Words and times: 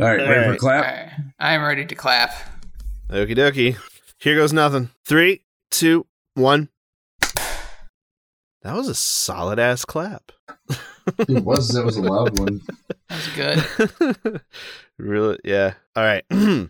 All 0.00 0.06
right, 0.06 0.20
All 0.20 0.26
ready 0.28 0.44
for 0.44 0.50
right. 0.52 0.58
clap? 0.58 0.84
All 0.86 0.90
right. 0.92 1.10
I'm 1.38 1.62
ready 1.62 1.84
to 1.84 1.94
clap. 1.94 2.32
Okie 3.10 3.36
dokie. 3.36 3.76
Here 4.18 4.34
goes 4.34 4.50
nothing. 4.50 4.88
Three, 5.04 5.42
two, 5.70 6.06
one. 6.34 6.70
That 8.62 8.74
was 8.76 8.88
a 8.88 8.94
solid 8.94 9.58
ass 9.58 9.84
clap. 9.84 10.32
It 11.28 11.44
was. 11.44 11.68
That 11.68 11.84
was 11.84 11.96
a 11.98 12.02
loud 12.02 12.38
one. 12.38 12.60
That 13.10 13.66
was 13.88 13.88
good. 14.28 14.40
really? 14.98 15.38
Yeah. 15.44 15.74
All 15.96 16.04
right. 16.04 16.24
now 16.30 16.68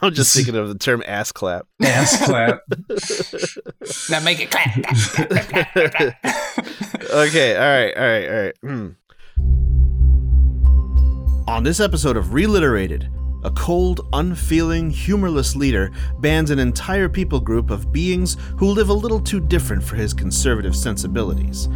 I'm 0.00 0.14
just 0.14 0.34
thinking 0.34 0.56
of 0.56 0.68
the 0.68 0.78
term 0.78 1.02
ass 1.06 1.30
clap. 1.30 1.66
Ass 1.82 2.24
clap. 2.24 2.60
Now 4.10 4.20
make 4.20 4.40
it 4.40 4.50
clap. 4.50 4.72
clap, 4.82 5.28
clap, 5.28 5.48
clap, 5.48 5.72
clap, 5.72 5.92
clap, 5.92 6.22
clap. 6.22 7.04
okay, 7.10 7.54
all 7.56 7.62
right, 7.62 7.96
all 7.96 8.04
right, 8.04 8.28
all 8.28 8.42
right. 8.44 8.54
Hmm. 8.62 8.88
On 11.48 11.62
this 11.62 11.78
episode 11.78 12.16
of 12.16 12.34
Reliterated, 12.34 13.08
a 13.44 13.52
cold, 13.52 14.08
unfeeling, 14.12 14.90
humorless 14.90 15.54
leader 15.54 15.92
bans 16.18 16.50
an 16.50 16.58
entire 16.58 17.08
people 17.08 17.38
group 17.38 17.70
of 17.70 17.92
beings 17.92 18.36
who 18.58 18.66
live 18.66 18.88
a 18.88 18.92
little 18.92 19.20
too 19.20 19.38
different 19.38 19.80
for 19.80 19.94
his 19.94 20.12
conservative 20.12 20.74
sensibilities. 20.74 21.66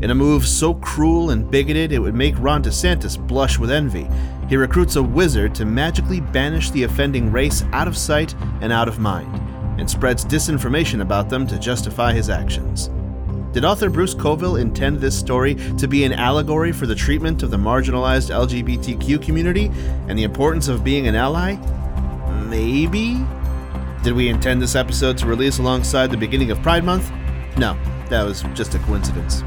In 0.00 0.10
a 0.10 0.14
move 0.14 0.46
so 0.46 0.72
cruel 0.72 1.28
and 1.28 1.50
bigoted 1.50 1.92
it 1.92 1.98
would 1.98 2.14
make 2.14 2.38
Ron 2.38 2.62
DeSantis 2.62 3.18
blush 3.28 3.58
with 3.58 3.70
envy, 3.70 4.08
he 4.48 4.56
recruits 4.56 4.96
a 4.96 5.02
wizard 5.02 5.54
to 5.56 5.66
magically 5.66 6.20
banish 6.20 6.70
the 6.70 6.84
offending 6.84 7.30
race 7.30 7.64
out 7.74 7.86
of 7.86 7.98
sight 7.98 8.34
and 8.62 8.72
out 8.72 8.88
of 8.88 8.98
mind, 8.98 9.38
and 9.78 9.90
spreads 9.90 10.24
disinformation 10.24 11.02
about 11.02 11.28
them 11.28 11.46
to 11.48 11.58
justify 11.58 12.14
his 12.14 12.30
actions. 12.30 12.88
Did 13.52 13.64
author 13.64 13.88
Bruce 13.88 14.14
Coville 14.14 14.56
intend 14.56 15.00
this 15.00 15.18
story 15.18 15.54
to 15.78 15.88
be 15.88 16.04
an 16.04 16.12
allegory 16.12 16.70
for 16.70 16.86
the 16.86 16.94
treatment 16.94 17.42
of 17.42 17.50
the 17.50 17.56
marginalized 17.56 18.30
LGBTQ 18.30 19.22
community 19.22 19.70
and 20.06 20.18
the 20.18 20.24
importance 20.24 20.68
of 20.68 20.84
being 20.84 21.06
an 21.06 21.14
ally? 21.14 21.56
Maybe? 22.48 23.18
Did 24.04 24.12
we 24.12 24.28
intend 24.28 24.60
this 24.60 24.74
episode 24.74 25.16
to 25.18 25.26
release 25.26 25.58
alongside 25.58 26.10
the 26.10 26.16
beginning 26.16 26.50
of 26.50 26.62
Pride 26.62 26.84
Month? 26.84 27.10
No, 27.56 27.76
that 28.10 28.22
was 28.22 28.42
just 28.54 28.74
a 28.74 28.78
coincidence. 28.80 29.42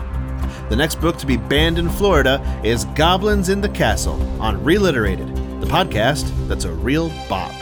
The 0.70 0.76
next 0.76 0.95
book 0.95 1.17
to 1.17 1.28
be 1.28 1.38
banned 1.38 1.78
in 1.78 1.89
Florida 1.89 2.42
is 2.64 2.86
Goblins 2.95 3.50
in 3.50 3.61
the 3.61 3.70
Castle 3.70 4.22
on 4.42 4.64
Reliterated, 4.64 5.61
the 5.61 5.67
podcast 5.67 6.31
that's 6.48 6.66
a 6.66 6.72
real 6.72 7.09
bop. 7.30 7.61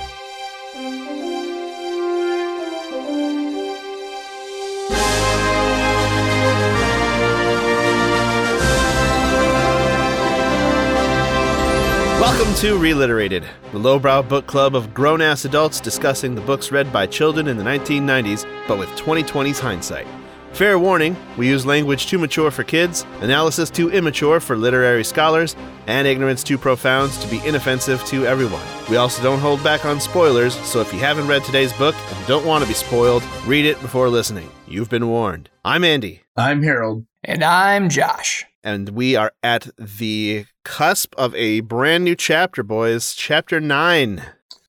Welcome 12.20 12.54
to 12.56 12.78
Reliterated, 12.78 13.46
the 13.72 13.78
lowbrow 13.80 14.24
book 14.24 14.46
club 14.46 14.76
of 14.76 14.94
grown 14.94 15.22
ass 15.22 15.46
adults 15.46 15.80
discussing 15.80 16.36
the 16.36 16.42
books 16.42 16.70
read 16.70 16.92
by 16.92 17.06
children 17.06 17.48
in 17.48 17.56
the 17.56 17.64
1990s, 17.64 18.46
but 18.68 18.78
with 18.78 18.90
2020's 18.90 19.58
hindsight. 19.58 20.06
Fair 20.52 20.78
warning, 20.78 21.16
we 21.38 21.48
use 21.48 21.66
language 21.66 22.08
too 22.08 22.20
mature 22.20 22.52
for 22.52 22.66
kids, 22.66 23.06
analysis 23.22 23.70
too 23.70 23.90
immature 23.90 24.42
for 24.42 24.58
literary 24.58 25.06
scholars, 25.06 25.56
and 25.88 26.06
ignorance 26.06 26.44
too 26.44 26.58
profound 26.58 27.14
to 27.14 27.28
be 27.30 27.40
inoffensive 27.48 28.04
to 28.04 28.26
everyone. 28.26 28.68
We 28.90 28.98
also 28.98 29.24
don't 29.24 29.40
hold 29.40 29.64
back 29.64 29.86
on 29.86 30.02
spoilers, 30.02 30.56
so 30.56 30.82
if 30.82 30.92
you 30.92 31.00
haven't 31.00 31.28
read 31.28 31.46
today's 31.46 31.72
book 31.72 31.96
and 31.96 32.28
don't 32.28 32.46
want 32.46 32.62
to 32.66 32.68
be 32.68 32.74
spoiled, 32.74 33.24
read 33.46 33.64
it 33.64 33.80
before 33.80 34.10
listening. 34.10 34.50
You've 34.68 34.90
been 34.90 35.08
warned. 35.08 35.50
I'm 35.64 35.86
Andy 35.86 36.24
I'm 36.36 36.64
Harold. 36.64 37.06
And 37.24 37.46
I'm 37.46 37.88
Josh. 37.88 38.46
And 38.64 38.90
we 38.90 39.16
are 39.16 39.32
at 39.42 39.70
the 39.78 40.46
cusp 40.64 41.14
of 41.18 41.34
a 41.36 41.62
brand 41.62 42.04
new 42.04 42.16
chapter, 42.16 42.64
boys. 42.64 43.14
Chapter 43.14 43.60
9. 43.60 44.24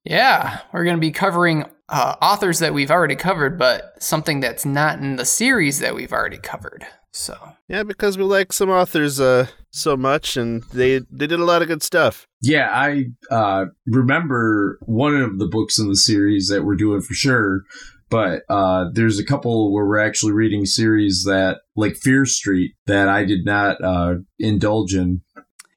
Yeah, 0.04 0.60
we're 0.72 0.84
going 0.84 0.96
to 0.96 1.00
be 1.00 1.10
covering 1.10 1.66
uh, 1.88 2.16
authors 2.22 2.58
that 2.60 2.72
we've 2.72 2.90
already 2.90 3.16
covered, 3.16 3.58
but 3.58 4.02
something 4.02 4.40
that's 4.40 4.64
not 4.64 4.98
in 4.98 5.16
the 5.16 5.24
series 5.24 5.80
that 5.80 5.94
we've 5.94 6.12
already 6.12 6.38
covered. 6.38 6.86
So, 7.12 7.36
Yeah, 7.68 7.82
because 7.82 8.16
we 8.16 8.24
like 8.24 8.52
some 8.52 8.70
authors 8.70 9.20
uh, 9.20 9.48
so 9.70 9.96
much, 9.96 10.36
and 10.36 10.62
they 10.72 10.98
they 11.10 11.26
did 11.26 11.40
a 11.40 11.44
lot 11.44 11.60
of 11.60 11.68
good 11.68 11.82
stuff. 11.82 12.26
Yeah, 12.40 12.68
I 12.72 13.06
uh, 13.30 13.66
remember 13.86 14.78
one 14.82 15.16
of 15.16 15.38
the 15.40 15.48
books 15.48 15.78
in 15.78 15.88
the 15.88 15.96
series 15.96 16.48
that 16.48 16.64
we're 16.64 16.76
doing 16.76 17.00
for 17.00 17.14
sure, 17.14 17.62
but 18.10 18.42
uh, 18.48 18.86
there's 18.92 19.18
a 19.18 19.24
couple 19.24 19.72
where 19.72 19.86
we're 19.86 19.98
actually 19.98 20.32
reading 20.32 20.66
series 20.66 21.24
that, 21.24 21.60
like 21.76 21.96
Fear 21.96 22.26
Street, 22.26 22.72
that 22.86 23.08
I 23.08 23.24
did 23.24 23.44
not 23.44 23.82
uh, 23.82 24.16
indulge 24.38 24.94
in. 24.94 25.22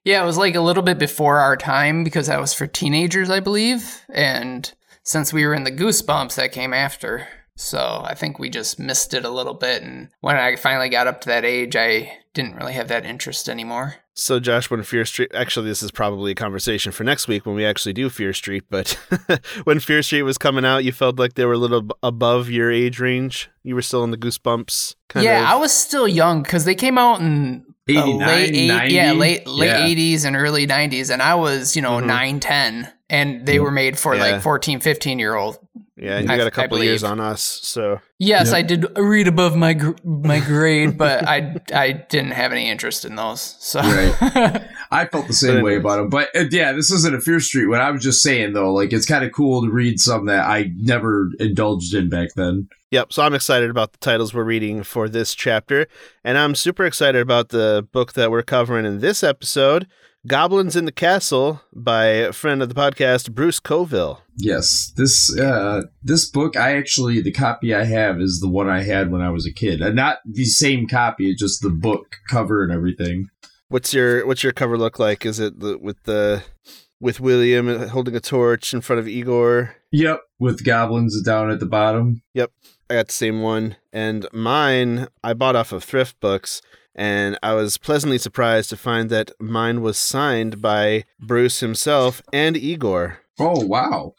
yeah, 0.04 0.22
it 0.22 0.26
was 0.26 0.38
like 0.38 0.56
a 0.56 0.62
little 0.62 0.84
bit 0.84 1.00
before 1.00 1.40
our 1.40 1.56
time 1.56 2.04
because 2.04 2.28
that 2.28 2.42
was 2.42 2.54
for 2.54 2.68
teenagers, 2.68 3.30
I 3.30 3.40
believe. 3.40 4.02
And 4.10 4.72
since 5.04 5.32
we 5.32 5.46
were 5.46 5.54
in 5.54 5.64
the 5.64 5.72
Goosebumps, 5.72 6.36
that 6.36 6.52
came 6.52 6.74
after. 6.74 7.28
So 7.56 8.02
I 8.04 8.16
think 8.16 8.40
we 8.40 8.50
just 8.50 8.80
missed 8.80 9.14
it 9.14 9.26
a 9.26 9.30
little 9.30 9.54
bit. 9.54 9.84
And 9.84 10.10
when 10.22 10.36
I 10.36 10.56
finally 10.56 10.90
got 10.90 11.08
up 11.08 11.22
to 11.22 11.28
that 11.28 11.46
age, 11.46 11.76
I 11.76 12.18
didn't 12.34 12.56
really 12.56 12.74
have 12.74 12.88
that 12.88 13.06
interest 13.06 13.48
anymore. 13.48 13.96
So, 14.16 14.40
Josh, 14.40 14.70
when 14.70 14.84
Fear 14.84 15.06
Street, 15.06 15.32
actually, 15.34 15.68
this 15.70 15.82
is 15.82 15.90
probably 15.90 16.32
a 16.32 16.36
conversation 16.36 16.92
for 16.92 17.04
next 17.04 17.28
week 17.28 17.48
when 17.48 17.56
we 17.56 17.66
actually 17.66 17.94
do 17.94 18.10
Fear 18.10 18.32
Street. 18.34 18.64
But 18.70 18.92
when 19.64 19.80
Fear 19.80 20.04
Street 20.04 20.22
was 20.22 20.38
coming 20.38 20.64
out, 20.66 20.84
you 20.84 20.92
felt 20.92 21.18
like 21.18 21.34
they 21.34 21.46
were 21.46 21.54
a 21.54 21.58
little 21.58 21.88
above 22.04 22.50
your 22.50 22.72
age 22.72 23.00
range. 23.00 23.50
You 23.64 23.74
were 23.74 23.82
still 23.82 24.04
in 24.04 24.12
the 24.12 24.18
Goosebumps 24.18 24.96
kind 25.10 25.24
yeah, 25.26 25.44
I 25.52 25.56
was 25.56 25.72
still 25.72 26.08
young 26.08 26.44
because 26.44 26.66
they 26.66 26.76
came 26.76 26.98
out 27.00 27.22
in 27.22 27.66
the 27.88 27.96
late 28.06 28.54
eight, 28.54 28.68
90? 28.68 28.94
yeah, 28.94 29.12
late 29.14 29.48
late 29.48 29.68
Yeah. 29.68 29.88
80s 29.88 30.26
and 30.26 30.36
early 30.36 30.66
90s, 30.68 31.10
and 31.12 31.22
I 31.22 31.34
was 31.36 31.76
you 31.76 31.82
know 31.82 32.00
Mhm. 32.00 32.06
nine, 32.06 32.40
ten, 32.40 32.92
and 33.10 33.46
they 33.48 33.60
were 33.60 33.72
made 33.72 33.98
for 33.98 34.16
Yeah. 34.16 34.22
like 34.34 34.42
14, 34.44 34.80
15 34.80 35.18
year 35.20 35.36
old. 35.36 35.58
Yeah, 35.98 36.18
and 36.18 36.28
you 36.28 36.34
I- 36.34 36.38
got 36.38 36.48
a 36.48 36.52
couple 36.52 36.82
years 36.84 37.04
on 37.04 37.20
us. 37.20 37.42
So, 37.42 38.00
Yes, 38.20 38.48
Yep. 38.48 38.56
I 38.56 38.62
did 38.62 38.98
read 38.98 39.28
above 39.28 39.56
my 39.56 39.74
gr- 39.74 39.92
my 40.04 40.40
grade, 40.40 40.98
but 40.98 41.28
I 41.28 41.56
I 41.74 41.92
didn't 41.92 42.32
have 42.32 42.52
any 42.52 42.70
interest 42.70 43.04
in 43.06 43.16
those. 43.16 43.56
So 43.60 43.80
Right. 43.82 44.62
I 44.92 45.06
felt 45.06 45.28
the 45.28 45.34
same 45.34 45.64
way 45.64 45.76
about 45.76 45.98
them. 45.98 46.10
But 46.10 46.30
uh, 46.36 46.46
yeah, 46.52 46.72
this 46.72 46.92
isn't 46.92 47.16
a 47.16 47.20
Fear 47.20 47.40
Street. 47.40 47.66
What 47.68 47.82
I 47.82 47.90
was 47.92 48.02
just 48.04 48.22
saying 48.22 48.54
though, 48.54 48.72
like 48.74 48.94
it's 48.94 49.06
kind 49.06 49.24
of 49.26 49.32
cool 49.32 49.62
to 49.64 49.70
read 49.72 50.00
some 50.00 50.26
that 50.28 50.46
I 50.48 50.72
never 50.78 51.30
indulged 51.40 51.94
in 51.94 52.10
back 52.10 52.30
then. 52.36 52.68
Yep, 52.92 53.12
so 53.12 53.24
I'm 53.24 53.34
excited 53.34 53.72
about 53.72 53.92
the 53.92 53.98
titles 53.98 54.36
we're 54.36 54.44
reading 54.44 54.84
for 54.84 55.10
this 55.10 55.34
chapter, 55.34 55.88
and 56.24 56.38
I'm 56.38 56.54
super 56.54 56.86
excited 56.86 57.20
about 57.22 57.50
the 57.50 57.88
book 57.92 58.14
that 58.14 58.30
we're 58.30 58.44
covering 58.44 58.86
in 58.86 59.00
this 59.00 59.24
episode, 59.24 59.88
Goblins 60.26 60.78
in 60.78 60.86
the 60.86 60.94
Castle 60.94 61.62
by 61.74 62.06
a 62.06 62.32
friend 62.32 62.62
of 62.62 62.70
the 62.70 62.76
podcast, 62.76 63.34
Bruce 63.34 63.60
Coville. 63.60 64.22
Yes, 64.38 64.94
this 64.96 65.38
uh, 65.38 65.82
this 66.02 66.30
book, 66.30 66.56
I 66.56 66.78
actually 66.78 67.22
the 67.22 67.34
copy 67.34 67.76
I 67.76 67.84
have 67.84 68.22
is 68.22 68.40
the 68.40 68.48
one 68.48 68.70
I 68.70 68.84
had 68.84 69.12
when 69.12 69.22
I 69.22 69.32
was 69.32 69.46
a 69.46 69.52
kid, 69.52 69.82
and 69.82 69.98
not 69.98 70.20
the 70.26 70.46
same 70.46 70.88
copy, 70.88 71.36
just 71.36 71.62
the 71.62 71.70
book 71.70 72.16
cover 72.30 72.64
and 72.64 72.72
everything. 72.72 73.28
What's 73.68 73.94
your 73.94 74.26
what's 74.26 74.44
your 74.44 74.54
cover 74.54 74.78
look 74.78 74.98
like? 74.98 75.26
Is 75.26 75.42
it 75.42 75.60
the, 75.60 75.78
with 75.78 76.02
the 76.04 76.44
with 77.02 77.20
William 77.20 77.90
holding 77.90 78.16
a 78.16 78.22
torch 78.22 78.74
in 78.74 78.80
front 78.80 79.02
of 79.02 79.10
Igor? 79.10 79.76
Yep, 79.92 80.22
with 80.40 80.64
goblins 80.64 81.22
down 81.22 81.52
at 81.52 81.60
the 81.60 81.66
bottom. 81.66 82.22
Yep, 82.34 82.50
I 82.90 82.94
got 82.94 83.08
the 83.08 83.14
same 83.14 83.42
one, 83.42 83.76
and 83.92 84.26
mine 84.32 85.10
I 85.22 85.34
bought 85.34 85.58
off 85.58 85.74
of 85.74 85.84
Thrift 85.84 86.18
Books, 86.22 86.62
and 86.96 87.38
I 87.42 87.54
was 87.54 87.78
pleasantly 87.78 88.18
surprised 88.18 88.70
to 88.70 88.78
find 88.78 89.10
that 89.10 89.32
mine 89.40 89.82
was 89.82 89.98
signed 89.98 90.62
by 90.62 91.06
Bruce 91.20 91.60
himself 91.60 92.22
and 92.32 92.56
Igor. 92.56 93.20
Oh 93.40 93.66
wow! 93.66 94.16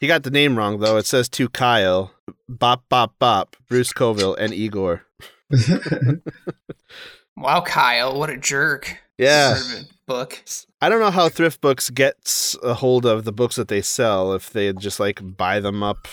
He 0.00 0.06
got 0.06 0.22
the 0.22 0.30
name 0.30 0.56
wrong 0.56 0.80
though. 0.80 0.96
It 0.96 1.06
says 1.06 1.28
to 1.30 1.48
Kyle, 1.48 2.12
Bop 2.48 2.84
Bop 2.88 3.14
Bop, 3.18 3.56
Bruce 3.68 3.92
Coville, 3.92 4.34
and 4.34 4.52
Igor. 4.52 5.02
wow, 7.36 7.60
Kyle, 7.60 8.18
what 8.18 8.30
a 8.30 8.36
jerk! 8.36 8.98
Yeah. 9.18 9.54
Sort 9.54 9.80
of 9.80 9.86
a 9.86 9.88
book. 10.06 10.44
I 10.80 10.88
don't 10.88 11.00
know 11.00 11.10
how 11.10 11.28
Thrift 11.28 11.60
Books 11.60 11.90
gets 11.90 12.56
a 12.62 12.74
hold 12.74 13.04
of 13.04 13.24
the 13.24 13.32
books 13.32 13.56
that 13.56 13.68
they 13.68 13.82
sell. 13.82 14.32
If 14.32 14.50
they 14.50 14.72
just 14.72 15.00
like 15.00 15.20
buy 15.36 15.60
them 15.60 15.82
up 15.82 16.06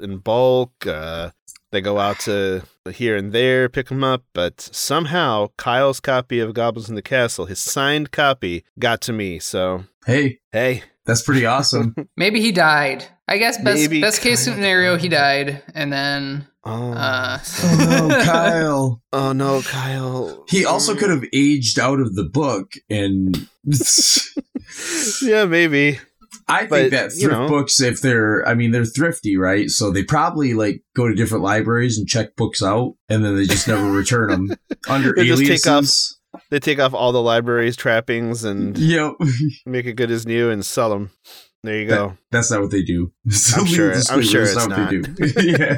in 0.00 0.18
bulk, 0.18 0.86
uh, 0.86 1.30
they 1.72 1.80
go 1.80 1.98
out 1.98 2.20
to 2.20 2.62
here 2.90 3.16
and 3.16 3.32
there 3.32 3.68
pick 3.68 3.88
them 3.88 4.04
up. 4.04 4.22
But 4.32 4.60
somehow 4.60 5.48
Kyle's 5.56 6.00
copy 6.00 6.38
of 6.40 6.54
Goblins 6.54 6.88
in 6.88 6.94
the 6.94 7.02
Castle, 7.02 7.46
his 7.46 7.58
signed 7.58 8.10
copy, 8.12 8.64
got 8.78 9.00
to 9.02 9.12
me. 9.12 9.38
So 9.38 9.84
hey, 10.06 10.40
hey, 10.52 10.82
that's 11.06 11.22
pretty 11.22 11.46
awesome. 11.46 11.94
Maybe 12.16 12.40
he 12.40 12.52
died. 12.52 13.04
I 13.28 13.38
guess 13.38 13.56
best 13.58 13.80
Maybe 13.80 14.00
best 14.00 14.20
case 14.22 14.44
Kyle 14.44 14.54
scenario, 14.54 14.96
he 14.96 15.08
died, 15.08 15.62
and 15.72 15.92
then 15.92 16.48
oh, 16.64 16.92
uh, 16.92 17.38
oh 17.62 18.06
no, 18.08 18.24
Kyle! 18.24 19.02
oh 19.12 19.32
no, 19.32 19.62
Kyle. 19.62 20.44
He 20.48 20.64
also 20.64 20.94
Mm. 20.94 20.98
could 20.98 21.10
have 21.10 21.24
aged 21.32 21.78
out 21.78 22.00
of 22.00 22.16
the 22.16 22.24
book, 22.24 22.72
and 22.90 23.48
yeah, 25.22 25.44
maybe. 25.44 26.00
I 26.50 26.58
think 26.60 26.70
But, 26.70 26.90
that 26.90 27.12
you 27.14 27.26
thrift 27.28 27.40
know. 27.40 27.48
books, 27.48 27.80
if 27.80 28.00
they're, 28.00 28.46
I 28.46 28.54
mean, 28.54 28.70
they're 28.72 28.84
thrifty, 28.84 29.36
right? 29.36 29.70
So 29.70 29.90
they 29.90 30.02
probably 30.04 30.54
like 30.54 30.82
go 30.96 31.08
to 31.08 31.14
different 31.14 31.44
libraries 31.44 31.96
and 31.98 32.06
check 32.08 32.36
books 32.36 32.62
out, 32.62 32.94
and 33.08 33.24
then 33.24 33.36
they 33.36 33.46
just 33.46 33.66
never 33.68 33.90
return 33.90 34.28
them 34.48 34.56
under 34.88 35.12
They 35.14 35.26
just 35.26 35.42
take 35.42 35.66
aliases. 35.66 36.18
they 36.50 36.58
take 36.60 36.78
off 36.78 36.94
all 36.94 37.12
the 37.12 37.22
library's 37.22 37.76
trappings 37.76 38.44
and 38.44 38.76
Yep. 38.76 39.12
make 39.66 39.86
it 39.86 39.94
good 39.94 40.10
as 40.10 40.26
new 40.26 40.50
and 40.50 40.64
sell 40.64 40.90
them. 40.90 41.10
There 41.62 41.78
you 41.78 41.86
go. 41.88 42.16
That's 42.30 42.50
not 42.50 42.62
what 42.62 42.70
they 42.70 42.82
do. 42.82 43.12
So 43.28 43.60
I'm 43.60 43.66
sure- 43.66 43.92
I'm 44.10 44.22
sure 44.22 44.44
that's 44.46 44.56
it's 44.56 44.66
what 44.66 44.90
they 44.90 45.00
do. 45.00 45.48
yeah. 45.50 45.76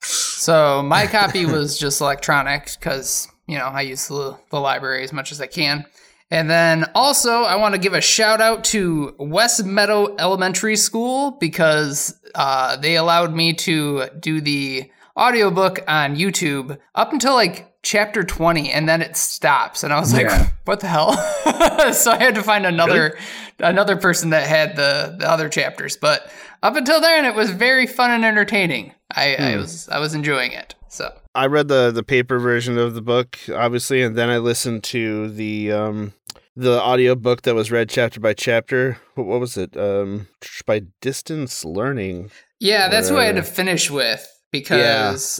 So 0.00 0.82
my 0.82 1.06
copy 1.06 1.44
was 1.44 1.78
just 1.78 2.00
electronic 2.00 2.70
because 2.78 3.28
you 3.46 3.58
know 3.58 3.64
I 3.66 3.82
use 3.82 4.08
the, 4.08 4.36
the 4.50 4.60
library 4.60 5.04
as 5.04 5.12
much 5.12 5.32
as 5.32 5.40
I 5.40 5.46
can. 5.46 5.84
And 6.30 6.50
then 6.50 6.84
also 6.94 7.42
I 7.42 7.56
want 7.56 7.74
to 7.74 7.80
give 7.80 7.94
a 7.94 8.00
shout 8.00 8.40
out 8.40 8.64
to 8.64 9.14
West 9.18 9.64
Meadow 9.64 10.14
Elementary 10.18 10.76
School 10.76 11.32
because 11.32 12.18
uh, 12.34 12.76
they 12.76 12.96
allowed 12.96 13.34
me 13.34 13.54
to 13.54 14.08
do 14.20 14.40
the 14.40 14.90
audiobook 15.16 15.80
on 15.88 16.16
YouTube 16.16 16.78
up 16.94 17.12
until 17.12 17.34
like 17.34 17.64
chapter 17.82 18.22
20 18.24 18.70
and 18.70 18.88
then 18.88 19.00
it 19.00 19.16
stops 19.16 19.82
and 19.82 19.92
I 19.92 20.00
was 20.00 20.12
like 20.12 20.26
Yeah. 20.26 20.48
what 20.64 20.80
the 20.80 20.88
hell 20.88 21.12
so 21.92 22.10
I 22.12 22.18
had 22.18 22.34
to 22.34 22.42
find 22.42 22.66
another 22.66 23.16
another 23.60 23.96
person 23.96 24.30
that 24.30 24.46
had 24.46 24.76
the, 24.76 25.16
the 25.18 25.28
other 25.30 25.48
chapters 25.48 25.96
but 25.96 26.30
up 26.62 26.76
until 26.76 27.00
then 27.00 27.24
it 27.24 27.34
was 27.36 27.50
very 27.50 27.86
fun 27.86 28.10
and 28.10 28.24
entertaining 28.24 28.92
I, 29.14 29.36
I 29.36 29.52
Hmm. 29.52 29.58
was 29.60 29.88
I 29.88 30.00
was 30.00 30.12
enjoying 30.14 30.52
it 30.52 30.74
so 30.88 31.10
I 31.34 31.46
read 31.46 31.68
the 31.68 31.90
the 31.92 32.02
paper 32.02 32.38
version 32.40 32.76
of 32.78 32.94
the 32.94 33.02
book, 33.02 33.38
obviously, 33.54 34.02
and 34.02 34.16
then 34.16 34.28
I 34.28 34.38
listened 34.38 34.82
to 34.84 35.28
the 35.28 35.70
um 35.72 36.12
the 36.58 36.80
audio 36.82 37.14
book 37.14 37.42
that 37.42 37.54
was 37.54 37.70
read 37.70 37.88
chapter 37.88 38.18
by 38.20 38.34
chapter. 38.34 38.98
What, 39.14 39.26
what 39.26 39.40
was 39.40 39.56
it? 39.56 39.76
Um, 39.76 40.26
by 40.66 40.82
distance 41.00 41.64
learning. 41.64 42.30
yeah 42.60 42.88
that's 42.88 43.08
who 43.08 43.16
I 43.16 43.24
had 43.24 43.36
to 43.36 43.42
Uh, 43.42 43.44
finish 43.44 43.90
with 43.90 44.26
because 44.50 44.80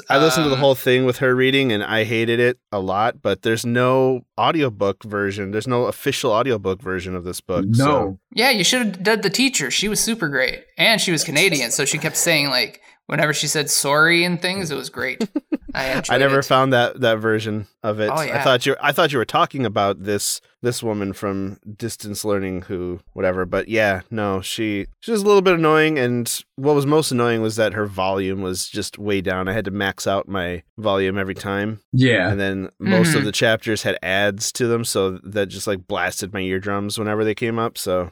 yeah. 0.08 0.14
I 0.14 0.22
listened 0.22 0.44
to 0.44 0.48
the 0.50 0.54
um, 0.54 0.60
whole 0.60 0.74
thing 0.74 1.06
with 1.06 1.18
her 1.18 1.34
reading, 1.34 1.72
and 1.72 1.82
I 1.82 2.04
hated 2.04 2.38
it 2.40 2.58
a 2.70 2.78
lot. 2.78 3.20
But 3.22 3.42
there's 3.42 3.64
no 3.66 4.20
audiobook 4.38 5.02
version. 5.02 5.50
There's 5.50 5.66
no 5.66 5.84
official 5.86 6.30
audiobook 6.30 6.80
version 6.82 7.16
of 7.16 7.24
this 7.24 7.40
book. 7.40 7.64
so- 7.72 7.84
No. 7.86 8.18
yeah 8.34 8.50
you 8.50 8.62
should 8.64 8.82
have 8.86 9.02
done 9.02 9.20
the 9.22 9.30
teacher 9.30 9.70
she 9.70 9.88
was 9.88 9.98
super 10.00 10.28
great 10.28 10.60
and 10.76 11.00
she 11.00 11.10
was 11.10 11.24
Canadian 11.24 11.70
so 11.72 11.84
she 11.84 11.98
kept 11.98 12.16
saying 12.16 12.48
like 12.50 12.80
whenever 13.08 13.32
she 13.34 13.46
said 13.48 13.68
sorry 13.68 14.22
and 14.24 14.40
things 14.40 14.70
it 14.70 14.76
was 14.76 14.88
great 14.90 15.28
I 15.74 16.02
I 16.08 16.16
never 16.16 16.38
it. 16.38 16.44
found 16.46 16.72
that 16.72 17.00
that 17.02 17.18
version 17.18 17.66
of 17.82 18.00
it. 18.00 18.08
Oh, 18.08 18.14
I 18.14 18.42
thought 18.42 18.64
you 18.64 18.74
I 18.80 18.90
thought 18.90 19.12
you 19.12 19.18
were 19.18 19.26
talking 19.26 19.66
about 19.66 20.02
this 20.02 20.40
this 20.62 20.82
woman 20.82 21.12
from 21.12 21.58
distance 21.76 22.24
learning 22.24 22.62
who 22.62 23.00
whatever, 23.12 23.44
but 23.44 23.68
yeah, 23.68 24.00
no, 24.10 24.40
she 24.40 24.86
she 25.00 25.10
was 25.12 25.20
a 25.22 25.26
little 25.26 25.42
bit 25.42 25.54
annoying 25.54 25.98
and 25.98 26.42
what 26.56 26.74
was 26.74 26.86
most 26.86 27.12
annoying 27.12 27.42
was 27.42 27.56
that 27.56 27.74
her 27.74 27.84
volume 27.86 28.40
was 28.40 28.66
just 28.66 28.98
way 28.98 29.20
down. 29.20 29.46
I 29.46 29.52
had 29.52 29.66
to 29.66 29.70
max 29.70 30.06
out 30.06 30.26
my 30.26 30.62
volume 30.78 31.18
every 31.18 31.34
time. 31.34 31.80
Yeah. 31.92 32.30
And 32.30 32.40
then 32.40 32.70
most 32.80 33.14
of 33.14 33.20
Mhm. 33.20 33.24
the 33.26 33.32
chapters 33.32 33.82
had 33.82 33.98
ads 34.02 34.50
to 34.52 34.66
them 34.68 34.86
so 34.86 35.18
that 35.22 35.46
just 35.48 35.66
like 35.66 35.86
blasted 35.86 36.32
my 36.32 36.40
eardrums 36.40 36.98
whenever 36.98 37.24
they 37.24 37.34
came 37.34 37.58
up. 37.58 37.76
So 37.76 38.10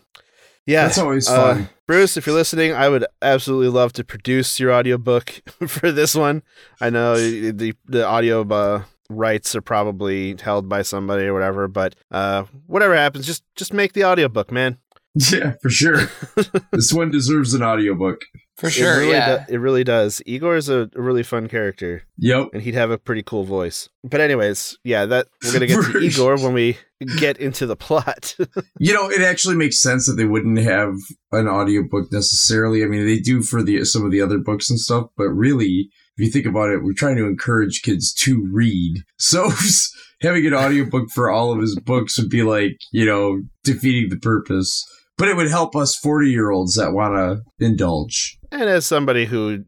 yeah. 0.67 0.85
That's 0.85 0.99
always 0.99 1.29
Uh, 1.29 1.55
fun. 1.55 1.69
Bruce, 1.87 2.17
if 2.17 2.27
you're 2.27 2.35
listening, 2.35 2.73
I 2.73 2.89
would 2.89 3.07
absolutely 3.23 3.69
love 3.69 3.93
to 3.95 4.05
produce 4.05 4.59
your 4.59 4.73
audiobook 4.73 5.31
for 5.69 5.93
this 5.93 6.15
one. 6.15 6.43
I 6.81 6.91
know 6.91 7.17
the 7.17 7.75
the 7.87 8.05
audio 8.07 8.43
uh, 8.49 8.83
rights 9.09 9.55
are 9.55 9.63
probably 9.63 10.37
held 10.41 10.69
by 10.69 10.83
somebody 10.83 11.25
or 11.27 11.33
whatever, 11.33 11.69
but 11.69 11.95
uh, 12.11 12.45
whatever 12.67 12.97
happens, 12.97 13.27
just 13.27 13.45
just 13.55 13.73
make 13.73 13.93
the 13.93 14.05
audiobook, 14.05 14.51
man. 14.51 14.79
yeah, 15.33 15.55
for 15.63 15.71
sure. 15.71 16.11
this 16.73 16.93
one 16.93 17.11
deserves 17.11 17.55
an 17.55 17.62
audiobook. 17.62 18.23
For 18.56 18.70
sure 18.70 18.94
it 18.94 18.99
really 19.00 19.12
yeah 19.12 19.44
do- 19.47 19.55
it 19.55 19.58
really 19.58 19.85
does. 19.85 20.23
Igor 20.26 20.56
is 20.56 20.69
a, 20.69 20.88
a 20.94 21.00
really 21.00 21.23
fun 21.23 21.49
character, 21.49 22.03
Yep. 22.19 22.49
and 22.55 22.62
he'd 22.62 22.75
have 22.75 22.91
a 22.91 22.99
pretty 22.99 23.23
cool 23.23 23.44
voice. 23.44 23.88
But 24.05 24.20
anyways, 24.20 24.79
yeah, 24.85 25.06
that 25.06 25.29
we're 25.44 25.53
gonna 25.53 25.67
get 25.67 25.82
to 25.93 25.99
Igor 25.99 26.37
when 26.43 26.53
we 26.55 26.79
get 27.19 27.38
into 27.38 27.67
the 27.67 27.76
plot. 27.76 28.35
You 28.79 28.93
know, 28.93 29.08
it 29.11 29.20
actually 29.23 29.56
makes 29.56 29.81
sense 29.81 30.06
that 30.06 30.14
they 30.14 30.26
wouldn't 30.26 30.58
have 30.58 30.94
an 31.32 31.49
audiobook 31.49 32.12
necessarily. 32.12 32.82
I 32.85 32.87
mean, 32.87 33.06
they 33.06 33.19
do 33.19 33.43
for 33.43 33.62
the 33.62 33.85
some 33.85 34.05
of 34.05 34.11
the 34.12 34.20
other 34.20 34.38
books 34.38 34.69
and 34.70 34.79
stuff, 34.79 35.06
but 35.17 35.29
really, 35.29 35.88
if 36.17 36.25
you 36.25 36.31
think 36.31 36.47
about 36.47 36.70
it, 36.70 36.82
we're 36.82 36.93
trying 36.93 37.17
to 37.17 37.26
encourage 37.26 37.82
kids 37.82 38.12
to 38.14 38.47
read. 38.52 39.02
So 39.19 39.50
having 40.23 40.47
an 40.47 40.55
audiobook 40.55 41.11
for 41.11 41.31
all 41.31 41.52
of 41.52 41.61
his 41.61 41.79
books 41.85 42.19
would 42.19 42.31
be 42.31 42.43
like, 42.43 42.76
you 42.93 43.05
know, 43.05 43.43
defeating 43.64 44.09
the 44.11 44.17
purpose. 44.19 44.85
But 45.19 45.29
it 45.29 45.37
would 45.37 45.49
help 45.51 45.75
us 45.75 45.99
40-year-olds 45.99 46.75
that 46.75 46.93
want 46.93 47.15
to 47.15 47.65
indulge. 47.65 48.39
And 48.51 48.65
as 48.65 48.87
somebody 48.87 49.27
who 49.27 49.65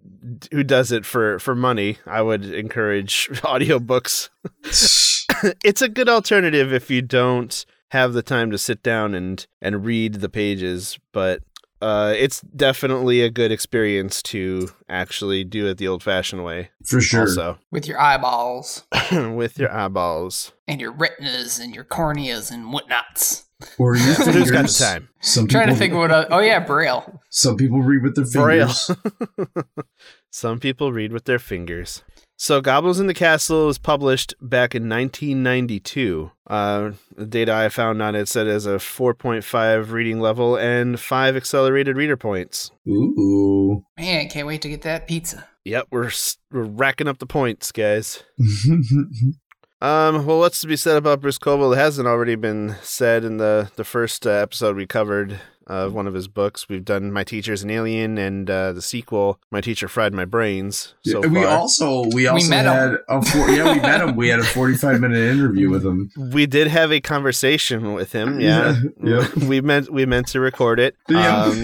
who 0.53 0.63
does 0.63 0.93
it 0.93 1.07
for 1.07 1.39
for 1.39 1.55
money, 1.55 1.99
I 2.07 2.23
would 2.23 2.45
encourage 2.45 3.29
audiobooks. 3.43 4.29
it's 5.65 5.83
a 5.83 5.89
good 5.89 6.09
alternative 6.09 6.73
if 6.73 6.91
you 6.91 7.03
don't 7.03 7.65
have 7.91 8.13
the 8.13 8.23
time 8.23 8.51
to 8.51 8.59
sit 8.59 8.83
down 8.83 9.15
and 9.15 9.47
and 9.63 9.85
read 9.85 10.15
the 10.15 10.29
pages, 10.29 10.99
but 11.13 11.43
uh, 11.81 12.13
it's 12.17 12.41
definitely 12.41 13.23
a 13.23 13.31
good 13.31 13.53
experience 13.53 14.21
to 14.21 14.69
actually 14.89 15.45
do 15.45 15.69
it 15.69 15.79
the 15.79 15.87
old-fashioned 15.87 16.45
way. 16.45 16.71
For 16.85 17.01
sure. 17.01 17.21
Also, 17.21 17.59
with 17.71 17.87
your 17.87 18.01
eyeballs 18.01 18.83
with 19.13 19.59
your 19.59 19.73
eyeballs. 19.73 20.53
and 20.67 20.81
your 20.81 20.93
retinas 20.93 21.59
and 21.59 21.75
your 21.75 21.85
corneas 21.85 22.51
and 22.51 22.73
whatnots 22.73 23.45
Or 23.79 23.97
your 23.97 24.15
Who's 24.15 24.51
got 24.51 24.67
the 24.67 24.73
time? 24.73 25.09
Some 25.21 25.45
I'm 25.45 25.49
trying 25.49 25.67
to 25.67 25.73
people- 25.75 25.79
think 25.79 25.93
of 25.95 25.99
what. 25.99 26.13
I, 26.13 26.25
oh 26.37 26.41
yeah, 26.41 26.61
Braille. 26.61 27.21
Some 27.31 27.57
people 27.57 27.83
read 27.83 28.03
with 28.03 28.15
their 28.15 28.25
Braille. 28.43 28.69
fingers. 28.69 29.67
Some 30.31 30.61
people 30.61 30.93
read 30.93 31.13
with 31.13 31.25
their 31.25 31.39
fingers. 31.39 32.03
So, 32.41 32.61
Goblins 32.61 33.01
in 33.01 33.09
the 33.09 33.15
Castle 33.15 33.67
was 33.67 33.79
published 33.79 34.33
back 34.41 34.73
in 34.77 34.89
1992. 34.89 36.31
Uh, 36.47 36.93
the 37.17 37.27
data 37.27 37.53
I 37.53 37.69
found 37.69 38.01
on 38.01 38.15
it 38.15 38.29
said 38.29 38.47
as 38.47 38.65
a 38.65 38.77
4.5 38.77 39.91
reading 39.91 40.21
level 40.21 40.55
and 40.55 41.01
five 41.01 41.35
accelerated 41.37 41.97
reader 41.97 42.17
points. 42.17 42.71
Ooh. 42.89 43.83
Man, 43.99 44.29
can't 44.29 44.47
wait 44.47 44.63
to 44.63 44.69
get 44.69 44.83
that 44.83 45.09
pizza. 45.09 45.49
Yep, 45.65 45.89
we're 45.91 46.13
we're 46.53 46.63
racking 46.63 47.09
up 47.09 47.19
the 47.19 47.27
points, 47.27 47.73
guys. 47.73 48.23
Um, 49.81 50.27
well, 50.27 50.41
what's 50.41 50.61
to 50.63 50.67
be 50.67 50.77
said 50.77 50.97
about 50.97 51.21
Bruce 51.21 51.39
Coville? 51.39 51.73
It 51.73 51.77
hasn't 51.77 52.09
already 52.09 52.35
been 52.35 52.75
said 52.83 53.25
in 53.25 53.37
the 53.37 53.71
the 53.77 53.85
first 53.85 54.27
uh, 54.27 54.31
episode 54.31 54.75
we 54.77 54.87
covered 54.87 55.41
of 55.69 55.93
one 55.93 56.07
of 56.07 56.15
his 56.15 56.27
books. 56.29 56.67
We've 56.69 56.85
done 56.85 57.13
My 57.13 57.23
Teacher's 57.25 57.63
an 57.63 57.71
Alien 57.71 58.17
and 58.17 58.49
uh, 58.51 58.73
the 58.73 58.81
sequel, 58.83 59.39
My 59.51 59.61
Teacher 59.61 59.87
Fried 59.87 60.15
My 60.15 60.25
Brains. 60.25 60.95
So 61.05 61.21
we 61.21 61.43
far. 61.43 61.47
also 61.47 62.05
we 62.13 62.27
also 62.27 62.49
met 62.49 62.65
had 62.65 62.91
him. 62.93 62.99
a 63.09 63.23
four, 63.23 63.51
yeah 63.51 63.73
we 63.75 63.81
met 63.81 64.01
him. 64.01 64.17
We 64.17 64.29
had 64.29 64.41
a 64.41 64.45
forty 64.45 64.75
five 64.75 65.01
minute 65.01 65.19
interview 65.19 65.69
with 65.71 65.85
him. 65.87 66.11
We 66.17 66.47
did 66.47 66.67
have 66.69 66.91
a 66.91 67.01
conversation 67.01 67.93
with 67.95 68.11
him. 68.13 68.41
Yeah, 68.41 68.81
Yeah, 69.03 69.29
we 69.47 69.61
meant 69.61 69.93
we 69.93 70.07
meant 70.07 70.27
to 70.29 70.41
record 70.41 70.81
it, 70.81 70.97
um, 71.11 71.15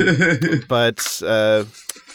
Yeah. 0.01 0.37
but 0.69 1.21
uh, 1.27 1.65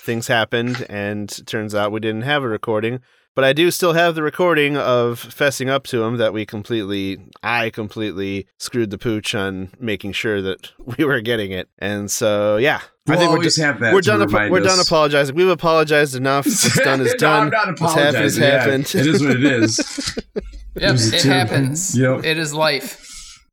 things 0.09 0.25
happened, 0.27 0.87
and 0.89 1.29
turns 1.45 1.75
out 1.75 1.91
we 1.91 1.99
didn't 1.99 2.23
have 2.23 2.41
a 2.43 2.47
recording. 2.47 2.99
But 3.35 3.43
I 3.43 3.53
do 3.53 3.69
still 3.69 3.93
have 3.93 4.15
the 4.15 4.23
recording 4.23 4.75
of 4.75 5.21
fessing 5.23 5.69
up 5.69 5.83
to 5.87 6.03
him 6.03 6.17
that 6.17 6.33
we 6.33 6.47
completely, 6.47 7.19
I 7.43 7.69
completely 7.69 8.47
screwed 8.57 8.89
the 8.89 8.97
pooch 8.97 9.35
on 9.35 9.69
making 9.79 10.13
sure 10.13 10.41
that 10.41 10.71
we 10.97 11.05
were 11.05 11.21
getting 11.21 11.51
it, 11.51 11.69
and 11.77 12.09
so 12.09 12.57
yeah, 12.57 12.81
we'll 13.05 13.17
I 13.17 13.19
think 13.19 13.29
we're, 13.31 13.37
always 13.37 13.55
do- 13.55 13.61
have 13.61 13.79
that. 13.81 13.93
we're 13.93 14.01
to 14.01 14.07
done. 14.07 14.19
remind 14.21 14.51
we're 14.51 14.61
done 14.61 14.79
apologizing. 14.79 15.35
We've 15.35 15.47
apologized 15.47 16.15
enough. 16.15 16.45
What's 16.47 16.79
done 16.83 17.01
is 17.01 17.11
No, 17.13 17.17
done. 17.19 17.43
I'm 17.43 17.49
not 17.51 17.79
What's 17.79 17.93
happened 17.93 18.25
is. 18.25 18.37
Yeah, 18.39 18.45
happened. 18.61 18.85
it 18.95 19.05
is 19.07 19.21
what 19.21 19.31
it 19.35 19.43
is. 19.45 20.17
Yep, 20.75 20.91
was 20.93 21.13
a 21.13 21.17
it 21.17 21.23
happens. 21.23 21.97
Yep. 21.97 22.23
It 22.23 22.37
is 22.37 22.53
life. 22.53 23.05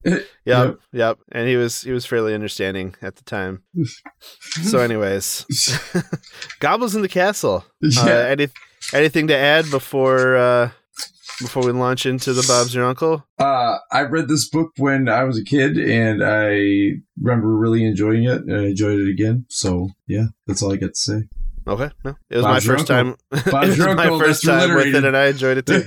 Yep, 0.46 0.78
yep. 0.92 1.18
And 1.32 1.48
he 1.48 1.56
was 1.56 1.82
he 1.82 1.90
was 1.90 2.06
fairly 2.06 2.32
understanding 2.32 2.94
at 3.02 3.16
the 3.16 3.24
time. 3.24 3.64
so, 4.62 4.78
anyways, 4.78 5.44
goblins 6.60 6.94
in 6.94 7.02
the 7.02 7.08
castle. 7.08 7.64
Uh, 7.82 7.88
Yeah. 8.06 8.26
any 8.28 8.48
anything 8.94 9.26
to 9.26 9.36
add 9.36 9.68
before 9.72 10.36
uh, 10.36 10.70
before 11.40 11.64
we 11.66 11.72
launch 11.72 12.06
into 12.06 12.32
the 12.32 12.44
Bob's 12.46 12.74
Your 12.76 12.84
Uncle? 12.84 13.26
Uh, 13.40 13.78
I 13.90 14.02
read 14.02 14.28
this 14.28 14.48
book 14.48 14.70
when 14.76 15.08
I 15.08 15.24
was 15.24 15.36
a 15.36 15.42
kid, 15.44 15.76
and 15.78 16.22
I 16.22 17.00
remember 17.20 17.48
really 17.56 17.84
enjoying 17.84 18.22
it, 18.24 18.42
and 18.42 18.54
I 18.56 18.66
enjoyed 18.66 19.00
it 19.00 19.08
again. 19.10 19.46
So 19.48 19.88
yeah, 20.06 20.26
that's 20.46 20.62
all 20.62 20.72
I 20.72 20.76
got 20.76 20.94
to 20.94 21.00
say. 21.00 21.22
Okay, 21.68 21.90
no, 22.04 22.14
it 22.30 22.36
was 22.36 22.44
Bob's 22.44 22.68
my 22.68 22.74
first 22.76 22.90
Uncle. 22.92 23.18
time. 23.32 23.42
Bob's 23.50 23.76
it 23.76 23.84
was 23.84 23.96
my 23.96 24.18
first 24.20 24.44
time 24.44 24.74
with 24.76 24.94
it, 24.94 25.04
and 25.04 25.16
I 25.16 25.26
enjoyed 25.26 25.58
it 25.58 25.66
too. 25.66 25.82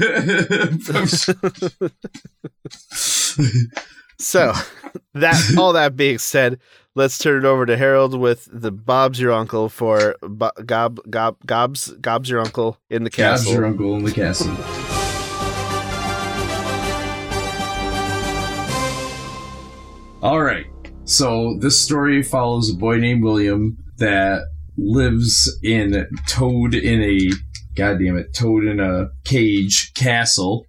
So, 4.20 4.52
hmm. 4.54 4.90
that 5.20 5.56
all 5.58 5.74
that 5.74 5.96
being 5.96 6.18
said, 6.18 6.60
let's 6.96 7.18
turn 7.18 7.44
it 7.44 7.48
over 7.48 7.66
to 7.66 7.78
Harold 7.78 8.20
with 8.20 8.48
the 8.52 8.72
Bob's 8.72 9.20
Your 9.20 9.32
Uncle 9.32 9.70
for 9.70 10.16
Bo- 10.22 10.52
Gob 10.66 11.00
Gob 11.10 11.38
Gob's 11.46 11.92
Gob's 12.02 12.30
Your 12.30 12.42
Uncle 12.42 12.78
in 12.90 13.04
the 13.04 13.10
castle. 13.10 13.54
your 13.54 13.66
uncle 13.66 13.96
in 13.96 14.04
the 14.04 14.12
castle. 14.12 14.54
All 20.22 20.42
right. 20.42 20.66
So 21.06 21.58
this 21.60 21.80
story 21.80 22.22
follows 22.22 22.70
a 22.70 22.78
boy 22.78 22.98
named 22.98 23.24
William 23.24 23.78
that 23.98 24.42
lives 24.78 25.50
in 25.64 26.08
Toad 26.28 26.76
in 26.76 27.02
a 27.02 27.20
goddamn 27.76 28.18
it 28.18 28.34
Toad 28.34 28.66
in 28.66 28.82
a 28.82 29.08
cage 29.24 29.94
castle. 29.94 30.66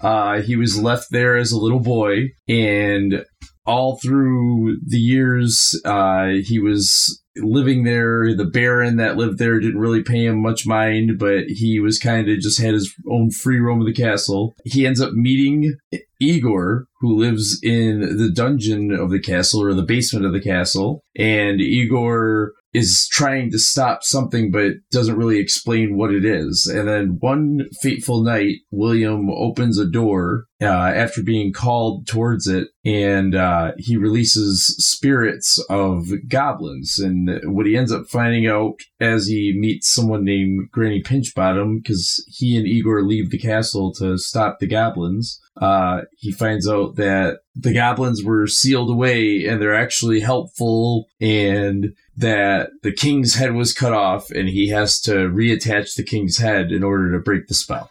Uh, 0.00 0.40
he 0.42 0.56
was 0.56 0.80
left 0.80 1.06
there 1.10 1.36
as 1.36 1.52
a 1.52 1.58
little 1.58 1.80
boy, 1.80 2.28
and 2.48 3.24
all 3.66 3.98
through 3.98 4.78
the 4.86 4.98
years, 4.98 5.78
uh, 5.84 6.28
he 6.42 6.58
was 6.58 7.22
living 7.36 7.84
there. 7.84 8.34
The 8.34 8.46
Baron 8.46 8.96
that 8.96 9.16
lived 9.16 9.38
there 9.38 9.60
didn't 9.60 9.80
really 9.80 10.02
pay 10.02 10.24
him 10.24 10.40
much 10.40 10.66
mind, 10.66 11.18
but 11.18 11.44
he 11.48 11.78
was 11.78 11.98
kind 11.98 12.28
of 12.28 12.38
just 12.38 12.60
had 12.60 12.74
his 12.74 12.92
own 13.10 13.30
free 13.30 13.60
roam 13.60 13.80
of 13.80 13.86
the 13.86 13.92
castle. 13.92 14.54
He 14.64 14.86
ends 14.86 15.00
up 15.00 15.12
meeting 15.12 15.74
Igor, 16.20 16.86
who 17.00 17.16
lives 17.16 17.60
in 17.62 18.16
the 18.16 18.30
dungeon 18.30 18.90
of 18.90 19.10
the 19.10 19.20
castle 19.20 19.62
or 19.62 19.74
the 19.74 19.82
basement 19.82 20.26
of 20.26 20.32
the 20.32 20.40
castle, 20.40 21.02
and 21.16 21.60
Igor 21.60 22.52
is 22.78 23.08
trying 23.10 23.50
to 23.50 23.58
stop 23.58 24.02
something 24.02 24.50
but 24.50 24.72
doesn't 24.90 25.16
really 25.16 25.38
explain 25.38 25.96
what 25.96 26.12
it 26.12 26.24
is. 26.24 26.66
And 26.66 26.88
then 26.88 27.16
one 27.20 27.68
fateful 27.82 28.22
night, 28.22 28.56
William 28.70 29.30
opens 29.30 29.78
a 29.78 29.90
door 29.90 30.44
uh, 30.60 30.66
after 30.66 31.22
being 31.22 31.52
called 31.52 32.06
towards 32.06 32.48
it, 32.48 32.68
and 32.84 33.34
uh, 33.34 33.72
he 33.78 33.96
releases 33.96 34.74
spirits 34.78 35.64
of 35.70 36.08
goblins. 36.28 36.98
And 36.98 37.40
what 37.44 37.66
he 37.66 37.76
ends 37.76 37.92
up 37.92 38.06
finding 38.08 38.46
out 38.46 38.80
as 39.00 39.26
he 39.28 39.54
meets 39.56 39.92
someone 39.92 40.24
named 40.24 40.68
Granny 40.72 41.02
Pinchbottom, 41.02 41.82
because 41.82 42.24
he 42.28 42.56
and 42.56 42.66
Igor 42.66 43.02
leave 43.02 43.30
the 43.30 43.38
castle 43.38 43.92
to 43.94 44.18
stop 44.18 44.58
the 44.58 44.66
goblins, 44.66 45.40
uh, 45.60 46.02
he 46.16 46.32
finds 46.32 46.68
out 46.68 46.96
that 46.96 47.38
the 47.54 47.74
goblins 47.74 48.22
were 48.22 48.46
sealed 48.46 48.90
away 48.90 49.44
and 49.44 49.60
they're 49.60 49.74
actually 49.74 50.20
helpful 50.20 51.06
and 51.20 51.94
that 52.16 52.70
the 52.82 52.92
king's 52.92 53.34
head 53.34 53.54
was 53.54 53.72
cut 53.72 53.92
off 53.92 54.30
and 54.30 54.48
he 54.48 54.68
has 54.68 55.00
to 55.00 55.12
reattach 55.28 55.94
the 55.96 56.04
king's 56.04 56.38
head 56.38 56.70
in 56.70 56.84
order 56.84 57.12
to 57.12 57.18
break 57.18 57.46
the 57.48 57.54
spell. 57.54 57.90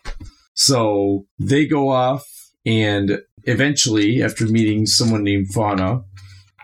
So 0.53 1.25
they 1.39 1.65
go 1.67 1.89
off 1.89 2.25
and 2.65 3.21
eventually, 3.43 4.21
after 4.21 4.45
meeting 4.45 4.85
someone 4.85 5.23
named 5.23 5.47
Fauna 5.53 6.03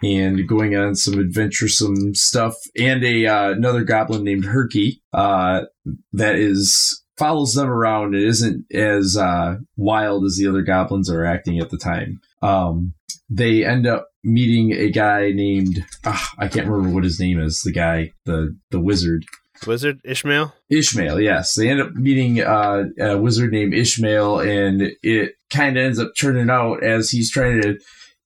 and 0.03 0.48
going 0.48 0.75
on 0.75 0.95
some 0.95 1.17
adventuresome 1.17 2.13
stuff, 2.13 2.55
and 2.77 3.03
a 3.03 3.25
uh, 3.25 3.51
another 3.51 3.83
goblin 3.83 4.24
named 4.24 4.45
Herky, 4.45 5.01
uh, 5.13 5.62
that 6.12 6.36
is 6.36 7.02
follows 7.17 7.53
them 7.53 7.70
around. 7.70 8.15
It 8.15 8.24
isn't 8.24 8.65
as 8.74 9.17
uh, 9.17 9.58
wild 9.77 10.25
as 10.25 10.38
the 10.38 10.48
other 10.48 10.62
goblins 10.62 11.10
are 11.10 11.25
acting 11.25 11.60
at 11.60 11.70
the 11.70 11.77
time. 11.77 12.22
Um, 12.41 12.93
they 13.29 13.65
end 13.65 13.88
up 13.88 14.08
meeting 14.24 14.72
a 14.74 14.89
guy 14.89 15.32
named 15.32 15.84
ah, 16.05 16.32
I 16.38 16.48
can't 16.48 16.67
remember 16.67 16.93
what 16.93 17.03
his 17.03 17.20
name 17.20 17.39
is. 17.39 17.62
The 17.63 17.72
guy, 17.72 18.12
the 18.25 18.58
the 18.72 18.79
wizard. 18.79 19.25
Wizard 19.65 20.00
Ishmael? 20.03 20.53
Ishmael, 20.70 21.22
yes. 21.22 21.53
They 21.55 21.70
end 21.70 21.82
up 21.82 21.93
meeting 21.93 22.41
uh, 22.41 22.84
a 23.00 23.17
wizard 23.17 23.51
named 23.51 23.74
Ishmael, 23.74 24.39
and 24.39 24.91
it 25.01 25.36
kind 25.50 25.77
of 25.77 25.86
ends 25.86 26.00
up 26.00 26.12
turning 26.20 26.50
out 26.50 26.84
as 26.84 27.10
he's 27.10 27.32
trying 27.32 27.62
to. 27.62 27.77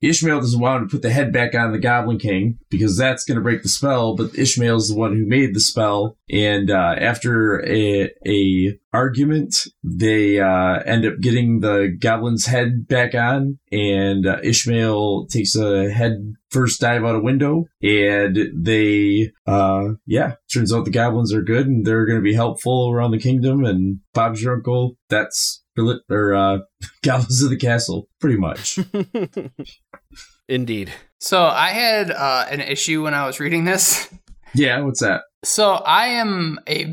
Ishmael 0.01 0.41
doesn't 0.41 0.59
want 0.59 0.83
to 0.83 0.93
put 0.93 1.01
the 1.01 1.09
head 1.09 1.33
back 1.33 1.55
on 1.55 1.71
the 1.71 1.79
Goblin 1.79 2.19
King 2.19 2.59
because 2.69 2.97
that's 2.97 3.23
going 3.23 3.37
to 3.37 3.41
break 3.43 3.63
the 3.63 3.69
spell, 3.69 4.15
but 4.15 4.37
Ishmael's 4.37 4.89
the 4.89 4.95
one 4.95 5.15
who 5.15 5.25
made 5.25 5.55
the 5.55 5.59
spell. 5.59 6.17
And 6.29 6.69
uh, 6.69 6.95
after 6.99 7.65
a, 7.65 8.11
a 8.27 8.79
argument, 8.93 9.67
they 9.83 10.39
uh, 10.39 10.79
end 10.85 11.05
up 11.05 11.19
getting 11.19 11.61
the 11.61 11.95
Goblin's 11.99 12.45
head 12.45 12.87
back 12.87 13.15
on, 13.15 13.59
and 13.71 14.27
uh, 14.27 14.37
Ishmael 14.43 15.27
takes 15.27 15.55
a 15.55 15.89
head 15.89 16.33
first 16.49 16.79
dive 16.79 17.03
out 17.03 17.15
a 17.15 17.19
window, 17.19 17.65
and 17.81 18.37
they, 18.55 19.31
uh, 19.45 19.89
yeah, 20.05 20.33
turns 20.53 20.73
out 20.73 20.85
the 20.85 20.91
goblins 20.91 21.33
are 21.33 21.41
good 21.41 21.67
and 21.67 21.85
they're 21.85 22.05
going 22.05 22.19
to 22.19 22.23
be 22.23 22.33
helpful 22.33 22.89
around 22.89 23.11
the 23.11 23.19
kingdom. 23.19 23.65
And 23.65 23.99
Bob's 24.13 24.41
your 24.41 24.55
uncle. 24.55 24.97
That's 25.09 25.63
or 25.77 26.33
uh, 26.35 26.59
goblins 27.03 27.41
of 27.41 27.49
the 27.49 27.57
castle, 27.57 28.07
pretty 28.19 28.37
much. 28.37 28.79
Indeed. 30.49 30.93
So 31.19 31.45
I 31.45 31.69
had 31.69 32.11
uh, 32.11 32.45
an 32.49 32.61
issue 32.61 33.03
when 33.03 33.13
I 33.13 33.25
was 33.25 33.39
reading 33.39 33.65
this. 33.65 34.09
Yeah, 34.53 34.79
what's 34.81 35.01
that? 35.01 35.23
So 35.43 35.73
I 35.73 36.07
am 36.07 36.59
a 36.67 36.85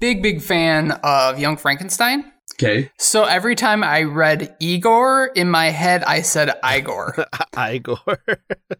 big, 0.00 0.22
big 0.22 0.40
fan 0.40 0.92
of 1.02 1.38
Young 1.38 1.56
Frankenstein. 1.56 2.32
Okay. 2.54 2.90
So 2.98 3.24
every 3.24 3.54
time 3.54 3.82
I 3.82 4.02
read 4.02 4.54
Igor 4.60 5.26
in 5.34 5.50
my 5.50 5.66
head, 5.70 6.04
I 6.04 6.22
said 6.22 6.52
Igor. 6.64 7.26
Igor. 7.58 7.98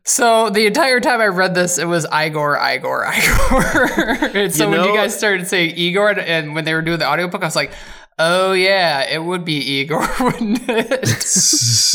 so 0.05 0.51
the 0.51 0.67
entire 0.67 1.01
time 1.01 1.21
I 1.21 1.27
read 1.27 1.55
this, 1.55 1.79
it 1.79 1.87
was 1.87 2.07
Igor, 2.13 2.57
Igor, 2.59 3.07
Igor. 3.13 4.37
and 4.37 4.55
so 4.55 4.65
You 4.65 4.71
when 4.71 4.85
you 4.89 4.95
guys 4.95 5.17
started 5.17 5.47
saying 5.47 5.75
Igor, 5.77 6.11
and 6.19 6.55
when 6.55 6.65
they 6.65 6.75
were 6.75 6.83
doing 6.83 6.99
the 6.99 7.09
audiobook, 7.09 7.43
I 7.43 7.47
was 7.47 7.57
like, 7.57 7.73
oh 8.19 8.53
yeah, 8.53 9.09
it 9.09 9.23
would 9.23 9.45
be 9.45 9.57
Igor, 9.57 10.07
wouldn't 10.21 10.63
it? 10.69 11.09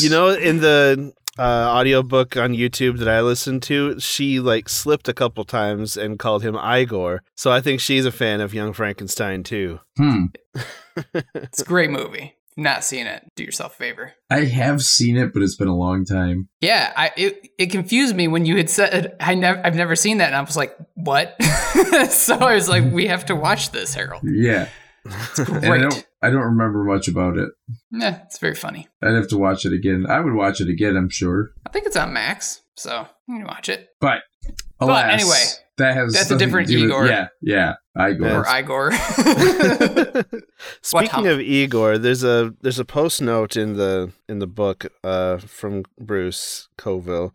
You 0.00 0.10
know, 0.10 0.28
in 0.28 0.60
the 0.60 1.12
uh, 1.38 1.42
audiobook 1.42 2.36
on 2.36 2.54
YouTube 2.54 2.98
that 2.98 3.08
I 3.08 3.20
listened 3.20 3.62
to, 3.64 3.98
she 3.98 4.38
like 4.38 4.68
slipped 4.68 5.08
a 5.08 5.14
couple 5.14 5.44
times 5.44 5.96
and 5.96 6.18
called 6.18 6.42
him 6.42 6.56
Igor. 6.56 7.22
So 7.34 7.50
I 7.50 7.60
think 7.60 7.80
she's 7.80 8.06
a 8.06 8.12
fan 8.12 8.40
of 8.40 8.54
Young 8.54 8.72
Frankenstein 8.72 9.42
too. 9.42 9.80
Hmm. 9.96 10.26
it's 11.34 11.62
a 11.62 11.64
great 11.64 11.90
movie. 11.90 12.34
Not 12.56 12.82
seen 12.82 13.06
it. 13.06 13.24
Do 13.36 13.44
yourself 13.44 13.74
a 13.74 13.76
favor. 13.76 14.12
I 14.30 14.44
have 14.44 14.82
seen 14.82 15.16
it, 15.16 15.32
but 15.32 15.42
it's 15.42 15.54
been 15.54 15.68
a 15.68 15.76
long 15.76 16.04
time. 16.04 16.48
Yeah, 16.60 16.92
I 16.96 17.12
it, 17.16 17.48
it 17.56 17.66
confused 17.70 18.16
me 18.16 18.26
when 18.26 18.46
you 18.46 18.56
had 18.56 18.68
said 18.68 19.14
I 19.20 19.36
never 19.36 19.64
I've 19.64 19.76
never 19.76 19.94
seen 19.94 20.18
that, 20.18 20.26
and 20.26 20.36
I 20.36 20.40
was 20.40 20.56
like, 20.56 20.76
what? 20.94 21.40
so 22.10 22.34
I 22.36 22.56
was 22.56 22.68
like, 22.68 22.84
we 22.92 23.06
have 23.06 23.26
to 23.26 23.36
watch 23.36 23.70
this, 23.70 23.94
Harold. 23.94 24.22
Yeah. 24.24 24.68
It's 25.08 25.38
And 25.48 25.56
I 25.56 25.68
great. 25.68 25.80
don't, 25.82 26.06
I 26.22 26.30
don't 26.30 26.42
remember 26.44 26.84
much 26.84 27.08
about 27.08 27.36
it. 27.38 27.50
Yeah, 27.90 28.22
it's 28.24 28.38
very 28.38 28.54
funny. 28.54 28.88
I'd 29.02 29.14
have 29.14 29.28
to 29.28 29.38
watch 29.38 29.64
it 29.64 29.72
again. 29.72 30.06
I 30.08 30.20
would 30.20 30.34
watch 30.34 30.60
it 30.60 30.68
again, 30.68 30.96
I'm 30.96 31.08
sure. 31.10 31.50
I 31.66 31.70
think 31.70 31.86
it's 31.86 31.96
on 31.96 32.12
Max, 32.12 32.62
so 32.76 33.06
you 33.28 33.36
can 33.38 33.46
watch 33.46 33.68
it. 33.68 33.88
But, 34.00 34.18
alas, 34.80 35.12
anyway, 35.12 35.42
that 35.78 35.94
has 35.94 36.12
that's 36.12 36.30
a 36.30 36.38
different 36.38 36.68
do 36.68 36.76
with- 36.82 36.90
Igor. 36.90 37.06
Yeah, 37.06 37.28
yeah, 37.40 37.74
Igor. 37.98 38.44
Or 38.44 38.56
Igor. 38.58 38.92
Speaking 40.82 41.26
of 41.26 41.40
Igor, 41.40 41.98
there's 41.98 42.24
a 42.24 42.54
there's 42.62 42.78
a 42.78 42.84
post 42.84 43.20
note 43.22 43.56
in 43.56 43.74
the 43.74 44.12
in 44.28 44.38
the 44.38 44.46
book 44.46 44.86
uh, 45.04 45.38
from 45.38 45.84
Bruce 46.00 46.68
Coville, 46.76 47.34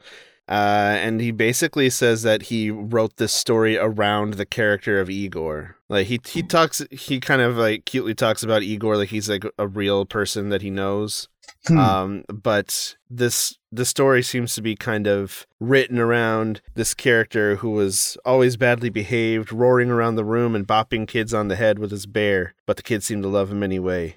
uh, 0.50 0.51
and 1.00 1.22
he 1.22 1.32
basically 1.32 1.89
says 1.89 2.24
that 2.24 2.44
he 2.44 2.70
wrote 2.72 3.18
this 3.18 3.34
story 3.34 3.77
around 3.77 4.34
the 4.36 4.46
character 4.46 5.00
of 5.00 5.10
Igor. 5.10 5.77
Like 5.94 6.08
he 6.08 6.20
he 6.26 6.44
talks 6.44 6.82
he 6.92 7.20
kind 7.20 7.42
of 7.42 7.56
like 7.58 7.86
cutely 7.86 8.16
talks 8.16 8.44
about 8.44 8.64
Igor 8.64 8.98
like 8.98 9.10
he's 9.10 9.30
like 9.30 9.46
a 9.58 9.68
real 9.68 10.06
person 10.06 10.50
that 10.50 10.62
he 10.62 10.70
knows. 10.70 11.30
Hmm. 11.68 11.78
Um, 11.78 12.24
but 12.28 12.96
this 13.10 13.58
the 13.72 13.86
story 13.86 14.22
seems 14.24 14.56
to 14.56 14.62
be 14.62 14.76
kind 14.76 15.08
of 15.08 15.46
written 15.60 16.00
around 16.00 16.62
this 16.76 16.94
character 16.94 17.58
who 17.58 17.72
was 17.72 18.18
always 18.26 18.58
badly 18.58 18.90
behaved, 18.90 19.54
roaring 19.54 19.90
around 19.90 20.16
the 20.16 20.26
room 20.26 20.56
and 20.56 20.68
bopping 20.68 21.08
kids 21.08 21.34
on 21.34 21.48
the 21.48 21.56
head 21.56 21.80
with 21.80 21.92
his 21.92 22.06
bear, 22.06 22.54
but 22.66 22.76
the 22.78 22.84
kids 22.84 23.06
seem 23.06 23.22
to 23.22 23.28
love 23.28 23.52
him 23.52 23.64
anyway. 23.64 24.16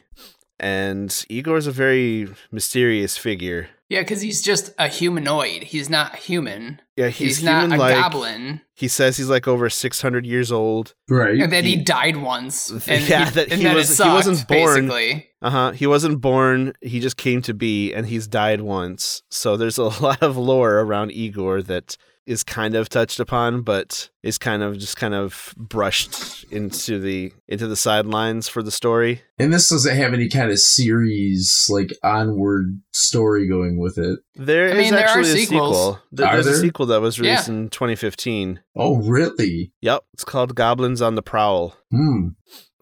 And 0.58 1.24
Igor's 1.28 1.66
a 1.66 1.72
very 1.72 2.28
mysterious 2.50 3.18
figure. 3.18 3.68
yeah, 3.88 4.00
because 4.00 4.22
he's 4.22 4.40
just 4.40 4.72
a 4.78 4.88
humanoid. 4.88 5.64
He's 5.64 5.90
not 5.90 6.16
human. 6.16 6.80
Yeah, 6.96 7.08
He's, 7.08 7.36
he's, 7.38 7.44
not 7.44 7.70
a 7.70 7.76
like. 7.76 7.94
goblin. 7.94 8.62
He 8.74 8.88
says 8.88 9.18
he's 9.18 9.28
like 9.28 9.46
over 9.46 9.68
six 9.68 10.00
hundred 10.00 10.24
years 10.26 10.50
old. 10.50 10.94
right. 11.10 11.38
And 11.38 11.52
that 11.52 11.64
he, 11.64 11.76
he- 11.76 11.82
died 11.82 12.16
once. 12.16 12.70
And 12.88 13.06
Yeah, 13.08 13.26
he, 13.26 13.30
that 13.32 13.48
and 13.50 13.58
he 13.58 13.64
then 13.64 13.72
it 13.72 13.74
was- 13.76 13.98
he 13.98 14.08
wasn't 14.08 14.48
born. 14.48 14.86
Basically. 14.88 15.28
Uh 15.42 15.50
huh. 15.50 15.70
He 15.72 15.86
wasn't 15.86 16.20
born. 16.22 16.72
He 16.80 16.98
just 17.00 17.16
came 17.18 17.42
to 17.42 17.52
be, 17.54 17.92
and 17.92 18.06
he's 18.06 18.26
died 18.26 18.62
once. 18.62 19.22
So 19.30 19.56
there's 19.58 19.76
a 19.78 19.84
lot 20.02 20.22
of 20.22 20.36
lore 20.38 20.78
around 20.80 21.12
Igor 21.12 21.62
that 21.64 21.96
is 22.26 22.42
kind 22.42 22.74
of 22.74 22.88
touched 22.88 23.20
upon, 23.20 23.62
but 23.62 24.10
is 24.22 24.36
kind 24.38 24.62
of 24.62 24.76
just 24.78 24.96
kind 24.96 25.14
of 25.14 25.54
brushed 25.56 26.44
into 26.50 26.98
the 26.98 27.32
into 27.46 27.66
the 27.68 27.76
sidelines 27.76 28.48
for 28.48 28.62
the 28.62 28.70
story. 28.72 29.22
And 29.38 29.52
this 29.52 29.68
doesn't 29.68 29.96
have 29.96 30.12
any 30.12 30.28
kind 30.28 30.50
of 30.50 30.58
series, 30.58 31.66
like 31.70 31.90
onward 32.02 32.80
story 32.92 33.46
going 33.48 33.78
with 33.78 33.98
it. 33.98 34.18
There 34.34 34.70
I 34.70 34.74
mean, 34.76 34.92
there 34.92 35.04
are 35.04 35.18
actually 35.18 35.42
a 35.42 35.46
sequels. 35.46 35.76
sequel. 35.76 35.98
There- 36.12 36.26
Are 36.26 36.42
There's 36.42 36.46
a 36.58 36.60
sequel 36.60 36.86
that 36.86 37.00
was 37.00 37.20
released 37.20 37.48
Yeah. 37.48 37.54
in 37.54 37.68
2015. 37.68 38.60
Oh, 38.74 38.96
really? 38.96 39.72
Yep, 39.82 40.02
it's 40.14 40.24
called 40.24 40.54
Goblins 40.54 41.00
on 41.02 41.14
the 41.14 41.22
Prowl. 41.22 41.76
Hmm. 41.90 42.28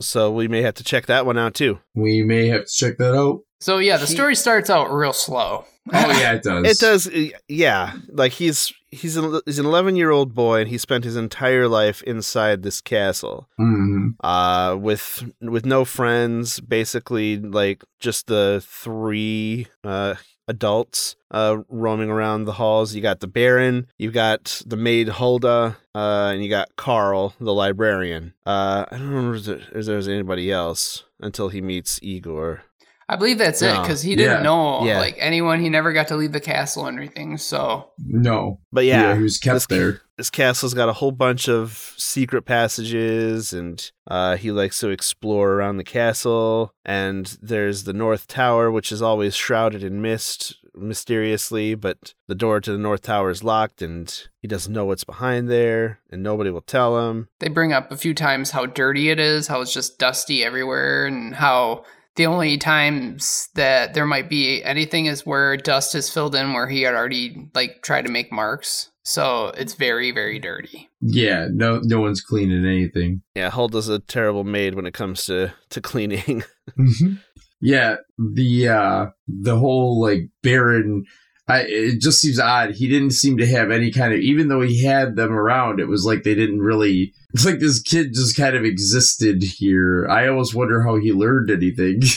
So 0.01 0.31
we 0.31 0.49
may 0.49 0.63
have 0.63 0.75
to 0.75 0.85
check 0.85 1.07
that 1.07 1.27
one 1.27 1.39
out 1.39 1.55
too. 1.55 1.79
We 1.95 2.23
may 2.23 2.49
have 2.49 2.65
to 2.67 2.73
check 2.75 2.97
that 2.99 3.15
out. 3.15 3.41
So 3.61 3.79
yeah, 3.79 3.97
the 3.97 4.07
story 4.07 4.35
starts 4.37 4.69
out 4.69 4.93
real 4.93 5.13
slow. 5.13 5.65
Oh, 5.93 6.09
yeah, 6.19 6.33
it 6.33 6.43
does. 6.45 6.67
It 6.67 6.79
does, 6.79 7.11
yeah. 7.49 7.93
Like 8.09 8.33
he's 8.33 8.73
he's 8.95 9.17
an, 9.17 9.41
he's 9.47 9.59
an 9.59 9.67
11 9.67 9.97
year 9.97 10.11
old 10.11 10.35
boy, 10.35 10.61
and 10.61 10.69
he 10.69 10.79
spent 10.79 11.05
his 11.05 11.17
entire 11.17 11.69
life 11.69 12.03
inside 12.05 12.63
this 12.63 12.81
castle, 12.81 13.49
hmm 13.57 14.11
uh, 14.23 14.77
with 14.79 15.25
with 15.41 15.67
no 15.67 15.85
friends. 15.85 16.61
Basically, 16.61 17.39
like 17.39 17.83
just 18.01 18.27
the 18.27 18.63
three 18.67 19.67
uh 19.83 20.15
adults 20.47 21.17
uh 21.31 21.57
roaming 21.69 22.11
around 22.11 22.45
the 22.45 22.53
halls. 22.53 22.95
You 22.95 23.01
got 23.01 23.21
the 23.21 23.27
Baron, 23.27 23.87
you 23.99 24.11
got 24.11 24.63
the 24.67 24.77
maid 24.77 25.09
Hulda, 25.09 25.77
uh, 25.95 26.31
and 26.33 26.43
you 26.45 26.51
got 26.51 26.77
Carl, 26.77 27.35
the 27.41 27.53
librarian. 27.55 28.35
Uh, 28.47 28.85
I 28.91 28.99
don't 28.99 29.09
remember 29.09 29.37
if 29.37 29.45
there- 29.45 29.61
if 29.75 29.87
there's 29.87 30.09
anybody 30.09 30.51
else 30.53 31.05
until 31.21 31.49
he 31.49 31.61
meets 31.63 31.99
Igor. 32.03 32.63
I 33.09 33.17
believe 33.17 33.39
that's 33.39 33.61
it 33.63 33.79
because 33.83 34.01
he 34.03 34.17
didn't 34.17 34.39
Yeah. 34.39 34.43
know 34.43 34.85
Yeah. 34.85 34.99
like 34.99 35.17
anyone. 35.19 35.61
He 35.61 35.69
never 35.69 35.93
got 35.93 36.09
to 36.09 36.17
leave 36.17 36.33
the 36.33 36.41
castle 36.41 36.87
and 36.87 36.97
everything. 36.97 37.37
So 37.37 37.91
No. 37.99 38.61
But 38.73 38.85
yeah, 38.87 39.15
he 39.17 39.23
was 39.23 39.39
kept 39.39 39.55
this- 39.55 39.67
there. 39.67 40.01
this 40.17 40.31
castle's 40.31 40.75
got 40.75 40.89
a 40.89 40.93
whole 40.95 41.13
bunch 41.13 41.49
of 41.49 41.95
secret 41.99 42.43
passages 42.43 43.53
and 43.53 43.91
uh, 44.09 44.37
he 44.37 44.51
likes 44.53 44.79
to 44.81 44.89
explore 44.89 45.53
around 45.55 45.77
the 45.77 45.85
castle 45.85 46.73
and 46.85 47.37
there's 47.43 47.85
the 47.85 47.93
north 47.93 48.27
tower 48.27 48.71
which 48.71 48.91
is 48.93 49.03
always 49.03 49.35
shrouded 49.35 49.83
in 49.85 50.01
mist 50.01 50.57
mysteriously 50.77 51.75
but 51.75 52.15
the 52.29 52.35
door 52.35 52.61
to 52.61 52.73
the 52.73 52.79
north 52.79 53.03
tower 53.03 53.31
is 53.31 53.45
locked 53.45 53.83
and 53.83 54.29
he 54.41 54.49
doesn't 54.49 54.73
know 54.73 54.85
what's 54.85 55.05
behind 55.05 55.49
there 55.51 55.99
and 56.11 56.23
nobody 56.23 56.51
will 56.51 56.61
tell 56.61 57.09
him 57.11 57.29
they 57.41 57.49
bring 57.49 57.73
up 57.73 57.91
a 57.93 57.97
few 57.97 58.15
times 58.15 58.51
how 58.53 58.65
dirty 58.67 59.11
it 59.11 59.19
is, 59.21 59.47
how 59.49 59.61
it's 59.61 59.73
just 59.75 59.99
dusty 59.99 60.43
everywhere, 60.45 61.07
and 61.07 61.35
how 61.35 61.85
the 62.17 62.27
only 62.27 62.59
times 62.59 63.49
that 63.55 63.95
there 63.95 64.07
might 64.07 64.29
be 64.29 64.63
anything 64.65 65.07
is 65.07 65.27
where 65.27 65.57
dust 65.57 65.95
is 65.95 66.09
filled 66.11 66.35
in 66.35 66.53
where 66.53 66.69
he 66.69 66.83
had 66.83 66.95
already 66.95 67.49
like 67.55 67.83
tried 67.83 68.07
to 68.07 68.13
make 68.13 68.31
marks. 68.33 68.91
So 69.07 69.49
it's 69.49 69.75
very, 69.75 70.13
very 70.13 70.39
dirty. 70.39 70.89
Yeah, 71.01 71.49
no 71.53 71.81
no 71.83 72.01
one's 72.01 72.23
cleaning 72.23 72.65
anything. 72.65 73.23
yeah 73.35 73.51
hulda's 73.51 73.89
a 73.89 73.99
terrible 73.99 74.45
maid 74.45 74.75
when 74.75 74.87
it 74.87 74.95
comes 74.95 75.27
to 75.27 75.53
to 75.71 75.81
cleaning 75.81 76.43
Mhm. 76.79 77.21
Yeah, 77.61 77.97
the 78.19 78.69
uh 78.69 79.07
the 79.29 79.59
whole 79.59 80.01
like 80.01 80.29
Baron 80.43 81.05
I 81.47 81.61
it 81.69 82.01
just 82.01 82.21
seems 82.21 82.39
odd. 82.41 82.73
He 82.73 82.89
didn't 82.89 83.11
seem 83.13 83.37
to 83.39 83.47
have 83.47 83.71
any 83.71 83.91
kind 83.91 84.13
of 84.15 84.21
even 84.21 84.49
though 84.49 84.63
he 84.63 84.83
had 84.85 85.17
them 85.17 85.33
around, 85.33 85.79
it 85.81 85.89
was 85.89 86.05
like 86.05 86.23
they 86.23 86.35
didn't 86.35 86.61
really 86.61 87.13
it's 87.35 87.45
like 87.45 87.59
this 87.59 87.81
kid 87.83 88.15
just 88.15 88.37
kind 88.37 88.57
of 88.57 88.65
existed 88.65 89.43
here. 89.43 90.07
I 90.09 90.29
always 90.29 90.55
wonder 90.55 90.83
how 90.83 90.97
he 90.97 91.13
learned 91.13 91.51
anything. 91.51 92.03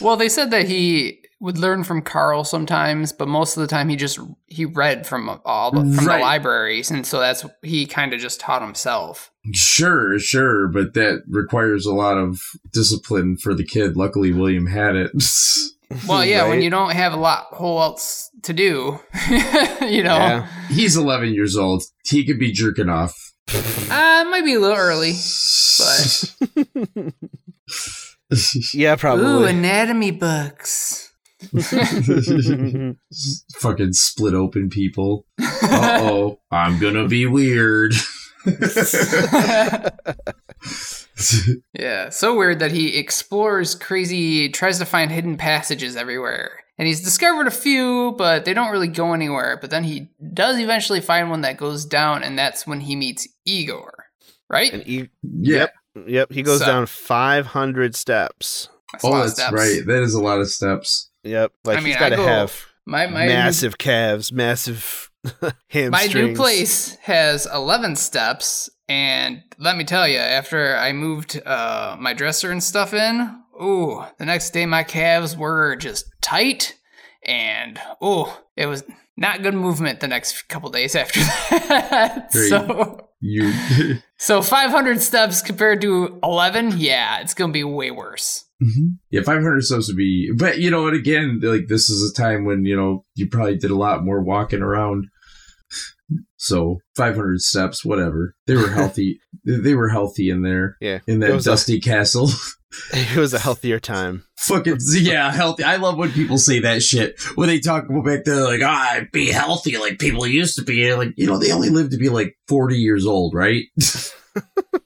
Well, 0.00 0.16
they 0.16 0.28
said 0.28 0.52
that 0.52 0.68
he 0.68 1.24
would 1.40 1.58
learn 1.58 1.82
from 1.82 2.02
Carl 2.02 2.44
sometimes, 2.44 3.12
but 3.12 3.26
most 3.26 3.56
of 3.56 3.60
the 3.62 3.66
time 3.66 3.88
he 3.88 3.96
just 3.96 4.20
he 4.46 4.64
read 4.64 5.08
from 5.08 5.40
all 5.44 5.72
the, 5.72 5.80
from 5.96 6.06
Right. 6.06 6.18
the 6.18 6.22
libraries, 6.22 6.90
and 6.92 7.04
so 7.04 7.18
that's 7.18 7.44
he 7.64 7.84
kind 7.84 8.12
of 8.12 8.20
just 8.20 8.38
taught 8.38 8.62
himself. 8.62 9.32
sure, 9.52 10.16
sure, 10.20 10.68
but 10.68 10.94
that 10.94 11.22
requires 11.28 11.84
a 11.84 11.92
lot 11.92 12.16
of 12.16 12.40
discipline 12.72 13.36
for 13.38 13.54
the 13.54 13.64
kid. 13.64 13.96
Luckily 13.96 14.32
William 14.32 14.66
had 14.66 14.94
it. 14.94 15.10
Well, 16.06 16.24
yeah, 16.24 16.48
when 16.48 16.62
you 16.62 16.70
don't 16.70 16.90
have 16.92 17.12
a 17.12 17.16
lot 17.16 17.46
whole 17.52 17.80
else 17.80 18.30
to 18.42 18.52
do, 18.52 18.98
you 19.30 20.02
know, 20.02 20.16
Yeah. 20.16 20.48
He's 20.68 20.96
11 20.96 21.32
years 21.34 21.56
old. 21.56 21.82
He 22.06 22.24
could 22.24 22.38
be 22.38 22.52
jerking 22.52 22.88
off. 22.88 23.14
uh, 23.50 24.24
it 24.26 24.30
might 24.30 24.44
be 24.44 24.54
a 24.54 24.60
little 24.60 24.76
early. 24.76 25.14
But 25.78 26.34
yeah 28.74 28.96
probably. 28.96 29.24
ooh, 29.24 29.28
probably 29.28 29.50
anatomy 29.50 30.10
books. 30.10 31.10
fucking 33.56 33.92
split 33.92 34.34
open 34.34 34.68
people. 34.68 35.24
Uh 35.40 35.98
oh, 36.02 36.40
I'm 36.50 36.78
gonna 36.80 37.06
be 37.08 37.24
weird. 37.26 37.94
Yeah, 41.78 42.08
so 42.10 42.36
weird 42.36 42.58
that 42.60 42.72
he 42.72 42.96
explores 42.96 43.74
crazy, 43.74 44.48
tries 44.48 44.78
to 44.78 44.84
find 44.84 45.10
hidden 45.10 45.36
passages 45.36 45.96
everywhere. 45.96 46.50
And 46.78 46.86
he's 46.86 47.02
discovered 47.02 47.46
a 47.46 47.50
few, 47.52 48.14
but 48.18 48.44
they 48.44 48.54
don't 48.54 48.70
really 48.70 48.88
go 48.88 49.12
anywhere. 49.12 49.58
But 49.60 49.70
then 49.70 49.84
he 49.84 50.10
does 50.32 50.58
eventually 50.58 51.00
find 51.00 51.28
one 51.30 51.40
that 51.42 51.56
goes 51.56 51.84
down, 51.84 52.22
and 52.22 52.38
that's 52.38 52.66
when 52.66 52.80
he 52.80 52.94
meets 52.96 53.26
Igor, 53.44 53.92
right? 54.48 54.72
and 54.72 54.82
he, 54.84 55.08
yeah. 55.22 55.56
Yep. 55.58 55.72
Yep, 56.06 56.32
he 56.32 56.42
goes 56.42 56.60
So- 56.60 56.66
down 56.66 56.86
500 56.86 57.96
steps. 57.96 58.68
That's 58.92 59.04
Oh, 59.04 59.18
that's 59.18 59.32
steps. 59.34 59.52
right. 59.52 59.80
That 59.86 60.02
is 60.02 60.14
a 60.14 60.22
lot 60.22 60.40
of 60.40 60.48
steps. 60.48 61.10
Yep, 61.24 61.52
like 61.64 61.76
I 61.76 61.80
mean, 61.80 61.86
he's 61.88 61.96
I 61.96 62.00
got 62.00 62.08
to 62.10 62.16
go- 62.16 62.24
have 62.26 62.64
My, 62.86 63.06
my, 63.08 63.26
massive 63.26 63.76
calves, 63.78 64.32
massive 64.32 65.10
my 65.74 66.06
new 66.06 66.34
place 66.36 66.96
has 67.02 67.46
11 67.52 67.96
steps. 67.96 68.70
And 68.88 69.42
let 69.58 69.76
me 69.76 69.84
tell 69.84 70.08
you, 70.08 70.18
after 70.18 70.76
I 70.76 70.92
moved 70.92 71.40
uh, 71.44 71.96
my 71.98 72.14
dresser 72.14 72.50
and 72.50 72.62
stuff 72.62 72.94
in, 72.94 73.38
ooh, 73.60 74.02
the 74.18 74.24
next 74.24 74.50
day 74.50 74.64
my 74.66 74.82
calves 74.82 75.36
were 75.36 75.76
just 75.76 76.06
tight. 76.22 76.74
And, 77.24 77.78
ooh, 78.02 78.26
it 78.56 78.66
was 78.66 78.84
not 79.16 79.42
good 79.42 79.54
movement 79.54 80.00
the 80.00 80.08
next 80.08 80.48
couple 80.48 80.70
days 80.70 80.94
after 80.94 81.20
that. 81.50 82.30
Great. 82.32 82.48
so, 82.48 83.08
You 83.20 83.52
so 84.16 84.40
500 84.40 85.02
steps 85.02 85.42
compared 85.42 85.80
to 85.82 86.18
11, 86.22 86.78
yeah, 86.78 87.20
it's 87.20 87.34
going 87.34 87.50
to 87.50 87.52
be 87.52 87.64
way 87.64 87.90
worse. 87.90 88.44
Yeah, 89.10 89.22
500 89.22 89.62
subs 89.62 89.86
would 89.86 89.96
be 89.96 90.32
but 90.34 90.58
you 90.58 90.68
know 90.68 90.82
what 90.82 90.94
again, 90.94 91.38
like 91.42 91.68
this 91.68 91.88
is 91.88 92.10
a 92.10 92.14
time 92.20 92.44
when, 92.44 92.64
you 92.64 92.74
know, 92.74 93.04
you 93.14 93.28
probably 93.28 93.56
did 93.56 93.70
a 93.70 93.76
lot 93.76 94.04
more 94.04 94.20
walking 94.20 94.62
around. 94.62 95.06
So 96.38 96.78
500 96.96 97.40
steps, 97.40 97.84
whatever. 97.84 98.34
They 98.46 98.54
were 98.56 98.70
healthy. 98.70 99.20
they 99.44 99.74
were 99.74 99.88
healthy 99.88 100.30
in 100.30 100.42
there 100.42 100.76
Yeah, 100.80 101.00
in 101.06 101.18
that 101.20 101.32
was 101.32 101.46
a- 101.46 101.50
dusty 101.50 101.80
castle. 101.80 102.30
it 102.92 103.16
was 103.16 103.34
a 103.34 103.38
healthier 103.38 103.80
time. 103.80 104.24
Fucking 104.38 104.78
yeah, 104.92 105.32
healthy. 105.32 105.64
I 105.64 105.76
love 105.76 105.96
when 105.98 106.12
people 106.12 106.38
say 106.38 106.60
that 106.60 106.82
shit 106.82 107.20
when 107.34 107.48
they 107.48 107.58
talk 107.60 107.88
about 107.88 108.04
back 108.04 108.24
there, 108.24 108.44
like, 108.44 108.62
ah, 108.62 109.00
be 109.12 109.26
healthy 109.30 109.76
like 109.78 109.98
people 109.98 110.26
used 110.26 110.56
to 110.56 110.62
be. 110.64 110.94
Like, 110.94 111.12
you 111.16 111.26
know, 111.26 111.38
they 111.38 111.50
only 111.52 111.70
live 111.70 111.90
to 111.90 111.96
be 111.98 112.08
like 112.08 112.36
forty 112.46 112.76
years 112.76 113.04
old, 113.06 113.34
right? 113.34 113.64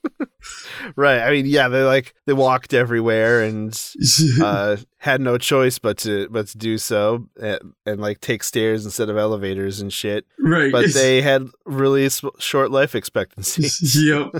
Right. 0.96 1.20
I 1.20 1.30
mean, 1.30 1.46
yeah, 1.46 1.68
they 1.68 1.82
like 1.82 2.14
they 2.26 2.32
walked 2.32 2.74
everywhere 2.74 3.42
and 3.42 3.78
uh, 4.42 4.76
had 4.98 5.20
no 5.20 5.38
choice 5.38 5.78
but 5.78 5.98
to 5.98 6.28
but 6.30 6.48
to 6.48 6.58
do 6.58 6.78
so 6.78 7.28
and, 7.40 7.58
and 7.86 8.00
like 8.00 8.20
take 8.20 8.42
stairs 8.42 8.84
instead 8.84 9.08
of 9.08 9.16
elevators 9.16 9.80
and 9.80 9.92
shit. 9.92 10.26
right. 10.38 10.72
But 10.72 10.92
they 10.94 11.22
had 11.22 11.48
really 11.64 12.08
short 12.38 12.70
life 12.70 12.94
expectancy. 12.94 13.68
yep, 13.98 14.32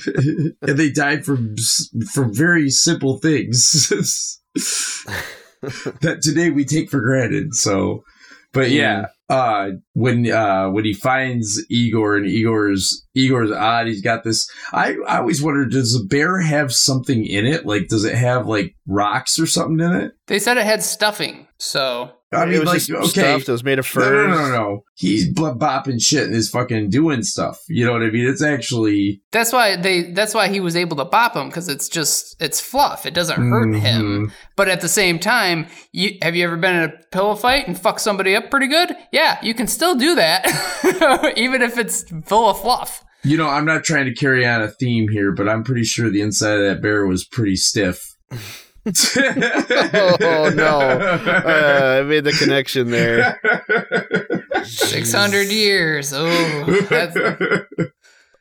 and 0.62 0.78
they 0.78 0.90
died 0.90 1.24
from 1.24 1.56
from 2.12 2.34
very 2.34 2.70
simple 2.70 3.18
things 3.18 3.88
that 6.00 6.20
today 6.22 6.50
we 6.50 6.64
take 6.64 6.90
for 6.90 7.00
granted. 7.00 7.54
So, 7.54 8.04
but 8.52 8.70
yeah, 8.70 9.06
uh, 9.32 9.70
when 9.94 10.30
uh, 10.30 10.68
when 10.68 10.84
he 10.84 10.92
finds 10.92 11.64
Igor 11.70 12.18
and 12.18 12.26
Igor's 12.26 13.06
Igor's 13.14 13.50
odd, 13.50 13.86
he's 13.86 14.02
got 14.02 14.24
this. 14.24 14.46
I 14.74 14.96
I 15.08 15.18
always 15.18 15.42
wondered, 15.42 15.70
does 15.70 15.94
a 15.94 16.04
bear 16.04 16.40
have 16.40 16.70
something 16.70 17.24
in 17.24 17.46
it? 17.46 17.64
Like, 17.64 17.88
does 17.88 18.04
it 18.04 18.14
have 18.14 18.46
like 18.46 18.76
rocks 18.86 19.38
or 19.38 19.46
something 19.46 19.80
in 19.80 19.94
it? 19.94 20.12
They 20.26 20.38
said 20.38 20.58
it 20.58 20.66
had 20.66 20.82
stuffing, 20.82 21.48
so 21.56 22.12
I 22.32 22.44
it 22.44 22.48
mean, 22.48 22.60
was 22.60 22.68
like, 22.68 22.76
just 22.78 22.90
okay, 22.90 23.32
stuff 23.34 23.44
that 23.46 23.52
was 23.52 23.64
made 23.64 23.78
of 23.78 23.86
fur. 23.86 24.26
no, 24.28 24.34
no, 24.34 24.48
no, 24.48 24.50
no. 24.50 24.84
He's 24.94 25.28
b- 25.28 25.40
bopping 25.42 26.00
shit 26.00 26.24
and 26.24 26.34
is 26.34 26.48
fucking 26.48 26.90
doing 26.90 27.22
stuff. 27.22 27.58
You 27.68 27.84
know 27.84 27.92
what 27.92 28.02
I 28.02 28.10
mean? 28.10 28.26
It's 28.28 28.42
actually 28.42 29.22
that's 29.32 29.52
why 29.52 29.76
they 29.76 30.02
that's 30.12 30.34
why 30.34 30.48
he 30.48 30.60
was 30.60 30.76
able 30.76 30.96
to 30.96 31.04
bop 31.04 31.36
him 31.36 31.48
because 31.48 31.68
it's 31.68 31.88
just 31.88 32.40
it's 32.40 32.60
fluff. 32.60 33.04
It 33.06 33.14
doesn't 33.14 33.40
hurt 33.50 33.74
him. 33.74 34.28
Mhm. 34.28 34.32
But 34.56 34.68
at 34.68 34.80
the 34.80 34.88
same 34.88 35.18
time, 35.18 35.66
you 35.92 36.18
have 36.22 36.34
you 36.36 36.44
ever 36.44 36.56
been 36.56 36.74
in 36.76 36.82
a 36.90 36.92
pillow 37.10 37.34
fight 37.34 37.66
and 37.68 37.78
fuck 37.78 37.98
somebody 37.98 38.34
up 38.34 38.50
pretty 38.50 38.66
good? 38.68 38.96
Yeah, 39.12 39.38
you 39.42 39.54
can 39.54 39.66
still 39.66 39.94
do 39.94 40.14
that, 40.14 41.32
even 41.36 41.62
if 41.62 41.76
it's 41.78 42.04
full 42.26 42.48
of 42.50 42.60
fluff. 42.60 43.04
You 43.24 43.36
know, 43.36 43.48
I'm 43.48 43.64
not 43.64 43.84
trying 43.84 44.06
to 44.06 44.14
carry 44.14 44.44
on 44.46 44.62
a 44.62 44.68
theme 44.68 45.08
here, 45.08 45.32
but 45.32 45.48
I'm 45.48 45.62
pretty 45.62 45.84
sure 45.84 46.10
the 46.10 46.22
inside 46.22 46.58
of 46.58 46.64
that 46.64 46.82
bear 46.82 47.06
was 47.06 47.24
pretty 47.24 47.56
stiff. 47.56 48.16
oh 48.86 50.52
no! 50.54 50.80
Uh, 50.80 52.00
I 52.00 52.02
made 52.02 52.24
the 52.24 52.36
connection 52.38 52.90
there. 52.90 53.40
Six 54.64 55.12
hundred 55.12 55.48
years. 55.48 56.12
Oh, 56.12 56.80
that's, 56.88 57.16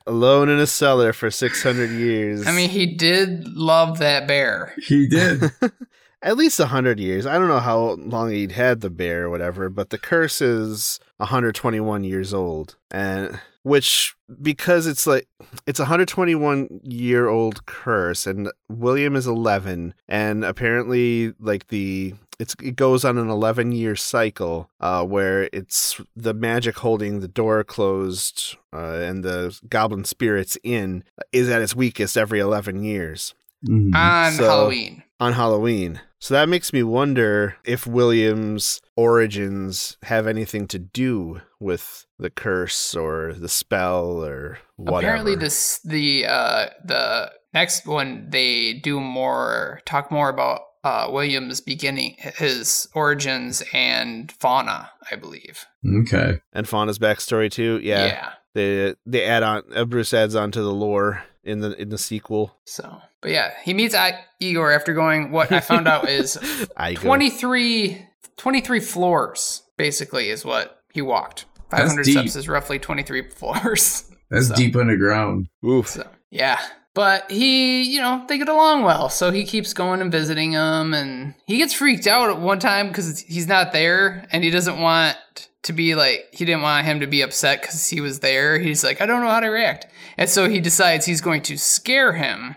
Alone 0.07 0.49
in 0.49 0.59
a 0.59 0.65
cellar 0.65 1.13
for 1.13 1.29
six 1.29 1.61
hundred 1.61 1.91
years. 1.91 2.47
I 2.47 2.51
mean, 2.53 2.69
he 2.69 2.87
did 2.87 3.47
love 3.49 3.99
that 3.99 4.27
bear. 4.27 4.73
he 4.87 5.07
did. 5.07 5.51
at 6.23 6.37
least 6.37 6.59
a 6.59 6.67
hundred 6.67 6.99
years. 6.99 7.25
I 7.25 7.37
don't 7.37 7.47
know 7.47 7.59
how 7.59 7.95
long 7.99 8.31
he'd 8.31 8.53
had 8.53 8.81
the 8.81 8.89
bear 8.89 9.25
or 9.25 9.29
whatever, 9.29 9.69
but 9.69 9.89
the 9.89 9.97
curse 9.97 10.41
is 10.41 10.99
121 11.17 12.03
years 12.03 12.33
old, 12.33 12.75
and 12.89 13.39
which 13.63 14.15
because 14.41 14.87
it's 14.87 15.05
like 15.05 15.27
it's 15.67 15.79
a 15.79 15.83
121 15.83 16.81
year 16.83 17.27
old 17.27 17.65
curse, 17.65 18.25
and 18.27 18.51
William 18.69 19.15
is 19.15 19.27
11, 19.27 19.93
and 20.07 20.43
apparently 20.45 21.33
like 21.39 21.67
the 21.67 22.13
it's 22.39 22.55
it 22.63 22.75
goes 22.75 23.05
on 23.05 23.17
an 23.19 23.29
11 23.29 23.71
year 23.71 23.95
cycle 23.95 24.69
uh, 24.79 25.03
where 25.05 25.47
it's 25.53 26.01
the 26.15 26.33
magic 26.33 26.77
holding 26.79 27.19
the 27.19 27.27
door 27.27 27.63
closed 27.63 28.55
uh, 28.73 28.77
and 28.95 29.23
the 29.23 29.59
goblin 29.69 30.05
spirits 30.05 30.57
in 30.63 31.03
is 31.31 31.49
at 31.49 31.61
its 31.61 31.75
weakest 31.75 32.17
every 32.17 32.39
11 32.39 32.83
years 32.83 33.35
Mhm. 33.63 33.93
On 33.93 34.33
So- 34.33 34.43
Halloween. 34.49 35.03
On 35.21 35.33
Halloween. 35.33 36.01
So 36.19 36.33
that 36.33 36.49
makes 36.49 36.73
me 36.73 36.83
wonder 36.83 37.55
if 37.63 37.87
William's 37.87 38.81
origins 38.97 39.97
have 40.03 40.27
anything 40.27 40.67
to 40.67 40.79
do 40.79 41.41
with 41.59 42.05
the 42.19 42.29
curse 42.29 42.95
or 42.95 43.33
the 43.33 43.47
spell 43.47 44.23
or 44.23 44.57
whatever. 44.75 45.07
Apparently, 45.07 45.35
this 45.35 45.79
the 45.85 46.25
uh, 46.25 46.65
the 46.83 47.31
next 47.53 47.85
one 47.87 48.29
they 48.29 48.73
do 48.73 48.99
more 48.99 49.81
talk 49.85 50.11
more 50.11 50.29
about 50.29 50.61
uh, 50.83 51.07
William's 51.11 51.61
beginning, 51.61 52.15
his 52.17 52.87
origins 52.93 53.63
and 53.73 54.31
fauna, 54.31 54.89
I 55.11 55.15
believe. 55.15 55.65
Okay. 56.01 56.39
And 56.53 56.67
Fauna's 56.67 56.99
backstory 56.99 57.51
too. 57.51 57.79
Yeah. 57.83 58.05
yeah. 58.05 58.29
They 58.53 58.95
they 59.05 59.23
add 59.23 59.43
on. 59.43 59.63
Uh, 59.73 59.85
Bruce 59.85 60.13
adds 60.13 60.35
on 60.35 60.51
to 60.51 60.61
the 60.61 60.73
lore 60.73 61.23
in 61.43 61.59
the 61.59 61.79
in 61.81 61.89
the 61.89 61.97
sequel. 61.97 62.55
So, 62.65 62.99
but 63.21 63.31
yeah, 63.31 63.51
he 63.63 63.73
meets 63.73 63.95
I- 63.95 64.23
Igor 64.39 64.71
after 64.71 64.93
going. 64.93 65.31
What 65.31 65.51
I 65.51 65.59
found 65.59 65.87
out 65.87 66.09
is 66.09 66.37
I 66.77 66.93
23, 66.95 68.05
23 68.37 68.79
floors 68.79 69.63
basically 69.77 70.29
is 70.29 70.45
what 70.45 70.79
he 70.93 71.01
walked. 71.01 71.45
500 71.69 72.05
steps 72.05 72.35
is 72.35 72.47
roughly 72.49 72.79
23 72.79 73.29
floors. 73.35 74.09
That's 74.29 74.47
So- 74.49 74.55
deep 74.55 74.75
underground. 74.75 75.47
Oof. 75.65 75.87
So, 75.87 76.07
yeah. 76.29 76.59
But 76.93 77.31
he, 77.31 77.83
you 77.83 78.01
know, 78.01 78.25
they 78.27 78.37
get 78.37 78.49
along 78.49 78.83
well. 78.83 79.07
So 79.07 79.31
he 79.31 79.45
keeps 79.45 79.73
going 79.73 80.01
and 80.01 80.11
visiting 80.11 80.51
him. 80.51 80.93
And 80.93 81.35
he 81.47 81.55
gets 81.57 81.73
freaked 81.73 82.05
out 82.05 82.29
at 82.29 82.39
one 82.41 82.59
time 82.59 82.89
because 82.89 83.21
he's 83.21 83.47
not 83.47 83.71
there. 83.71 84.27
And 84.33 84.43
he 84.43 84.49
doesn't 84.49 84.77
want 84.77 85.15
to 85.63 85.73
be 85.73 85.95
like, 85.95 86.29
he 86.31 86.45
didn't 86.45 86.63
want 86.63 86.85
him 86.85 86.99
to 87.01 87.07
be 87.07 87.21
upset 87.21 87.61
because 87.61 87.87
he 87.87 88.01
was 88.01 88.19
there. 88.19 88.59
He's 88.59 88.83
like, 88.83 89.01
I 89.01 89.05
don't 89.05 89.21
know 89.21 89.29
how 89.29 89.39
to 89.39 89.47
react. 89.47 89.87
And 90.17 90.29
so 90.29 90.49
he 90.49 90.59
decides 90.59 91.05
he's 91.05 91.21
going 91.21 91.41
to 91.43 91.57
scare 91.57 92.13
him. 92.13 92.55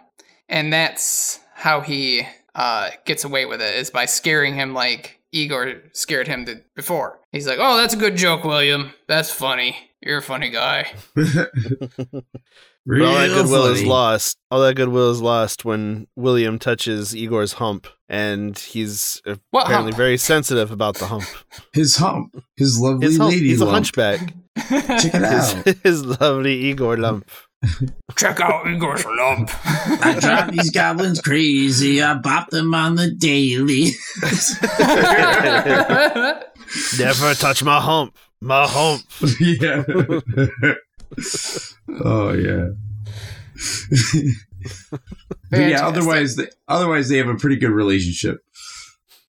And 0.48 0.72
that's 0.72 1.40
how 1.54 1.80
he 1.80 2.26
uh, 2.54 2.90
gets 3.04 3.24
away 3.24 3.46
with 3.46 3.60
it, 3.60 3.74
is 3.74 3.90
by 3.90 4.06
scaring 4.06 4.54
him 4.54 4.74
like 4.74 5.20
Igor 5.32 5.74
scared 5.92 6.28
him 6.28 6.46
before. 6.74 7.18
He's 7.32 7.46
like, 7.46 7.58
oh, 7.60 7.76
that's 7.76 7.94
a 7.94 7.98
good 7.98 8.16
joke, 8.16 8.44
William. 8.44 8.92
That's 9.08 9.32
funny. 9.32 9.76
You're 10.04 10.18
a 10.18 10.22
funny 10.22 10.50
guy. 10.50 10.92
But 12.86 13.00
all 13.00 13.14
that 13.14 13.28
Real 13.30 13.42
goodwill 13.42 13.64
is 13.72 13.82
lost. 13.82 14.36
All 14.50 14.60
that 14.60 14.74
goodwill 14.74 15.10
is 15.10 15.22
lost 15.22 15.64
when 15.64 16.06
William 16.16 16.58
touches 16.58 17.16
Igor's 17.16 17.54
hump, 17.54 17.86
and 18.10 18.58
he's 18.58 19.22
What 19.52 19.62
apparently 19.64 19.92
hump? 19.92 19.96
very 19.96 20.18
sensitive 20.18 20.70
about 20.70 20.96
the 20.96 21.06
hump. 21.06 21.24
His 21.72 21.96
hump. 21.96 22.36
His 22.58 22.78
lovely 22.78 23.06
His 23.06 23.16
hump 23.16 23.32
lady 23.32 23.48
he's 23.48 23.62
a 23.62 23.70
hunchback. 23.70 24.20
Check 24.68 25.14
it 25.14 25.14
out. 25.14 25.64
His, 25.64 25.76
his 25.82 26.04
lovely 26.04 26.52
Igor 26.66 26.98
lump. 26.98 27.30
Check 28.16 28.38
out 28.40 28.66
Igor's 28.66 29.06
lump. 29.06 29.48
I 30.04 30.18
drive 30.20 30.52
these 30.52 30.70
goblins 30.70 31.22
crazy. 31.22 32.02
I 32.02 32.12
bop 32.18 32.50
them 32.50 32.74
on 32.74 32.96
the 32.96 33.10
daily. 33.12 33.92
Never 36.98 37.32
touch 37.34 37.62
my 37.64 37.80
hump. 37.80 38.14
My 38.44 38.66
hump. 38.68 39.02
yeah. 39.40 39.84
oh 42.04 42.32
yeah. 42.34 42.68
but 45.50 45.60
yeah. 45.60 45.86
Otherwise, 45.86 46.36
they, 46.36 46.48
otherwise 46.68 47.08
they 47.08 47.16
have 47.16 47.28
a 47.28 47.36
pretty 47.36 47.56
good 47.56 47.70
relationship. 47.70 48.44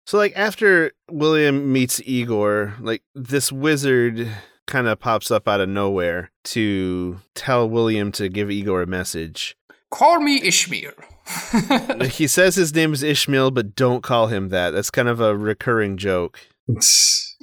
So 0.05 0.17
like 0.17 0.33
after 0.35 0.91
William 1.09 1.71
meets 1.71 2.01
Igor, 2.05 2.73
like 2.81 3.03
this 3.15 3.53
wizard 3.53 4.27
kind 4.67 4.87
of 4.87 4.99
pops 4.99 5.31
up 5.31 5.47
out 5.47 5.61
of 5.61 5.69
nowhere 5.69 6.31
to 6.43 7.21
tell 7.35 7.69
William 7.69 8.11
to 8.13 8.27
give 8.27 8.51
Igor 8.51 8.81
a 8.81 8.87
message. 8.87 9.55
Call 9.91 10.19
me 10.19 10.41
Ishmael. 10.43 10.91
he 12.03 12.27
says 12.27 12.55
his 12.55 12.75
name 12.75 12.91
is 12.91 13.01
Ishmael, 13.01 13.51
but 13.51 13.75
don't 13.75 14.03
call 14.03 14.27
him 14.27 14.49
that. 14.49 14.71
That's 14.71 14.91
kind 14.91 15.07
of 15.07 15.21
a 15.21 15.37
recurring 15.37 15.95
joke. 15.95 16.41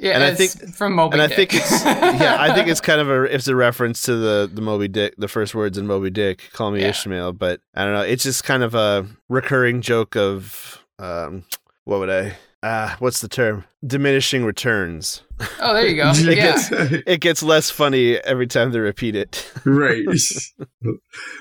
yeah, 0.02 0.12
And 0.16 0.24
I 0.24 0.34
think- 0.34 0.74
from 0.74 0.94
Moby 0.94 1.14
and 1.14 1.22
I 1.22 1.28
think 1.28 1.54
it's 1.54 1.84
yeah, 1.84 2.36
I 2.38 2.52
think 2.54 2.68
it's 2.72 2.80
kind 2.80 3.00
of 3.00 3.08
a 3.08 3.22
it's 3.22 3.48
a 3.48 3.54
reference 3.56 4.02
to 4.02 4.16
the 4.16 4.50
the 4.52 4.60
Moby 4.60 4.88
Dick, 4.88 5.14
the 5.16 5.28
first 5.28 5.54
words 5.54 5.78
in 5.78 5.86
Moby 5.86 6.10
Dick, 6.10 6.50
"Call 6.52 6.70
me 6.72 6.80
Yeah. 6.80 6.88
Ishmael." 6.88 7.32
But 7.32 7.60
I 7.74 7.84
don't 7.84 7.94
know, 7.94 8.02
it's 8.02 8.24
just 8.24 8.44
kind 8.44 8.62
of 8.62 8.74
a 8.74 9.06
recurring 9.28 9.80
joke 9.80 10.16
of 10.16 10.84
um, 10.98 11.44
what 11.84 12.00
would 12.00 12.10
I? 12.10 12.36
Ah, 12.64 12.94
what's 13.00 13.20
the 13.20 13.28
term? 13.28 13.64
Diminishing 13.84 14.44
returns. 14.44 15.22
oh, 15.60 15.74
there 15.74 15.86
you 15.88 15.96
go. 15.96 16.10
It 16.14 16.36
yeah. 16.36 16.52
gets, 16.54 16.68
it 17.06 17.20
gets 17.20 17.42
less 17.42 17.70
funny 17.70 18.18
every 18.18 18.46
time 18.46 18.70
they 18.70 18.78
repeat 18.78 19.16
it. 19.16 19.50
right. 19.64 20.04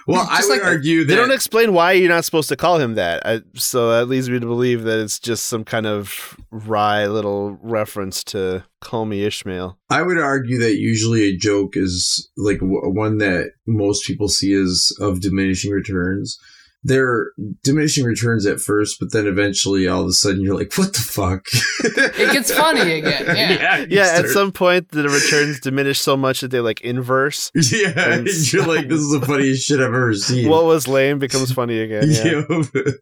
well, 0.07 0.27
I 0.29 0.41
would 0.41 0.49
like- 0.49 0.63
argue 0.65 1.01
that 1.03 1.07
They 1.07 1.15
don't 1.15 1.31
explain 1.31 1.73
why 1.73 1.91
you're 1.93 2.09
not 2.09 2.25
supposed 2.25 2.49
to 2.49 2.55
call 2.55 2.79
him 2.79 2.95
that. 2.95 3.21
I, 3.25 3.41
so 3.53 3.91
that 3.91 4.07
leads 4.07 4.29
me 4.29 4.39
to 4.39 4.45
believe 4.45 4.83
that 4.83 4.99
it's 4.99 5.19
just 5.19 5.45
some 5.45 5.63
kind 5.63 5.85
of 5.85 6.35
wry 6.49 7.05
little 7.07 7.57
reference 7.61 8.23
to 8.25 8.63
"Call 8.79 9.05
Me 9.05 9.23
Ishmael." 9.23 9.77
I 9.89 10.01
would 10.01 10.17
argue 10.17 10.57
that 10.59 10.77
usually 10.77 11.23
a 11.29 11.37
joke 11.37 11.77
is 11.77 12.29
like 12.37 12.59
w- 12.59 12.81
one 12.89 13.19
that 13.19 13.51
most 13.67 14.05
people 14.07 14.27
see 14.27 14.53
as 14.53 14.91
of 14.99 15.21
diminishing 15.21 15.71
returns. 15.71 16.39
They're 16.83 17.27
diminishing 17.63 18.05
returns 18.05 18.47
at 18.47 18.59
first, 18.59 18.99
but 18.99 19.11
then 19.11 19.27
eventually, 19.27 19.87
all 19.87 20.01
of 20.01 20.07
a 20.07 20.13
sudden, 20.13 20.41
you're 20.41 20.55
like, 20.57 20.73
"What 20.77 20.93
the 20.93 20.99
fuck?" 20.99 21.45
It 21.83 22.33
gets 22.33 22.51
funny 22.51 22.91
again, 22.99 23.25
yeah. 23.35 23.77
you 23.81 23.87
Yeah, 23.91 24.13
at 24.15 24.25
some 24.29 24.51
point 24.51 24.89
the 24.89 25.07
returns 25.07 25.59
diminish 25.59 25.99
so 25.99 26.17
much 26.17 26.41
that 26.41 26.49
they 26.49 26.59
like 26.59 26.81
inverse. 26.81 27.51
Yeah, 27.71 27.89
And 27.95 28.27
and 28.27 28.53
you're 28.53 28.65
like, 28.65 28.87
"This 28.87 28.99
is 28.99 29.11
the 29.11 29.23
funniest 29.23 29.67
shit 29.67 29.79
I've 29.79 29.87
ever 29.87 30.13
seen." 30.15 30.49
What 30.49 30.65
was 30.65 30.87
lame 30.87 31.19
becomes 31.19 31.51
funny 31.51 31.79
again. 31.81 32.09
Yeah. 32.09 32.43
Yep. 32.49 32.95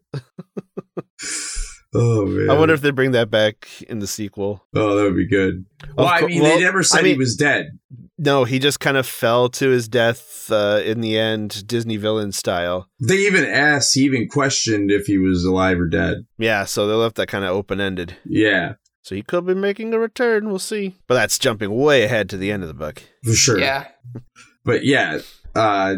oh 1.94 2.26
man! 2.26 2.50
I 2.50 2.58
wonder 2.58 2.74
if 2.74 2.82
they 2.82 2.90
bring 2.90 3.12
that 3.12 3.30
back 3.30 3.66
in 3.82 3.98
the 3.98 4.06
sequel. 4.06 4.64
Oh, 4.74 4.96
that 4.96 5.04
would 5.04 5.16
be 5.16 5.26
good. 5.26 5.64
Well, 5.96 6.06
I 6.06 6.20
mean, 6.22 6.42
well, 6.42 6.54
they 6.56 6.62
never 6.64 6.82
said 6.82 7.00
I 7.00 7.02
mean- 7.02 7.12
he 7.14 7.18
was 7.18 7.34
dead. 7.36 7.78
No, 8.22 8.44
he 8.44 8.58
just 8.58 8.80
kind 8.80 8.98
of 8.98 9.06
fell 9.06 9.48
to 9.48 9.70
his 9.70 9.88
death 9.88 10.50
uh, 10.52 10.82
in 10.84 11.00
the 11.00 11.18
end, 11.18 11.66
Disney 11.66 11.96
villain 11.96 12.32
style. 12.32 12.86
They 13.00 13.16
even 13.16 13.44
asked, 13.46 13.94
he 13.94 14.02
even 14.02 14.28
questioned 14.28 14.90
if 14.90 15.06
he 15.06 15.16
was 15.16 15.42
alive 15.44 15.80
or 15.80 15.86
dead. 15.88 16.26
Yeah, 16.36 16.64
so 16.66 16.86
they 16.86 16.92
left 16.92 17.16
that 17.16 17.28
kind 17.28 17.44
of 17.46 17.52
open 17.52 17.80
ended. 17.80 18.16
Yeah, 18.26 18.74
So 19.02 19.14
he 19.14 19.22
could 19.22 19.46
be 19.46 19.54
making 19.54 19.94
a 19.94 19.98
return. 19.98 20.48
We'll 20.50 20.58
see. 20.58 20.96
But 21.06 21.14
that's 21.14 21.38
jumping 21.38 21.74
way 21.74 22.02
ahead 22.04 22.28
to 22.30 22.36
the 22.36 22.52
end 22.52 22.62
of 22.62 22.68
the 22.68 22.74
book. 22.74 23.02
for 23.24 23.32
sure. 23.32 23.58
Yeah. 23.58 23.88
But 24.62 24.84
yeah, 24.84 25.20
uh, 25.54 25.94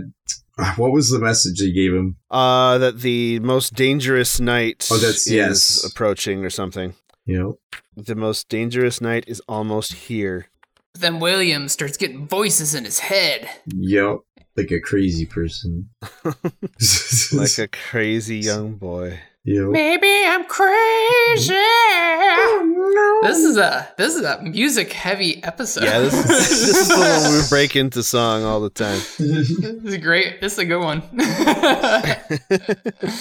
what 0.77 0.93
was 0.93 1.11
the 1.11 1.19
message 1.19 1.59
they 1.59 1.73
gave 1.73 1.93
him? 1.93 2.17
Uh, 2.31 2.79
that 2.79 3.01
the 3.01 3.41
most 3.41 3.75
dangerous 3.75 4.39
night 4.39 4.87
Oh, 4.93 4.99
that's- 4.99 5.27
is 5.27 5.33
yes. 5.33 5.85
approaching 5.85 6.45
or 6.45 6.51
something. 6.51 6.95
You 7.27 7.39
know, 7.39 7.59
The 7.97 8.15
most 8.15 8.49
dangerous 8.49 9.01
night 9.01 9.25
is 9.27 9.41
almost 9.49 9.95
here. 9.95 10.47
Then 10.95 11.21
William 11.21 11.69
starts 11.69 11.97
getting 11.97 12.27
voices 12.29 12.75
in 12.75 12.85
his 12.85 12.99
head. 13.01 13.49
yep, 13.67 14.19
like 14.57 14.71
a 14.71 14.81
crazy 14.81 15.27
person. 15.27 15.89
Like 17.33 17.59
a 17.59 17.69
crazy 17.69 18.39
young 18.39 18.75
boy. 18.75 19.19
you 19.45 19.65
know, 19.65 19.71
Maybe 19.71 20.07
I'm 20.27 20.45
crazy. 20.45 21.55
Oh, 21.55 23.21
This 23.23 23.39
is 23.39 23.57
a 23.57 23.89
this 23.97 24.15
is 24.17 24.23
a 24.23 24.43
music 24.43 24.93
heavy 24.93 25.43
episode. 25.45 25.85
Yeah, 25.85 26.01
this, 26.01 26.23
this 26.27 26.51
is 26.53 26.89
the 26.89 26.97
one 26.99 27.33
we 27.43 27.49
break 27.49 27.75
into 27.77 28.03
song 28.03 28.45
all 28.45 28.61
the 28.61 28.71
time. 28.71 28.99
This 29.19 29.51
is 29.51 29.97
great. 29.99 30.41
This 30.43 30.53
is 30.55 30.59
a 30.59 30.65
good 30.67 30.81
one. 30.83 31.03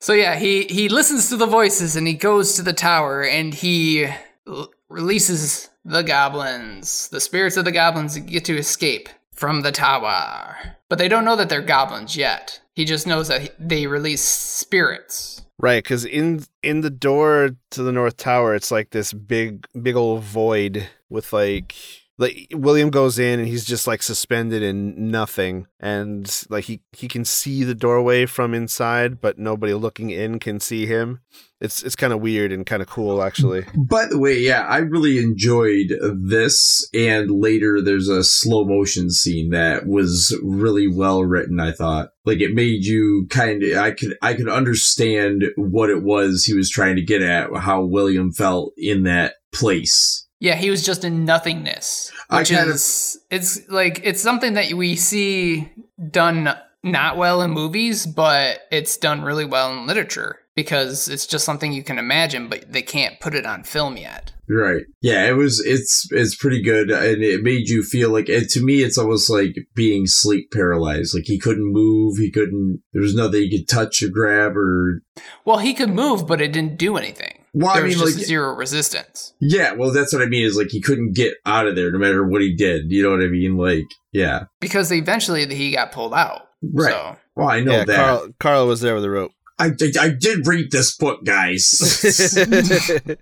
so 0.00 0.12
yeah, 0.14 0.36
he 0.36 0.64
he 0.64 0.88
listens 0.88 1.28
to 1.28 1.36
the 1.36 1.46
voices 1.46 1.96
and 1.96 2.06
he 2.06 2.14
goes 2.14 2.54
to 2.54 2.62
the 2.62 2.72
tower 2.72 3.22
and 3.24 3.52
he 3.54 4.06
l- 4.46 4.70
releases 4.88 5.68
the 5.88 6.02
goblins. 6.02 7.08
The 7.08 7.20
spirits 7.20 7.56
of 7.56 7.64
the 7.64 7.72
goblins 7.72 8.18
get 8.18 8.44
to 8.44 8.56
escape 8.56 9.08
from 9.32 9.62
the 9.62 9.72
tower, 9.72 10.56
but 10.88 10.98
they 10.98 11.08
don't 11.08 11.24
know 11.24 11.36
that 11.36 11.48
they're 11.48 11.62
goblins 11.62 12.16
yet. 12.16 12.60
He 12.74 12.84
just 12.84 13.06
knows 13.06 13.28
that 13.28 13.54
they 13.58 13.86
release 13.86 14.22
spirits. 14.22 15.42
Right, 15.58 15.82
because 15.82 16.04
in 16.04 16.44
in 16.62 16.82
the 16.82 16.90
door 16.90 17.50
to 17.70 17.82
the 17.82 17.92
north 17.92 18.16
tower, 18.16 18.54
it's 18.54 18.70
like 18.70 18.90
this 18.90 19.12
big 19.12 19.66
big 19.80 19.96
old 19.96 20.22
void 20.22 20.88
with 21.08 21.32
like 21.32 21.74
like 22.18 22.48
William 22.52 22.90
goes 22.90 23.18
in 23.18 23.38
and 23.38 23.48
he's 23.48 23.64
just 23.64 23.86
like 23.86 24.02
suspended 24.02 24.62
in 24.62 25.10
nothing, 25.10 25.66
and 25.80 26.44
like 26.50 26.64
he 26.64 26.82
he 26.92 27.08
can 27.08 27.24
see 27.24 27.64
the 27.64 27.74
doorway 27.74 28.26
from 28.26 28.54
inside, 28.54 29.20
but 29.20 29.38
nobody 29.38 29.72
looking 29.74 30.10
in 30.10 30.38
can 30.38 30.60
see 30.60 30.86
him. 30.86 31.20
It's 31.60 31.82
it's 31.82 31.96
kind 31.96 32.12
of 32.12 32.20
weird 32.20 32.52
and 32.52 32.64
kind 32.66 32.82
of 32.82 32.88
cool 32.88 33.22
actually. 33.22 33.64
By 33.74 34.06
the 34.06 34.18
way, 34.18 34.38
yeah, 34.38 34.62
I 34.62 34.78
really 34.78 35.18
enjoyed 35.18 35.92
this. 36.14 36.88
And 36.94 37.30
later, 37.30 37.80
there's 37.80 38.08
a 38.08 38.22
slow 38.22 38.64
motion 38.64 39.10
scene 39.10 39.50
that 39.50 39.86
was 39.86 40.36
really 40.42 40.88
well 40.88 41.24
written. 41.24 41.58
I 41.60 41.72
thought, 41.72 42.10
like, 42.24 42.40
it 42.40 42.54
made 42.54 42.84
you 42.84 43.26
kind 43.30 43.62
of, 43.62 43.76
I 43.76 43.90
could, 43.90 44.16
I 44.22 44.34
could 44.34 44.48
understand 44.48 45.44
what 45.56 45.90
it 45.90 46.02
was 46.02 46.44
he 46.44 46.54
was 46.54 46.70
trying 46.70 46.96
to 46.96 47.02
get 47.02 47.22
at, 47.22 47.54
how 47.56 47.82
William 47.82 48.32
felt 48.32 48.72
in 48.76 49.02
that 49.04 49.34
place. 49.52 50.27
Yeah, 50.40 50.54
he 50.54 50.70
was 50.70 50.84
just 50.84 51.04
in 51.04 51.24
nothingness, 51.24 52.12
which 52.30 52.50
kind 52.50 52.68
of- 52.68 52.76
is 52.76 53.18
it's 53.30 53.68
like 53.68 54.00
it's 54.04 54.22
something 54.22 54.54
that 54.54 54.72
we 54.72 54.94
see 54.96 55.70
done 56.10 56.54
not 56.82 57.16
well 57.16 57.42
in 57.42 57.50
movies, 57.50 58.06
but 58.06 58.60
it's 58.70 58.96
done 58.96 59.22
really 59.22 59.44
well 59.44 59.72
in 59.72 59.86
literature 59.86 60.38
because 60.54 61.08
it's 61.08 61.26
just 61.26 61.44
something 61.44 61.72
you 61.72 61.82
can 61.82 61.98
imagine, 61.98 62.48
but 62.48 62.72
they 62.72 62.82
can't 62.82 63.20
put 63.20 63.34
it 63.34 63.46
on 63.46 63.64
film 63.64 63.96
yet. 63.96 64.32
Right. 64.48 64.82
Yeah, 65.02 65.28
it 65.28 65.34
was 65.36 65.62
it's 65.64 66.06
it's 66.10 66.34
pretty 66.34 66.62
good 66.62 66.90
and 66.90 67.22
it 67.22 67.42
made 67.42 67.68
you 67.68 67.82
feel 67.82 68.10
like 68.10 68.26
to 68.26 68.64
me 68.64 68.82
it's 68.82 68.96
almost 68.96 69.28
like 69.28 69.54
being 69.74 70.06
sleep 70.06 70.50
paralyzed. 70.52 71.14
Like 71.14 71.26
he 71.26 71.38
couldn't 71.38 71.72
move, 71.72 72.16
he 72.16 72.30
couldn't 72.30 72.80
there 72.92 73.02
was 73.02 73.14
nothing 73.14 73.42
he 73.42 73.58
could 73.58 73.68
touch 73.68 74.02
or 74.02 74.08
grab 74.08 74.56
or 74.56 75.02
Well, 75.44 75.58
he 75.58 75.74
could 75.74 75.90
move, 75.90 76.26
but 76.26 76.40
it 76.40 76.52
didn't 76.52 76.78
do 76.78 76.96
anything. 76.96 77.37
Well, 77.58 77.74
there 77.74 77.82
I 77.82 77.86
was 77.86 77.96
mean 77.96 78.06
just 78.06 78.16
like 78.18 78.26
zero 78.26 78.54
resistance. 78.54 79.34
Yeah, 79.40 79.72
well 79.72 79.92
that's 79.92 80.12
what 80.12 80.22
I 80.22 80.26
mean 80.26 80.44
is 80.44 80.56
like 80.56 80.68
he 80.70 80.80
couldn't 80.80 81.14
get 81.14 81.34
out 81.44 81.66
of 81.66 81.74
there 81.74 81.90
no 81.90 81.98
matter 81.98 82.24
what 82.26 82.40
he 82.40 82.54
did. 82.54 82.90
You 82.92 83.02
know 83.02 83.10
what 83.10 83.20
I 83.20 83.28
mean? 83.28 83.56
Like, 83.56 83.84
yeah. 84.12 84.44
Because 84.60 84.92
eventually 84.92 85.52
he 85.54 85.72
got 85.72 85.90
pulled 85.92 86.14
out. 86.14 86.48
Right. 86.62 86.92
So 86.92 87.16
Well, 87.34 87.48
I 87.48 87.60
know 87.60 87.72
yeah, 87.72 87.84
that. 87.84 87.96
Carl, 87.96 88.28
Carl 88.38 88.66
was 88.66 88.80
there 88.80 88.94
with 88.94 89.02
the 89.02 89.10
rope. 89.10 89.32
I, 89.58 89.66
I 89.66 89.92
I 90.00 90.08
did 90.10 90.46
read 90.46 90.70
this 90.70 90.96
book, 90.96 91.24
guys. 91.24 91.68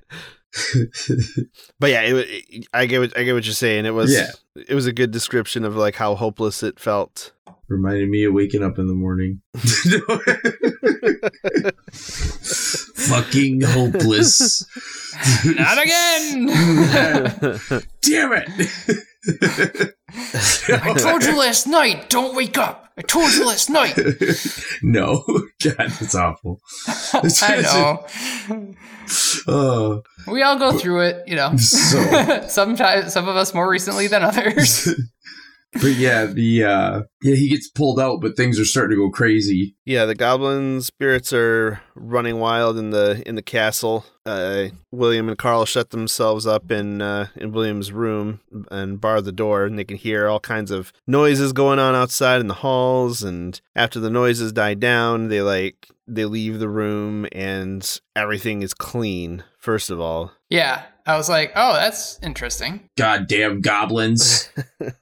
but 1.80 1.90
yeah, 1.90 2.02
it, 2.02 2.14
it, 2.48 2.66
I 2.72 2.86
get 2.86 3.00
what 3.00 3.16
I 3.18 3.22
get 3.24 3.34
what 3.34 3.44
you're 3.44 3.54
saying. 3.54 3.86
It 3.86 3.94
was 3.94 4.12
Yeah. 4.12 4.30
it 4.54 4.74
was 4.74 4.86
a 4.86 4.92
good 4.92 5.10
description 5.10 5.64
of 5.64 5.76
like 5.76 5.96
how 5.96 6.14
hopeless 6.14 6.62
it 6.62 6.78
felt. 6.80 7.32
Reminded 7.68 8.08
me 8.08 8.22
of 8.24 8.32
waking 8.32 8.62
up 8.62 8.78
in 8.78 8.86
the 8.86 8.94
morning. 8.94 9.40
Fucking 11.92 13.60
hopeless. 13.62 14.64
not 15.44 15.82
again. 15.82 16.46
Damn 18.02 18.32
it. 18.32 18.48
I 20.68 20.94
told 20.96 21.24
you 21.24 21.36
last 21.38 21.66
night, 21.66 22.08
don't 22.08 22.36
wake 22.36 22.56
up. 22.58 22.85
I 22.98 23.02
told 23.02 23.32
you 23.34 23.46
last 23.46 23.68
night. 23.68 23.98
no. 24.82 25.22
God, 25.62 25.76
that's 25.76 26.14
awful. 26.14 26.60
I 27.42 27.60
know. 27.62 28.74
Uh, 29.46 30.00
We 30.30 30.42
all 30.42 30.58
go 30.58 30.72
through 30.78 31.02
it, 31.02 31.28
you 31.28 31.36
know. 31.36 31.56
So- 31.56 32.46
Sometimes 32.48 33.12
some 33.12 33.28
of 33.28 33.36
us 33.36 33.52
more 33.54 33.68
recently 33.68 34.06
than 34.06 34.22
others. 34.22 34.88
But 35.72 35.94
yeah, 35.94 36.26
the 36.26 36.64
uh 36.64 37.02
yeah, 37.22 37.34
he 37.34 37.48
gets 37.48 37.68
pulled 37.68 38.00
out, 38.00 38.20
but 38.20 38.36
things 38.36 38.58
are 38.58 38.64
starting 38.64 38.96
to 38.96 39.04
go 39.04 39.10
crazy. 39.10 39.76
Yeah, 39.84 40.04
the 40.04 40.14
goblin 40.14 40.80
spirits 40.80 41.32
are 41.32 41.80
running 41.94 42.38
wild 42.38 42.78
in 42.78 42.90
the 42.90 43.22
in 43.26 43.34
the 43.34 43.42
castle. 43.42 44.04
Uh, 44.24 44.68
William 44.90 45.28
and 45.28 45.38
Carl 45.38 45.64
shut 45.64 45.90
themselves 45.90 46.46
up 46.46 46.70
in 46.70 47.02
uh, 47.02 47.28
in 47.36 47.52
William's 47.52 47.92
room 47.92 48.40
and 48.70 49.00
bar 49.00 49.20
the 49.20 49.32
door, 49.32 49.64
and 49.64 49.78
they 49.78 49.84
can 49.84 49.96
hear 49.96 50.28
all 50.28 50.40
kinds 50.40 50.70
of 50.70 50.92
noises 51.06 51.52
going 51.52 51.78
on 51.78 51.94
outside 51.94 52.40
in 52.40 52.48
the 52.48 52.54
halls. 52.54 53.22
And 53.22 53.60
after 53.74 54.00
the 54.00 54.10
noises 54.10 54.52
die 54.52 54.74
down, 54.74 55.28
they 55.28 55.42
like 55.42 55.88
they 56.06 56.24
leave 56.24 56.58
the 56.58 56.68
room, 56.68 57.26
and 57.32 58.00
everything 58.14 58.62
is 58.62 58.74
clean. 58.74 59.44
First 59.58 59.90
of 59.90 60.00
all, 60.00 60.32
yeah. 60.48 60.84
I 61.08 61.16
was 61.16 61.28
like, 61.28 61.52
oh, 61.54 61.74
that's 61.74 62.18
interesting. 62.20 62.88
Goddamn 62.96 63.60
goblins. 63.60 64.50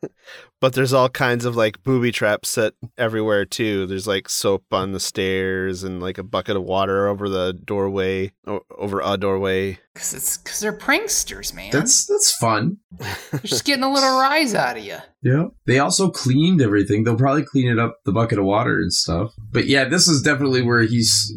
but 0.65 0.73
there's 0.73 0.95
all 0.95 1.11
kinds 1.11 1.45
of 1.45 1.57
like 1.57 1.83
booby 1.83 2.11
traps 2.11 2.49
set 2.49 2.73
everywhere 2.97 3.45
too. 3.45 3.85
There's 3.85 4.07
like 4.07 4.31
soap 4.31 4.65
on 4.73 4.93
the 4.93 4.99
stairs 4.99 5.85
and 5.85 6.01
like 6.01 6.17
a 6.17 6.23
bucket 6.23 6.57
of 6.57 6.63
water 6.63 7.07
over 7.07 7.29
the 7.29 7.53
doorway, 7.53 8.33
o- 8.47 8.65
over 8.79 9.03
a 9.05 9.19
doorway. 9.19 9.79
Because 9.93 10.15
it's 10.15 10.39
because 10.39 10.61
they're 10.61 10.73
pranksters, 10.73 11.53
man. 11.53 11.71
That's 11.71 12.07
that's 12.07 12.35
fun. 12.37 12.79
They're 12.99 13.41
just 13.43 13.67
getting 13.67 13.85
a 13.85 13.93
little 13.93 14.19
rise 14.19 14.55
out 14.55 14.79
of 14.79 14.85
you. 14.85 14.97
Yeah. 15.21 15.49
They 15.67 15.81
also 15.81 16.09
cleaned 16.09 16.63
everything. 16.63 17.05
They'll 17.05 17.19
probably 17.19 17.45
clean 17.45 17.71
it 17.71 17.79
up 17.79 17.99
the 18.07 18.13
bucket 18.13 18.39
of 18.39 18.47
water 18.47 18.81
and 18.81 18.91
stuff. 18.91 19.35
But 19.53 19.67
yeah, 19.67 19.85
this 19.85 20.09
is 20.09 20.23
definitely 20.23 20.63
where 20.63 20.81
he's 20.81 21.31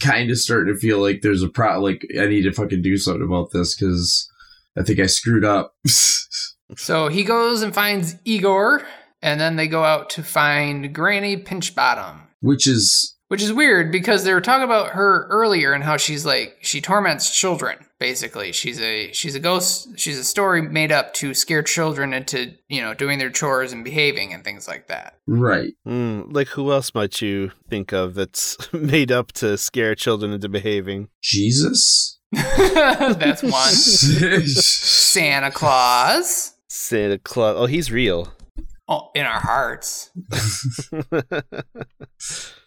kind 0.00 0.30
of 0.30 0.38
starting 0.38 0.72
to 0.72 0.80
feel 0.80 1.00
like 1.00 1.20
there's 1.20 1.42
a 1.42 1.50
pro 1.50 1.78
like 1.82 2.06
I 2.18 2.24
need 2.28 2.44
to 2.44 2.52
fucking 2.52 2.80
do 2.80 2.96
something 2.96 3.26
about 3.26 3.50
this 3.52 3.76
because 3.76 4.26
I 4.74 4.84
think 4.84 5.00
I 5.00 5.06
screwed 5.06 5.44
up. 5.44 5.74
So 6.76 7.08
he 7.08 7.24
goes 7.24 7.62
and 7.62 7.74
finds 7.74 8.16
Igor, 8.24 8.86
and 9.22 9.40
then 9.40 9.56
they 9.56 9.68
go 9.68 9.84
out 9.84 10.10
to 10.10 10.22
find 10.22 10.94
Granny 10.94 11.36
Pinchbottom. 11.36 12.20
Which 12.40 12.66
is 12.66 13.16
Which 13.28 13.42
is 13.42 13.52
weird 13.52 13.92
because 13.92 14.24
they 14.24 14.32
were 14.32 14.40
talking 14.40 14.64
about 14.64 14.90
her 14.90 15.26
earlier 15.28 15.72
and 15.72 15.84
how 15.84 15.96
she's 15.96 16.24
like 16.24 16.58
she 16.62 16.80
torments 16.80 17.36
children. 17.38 17.78
Basically, 17.98 18.50
she's 18.52 18.80
a 18.80 19.12
she's 19.12 19.34
a 19.34 19.40
ghost. 19.40 19.98
She's 19.98 20.18
a 20.18 20.24
story 20.24 20.62
made 20.62 20.90
up 20.90 21.12
to 21.14 21.34
scare 21.34 21.62
children 21.62 22.14
into 22.14 22.54
you 22.68 22.80
know 22.80 22.94
doing 22.94 23.18
their 23.18 23.28
chores 23.28 23.72
and 23.72 23.84
behaving 23.84 24.32
and 24.32 24.42
things 24.42 24.66
like 24.66 24.88
that. 24.88 25.18
right. 25.26 25.74
Mm, 25.86 26.32
like 26.32 26.48
who 26.48 26.72
else 26.72 26.94
might 26.94 27.20
you 27.20 27.52
think 27.68 27.92
of 27.92 28.14
that's 28.14 28.56
made 28.72 29.12
up 29.12 29.32
to 29.32 29.58
scare 29.58 29.94
children 29.94 30.32
into 30.32 30.48
behaving? 30.48 31.08
Jesus. 31.22 32.16
That's 32.32 33.42
one. 33.42 33.52
Santa 34.44 35.50
Claus. 35.50 36.54
Santa 36.72 37.18
Claus. 37.18 37.56
Oh, 37.58 37.66
he's 37.66 37.90
real. 37.90 38.32
Oh, 38.88 39.10
in 39.14 39.26
our 39.26 39.40
hearts. 39.40 40.10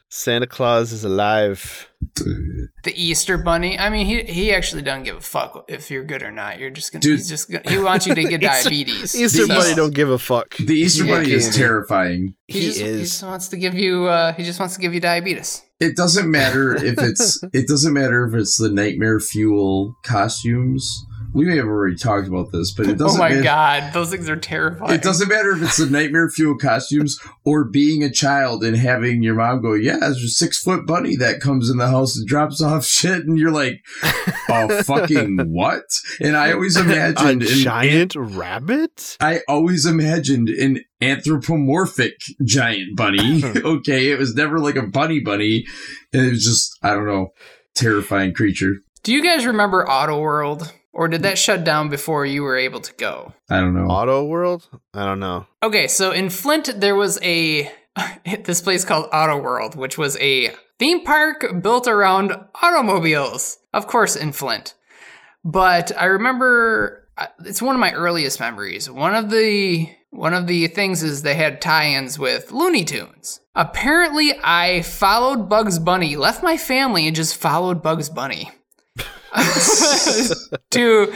Santa 0.09 0.45
Claus 0.45 0.91
is 0.91 1.03
alive. 1.03 1.89
The 2.15 2.93
Easter 2.95 3.37
Bunny. 3.37 3.79
I 3.79 3.89
mean, 3.89 4.05
he 4.05 4.21
he 4.23 4.53
actually 4.53 4.83
doesn't 4.83 5.03
give 5.03 5.15
a 5.15 5.21
fuck 5.21 5.65
if 5.67 5.89
you're 5.89 6.03
good 6.03 6.21
or 6.21 6.31
not. 6.31 6.59
You're 6.59 6.69
just 6.69 6.91
gonna. 6.91 7.01
Dude. 7.01 7.17
He's 7.17 7.27
just 7.29 7.49
gonna. 7.49 7.67
He 7.67 7.79
wants 7.79 8.05
you 8.05 8.13
to 8.13 8.23
get 8.23 8.43
Easter- 8.43 8.69
diabetes. 8.69 9.15
Easter 9.15 9.39
So- 9.39 9.47
Bunny 9.47 9.73
don't 9.73 9.93
give 9.93 10.09
a 10.09 10.19
fuck. 10.19 10.55
the 10.57 10.73
Easter 10.73 11.03
Yeah, 11.05 11.15
Bunny 11.15 11.31
is 11.31 11.45
candy. 11.45 11.57
terrifying. 11.57 12.35
He, 12.47 12.59
He 12.59 12.65
just, 12.67 12.79
he 12.79 12.85
just 12.99 13.23
wants 13.23 13.47
to 13.47 13.57
give 13.57 13.73
you. 13.73 14.05
Uh, 14.05 14.33
he 14.33 14.43
just 14.43 14.59
wants 14.59 14.75
to 14.75 14.81
give 14.81 14.93
you 14.93 14.99
diabetes. 14.99 15.63
It 15.79 15.95
doesn't 15.95 16.29
matter 16.29 16.75
if 16.75 16.99
it's 16.99 17.41
it 17.51 17.67
doesn't 17.67 17.93
matter 17.93 18.25
if 18.27 18.35
it's 18.35 18.57
the 18.57 18.69
nightmare 18.69 19.19
fuel 19.19 19.95
costumes. 20.05 21.05
We 21.33 21.45
may 21.45 21.57
have 21.57 21.65
already 21.65 21.95
talked 21.95 22.27
about 22.27 22.51
this, 22.51 22.71
but 22.71 22.85
it 22.87 22.91
Oh 23.01 23.05
doesn't 23.05 23.19
Oh 23.19 23.23
my 23.23 23.29
matter. 23.29 23.43
god, 23.43 23.93
those 23.93 24.11
things 24.11 24.29
are 24.29 24.35
terrifying. 24.35 24.91
It 24.93 25.01
doesn't 25.01 25.27
matter 25.29 25.51
if 25.51 25.63
it's 25.63 25.77
the 25.77 25.87
nightmare 25.87 26.29
fuel 26.29 26.57
costumes 26.57 27.19
or 27.43 27.63
being 27.65 28.03
a 28.03 28.11
child 28.11 28.63
and 28.63 28.77
having 28.77 29.23
your 29.23 29.35
mom 29.35 29.61
go, 29.61 29.73
"Yeah, 29.73 29.97
there's 29.97 30.21
a 30.23 30.27
six 30.27 30.61
foot 30.61 30.85
bunny 30.85 31.15
that 31.17 31.41
comes 31.41 31.69
in 31.69 31.77
the 31.77 31.87
house 31.87 32.15
and 32.17 32.27
drops 32.27 32.61
off 32.61 32.85
shit," 32.87 33.25
and 33.25 33.37
you're 33.37 33.51
like, 33.51 33.81
"Oh, 34.49 34.81
fucking 34.83 35.37
what?" 35.51 35.83
And 36.21 36.35
I 36.37 36.51
always 36.53 36.77
a 36.77 36.81
imagined, 36.81 37.41
an- 37.41 37.47
giant 37.47 38.15
rabbit? 38.15 39.17
I 39.19 39.41
always 39.47 39.85
imagined 39.85 40.49
an 40.49 40.79
anthropomorphic 41.01 42.13
giant 42.45 42.95
bunny. 42.95 43.43
okay, 43.43 44.11
it 44.11 44.19
was 44.19 44.35
never 44.35 44.59
like 44.59 44.75
a 44.75 44.85
bunny 44.87 45.19
bunny, 45.19 45.65
it 46.11 46.31
was 46.31 46.43
just 46.43 46.77
I 46.83 46.91
don't 46.93 47.05
know, 47.07 47.29
terrifying 47.75 48.33
creature. 48.33 48.75
Do 49.03 49.11
you 49.13 49.23
guys 49.23 49.45
remember 49.45 49.89
Auto 49.89 50.19
World, 50.21 50.71
or 50.93 51.07
did 51.07 51.23
that 51.23 51.37
shut 51.37 51.63
down 51.63 51.89
before 51.89 52.25
you 52.25 52.43
were 52.43 52.55
able 52.57 52.79
to 52.79 52.93
go? 52.93 53.33
I 53.49 53.59
don't 53.59 53.73
know. 53.73 53.87
Auto 53.87 54.23
World? 54.23 54.69
I 54.93 55.05
don't 55.05 55.19
know. 55.19 55.47
Okay, 55.61 55.87
so 55.87 56.11
in 56.11 56.29
Flint 56.29 56.79
there 56.79 56.95
was 56.95 57.19
a 57.21 57.71
this 58.43 58.61
place 58.61 58.85
called 58.85 59.09
Auto 59.11 59.37
World, 59.37 59.75
which 59.75 59.97
was 59.97 60.17
a 60.17 60.51
theme 60.79 61.03
park 61.03 61.61
built 61.61 61.87
around 61.87 62.33
automobiles. 62.61 63.57
Of 63.73 63.87
course, 63.87 64.15
in 64.15 64.31
Flint. 64.31 64.75
But 65.43 65.91
I 65.97 66.05
remember 66.05 67.09
uh, 67.17 67.27
it's 67.45 67.61
one 67.61 67.75
of 67.75 67.79
my 67.79 67.91
earliest 67.93 68.39
memories. 68.39 68.89
One 68.89 69.15
of 69.15 69.29
the 69.29 69.89
one 70.11 70.33
of 70.33 70.45
the 70.45 70.67
things 70.67 71.01
is 71.01 71.23
they 71.23 71.33
had 71.33 71.59
tie-ins 71.59 72.19
with 72.19 72.51
Looney 72.51 72.85
Tunes. 72.85 73.39
Apparently, 73.55 74.33
I 74.43 74.83
followed 74.83 75.49
Bugs 75.49 75.79
Bunny, 75.79 76.15
left 76.15 76.43
my 76.43 76.55
family, 76.55 77.07
and 77.07 77.15
just 77.15 77.35
followed 77.35 77.81
Bugs 77.81 78.09
Bunny. 78.09 78.51
to 80.71 81.13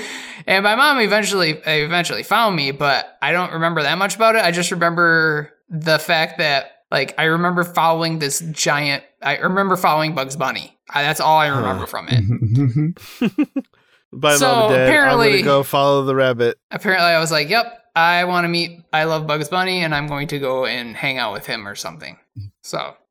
and 0.48 0.64
my 0.64 0.76
mom 0.76 1.00
eventually 1.00 1.52
eventually 1.66 2.24
found 2.24 2.56
me 2.56 2.72
but 2.72 3.18
i 3.22 3.32
don't 3.32 3.54
remember 3.54 3.82
that 3.84 3.98
much 3.98 4.16
about 4.16 4.36
it. 4.36 4.44
I 4.44 4.52
just 4.52 4.72
remember 4.72 5.52
the 5.70 6.00
fact 6.00 6.38
that 6.40 6.72
like 6.92 7.14
i 7.18 7.26
remember 7.26 7.64
following 7.64 8.20
this 8.20 8.40
giant 8.52 9.04
i 9.22 9.38
remember 9.38 9.76
following 9.78 10.16
bugs 10.16 10.36
bunny. 10.36 10.78
I, 10.90 11.04
that's 11.04 11.20
all 11.20 11.38
i 11.38 11.48
remember 11.48 11.86
from 11.86 12.08
it. 12.10 13.44
Bye, 14.14 14.38
So, 14.38 14.48
mom 14.48 14.64
and 14.64 14.74
dad. 14.74 14.82
I'm 14.82 14.88
apparently- 14.88 15.30
gonna 15.32 15.44
go 15.44 15.64
follow 15.64 16.06
the 16.06 16.16
rabbit. 16.16 16.58
apparently 16.72 17.08
i 17.10 17.20
was 17.20 17.32
like 17.32 17.50
yep 17.50 17.84
i 17.96 18.24
want 18.26 18.46
to 18.46 18.48
meet 18.48 18.82
i 18.94 19.04
love 19.04 19.28
bugs 19.28 19.50
bunny 19.50 19.84
and 19.84 19.94
i'm 19.94 20.08
going 20.08 20.28
to 20.30 20.40
go 20.40 20.66
and 20.66 20.96
hang 20.96 21.18
out 21.18 21.34
with 21.34 21.46
him 21.46 21.68
or 21.68 21.76
something. 21.76 22.18
So. 22.64 22.96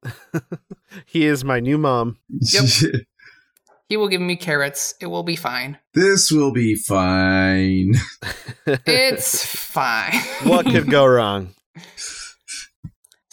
He 1.04 1.26
is 1.26 1.44
my 1.44 1.60
new 1.60 1.76
mom. 1.76 2.16
He 3.88 3.96
will 3.96 4.08
give 4.08 4.20
me 4.20 4.36
carrots 4.36 4.94
it 5.00 5.06
will 5.06 5.22
be 5.22 5.36
fine 5.36 5.78
this 5.94 6.30
will 6.30 6.52
be 6.52 6.74
fine. 6.74 7.94
it's 8.66 9.44
fine 9.46 10.12
What 10.44 10.66
could 10.66 10.90
go 10.90 11.06
wrong? 11.06 11.54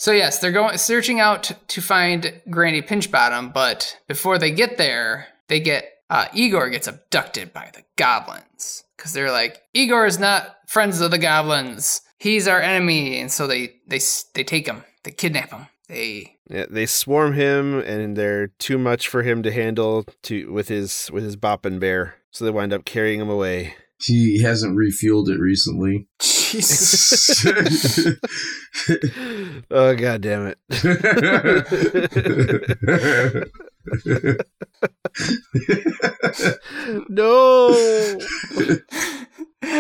So 0.04 0.12
yes, 0.12 0.40
they're 0.40 0.52
going 0.52 0.78
searching 0.78 1.22
out 1.22 1.54
to 1.70 1.82
find 1.82 2.42
Granny 2.50 2.82
Pinchbottom, 2.82 3.54
but 3.54 3.98
before 4.06 4.38
they 4.38 4.52
get 4.52 4.78
there, 4.78 5.28
they 5.48 5.62
get 5.62 5.90
uh, 6.10 6.26
Igor 6.34 6.70
gets 6.72 6.88
abducted 6.88 7.54
by 7.54 7.72
the 7.74 7.84
goblins 7.96 8.84
because 8.98 9.14
they're 9.14 9.32
like 9.32 9.62
Igor 9.74 10.06
is 10.06 10.20
not 10.20 10.58
friends 10.68 11.00
of 11.00 11.12
the 11.12 11.18
goblins. 11.18 12.02
He's 12.20 12.50
our 12.50 12.60
enemy, 12.60 13.22
and 13.22 13.32
so 13.32 13.48
they 13.48 13.76
they 13.88 14.02
they 14.34 14.44
take 14.44 14.68
him, 14.68 14.84
they 15.04 15.12
kidnap 15.12 15.52
him. 15.52 15.68
They 15.88 16.33
Yeah, 16.33 16.33
they 16.48 16.86
swarm 16.86 17.34
him, 17.34 17.80
and 17.80 18.16
they're 18.16 18.48
too 18.48 18.78
much 18.78 19.08
for 19.08 19.24
him 19.24 19.44
to 19.44 19.52
handle 19.52 20.06
to 20.24 20.52
with 20.52 20.68
his 20.68 21.10
with 21.12 21.24
his 21.24 21.36
boppin' 21.36 21.80
bear. 21.80 22.16
So 22.32 22.46
they 22.46 22.52
wind 22.52 22.74
up 22.74 22.86
carrying 22.86 23.22
him 23.22 23.30
away. 23.30 23.76
He 24.06 24.42
hasn't 24.42 24.78
refueled 24.78 25.30
it 25.30 25.40
recently. 25.40 26.08
Jesus. 26.20 27.46
oh 29.72 29.96
god 29.96 30.22
damn 30.22 30.48
it! 30.48 30.58
no. 37.10 38.18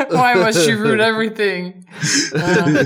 Why 0.09 0.33
must 0.35 0.67
you 0.67 0.77
ruin 0.77 0.99
everything? 0.99 1.85
Uh, 2.33 2.85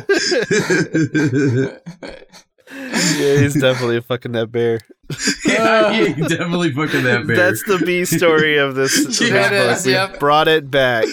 yeah, 2.75 3.37
he's 3.39 3.53
definitely 3.59 4.01
fucking 4.01 4.33
that 4.33 4.51
bear. 4.51 4.79
yeah, 5.45 5.85
oh. 5.87 5.91
he 5.93 6.13
definitely 6.27 6.71
fucking 6.71 7.03
that 7.03 7.25
bear. 7.27 7.35
That's 7.35 7.63
the 7.63 7.81
B 7.85 8.03
story 8.05 8.57
of 8.57 8.75
this. 8.75 8.97
of 8.99 9.05
this 9.19 9.21
Yeah, 9.21 9.49
book. 9.49 9.85
We 9.85 9.91
yep. 9.91 10.19
Brought 10.19 10.47
it 10.47 10.69
back. 10.69 11.05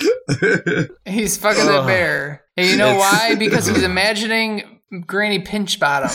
he's 1.04 1.36
fucking 1.36 1.66
that 1.66 1.86
bear. 1.86 2.42
And 2.56 2.68
you 2.68 2.76
know 2.76 2.90
It's- 2.94 3.00
why? 3.00 3.34
Because 3.36 3.66
he's 3.66 3.82
imagining 3.82 4.73
Granny 5.02 5.40
Pinchbottom. 5.40 6.11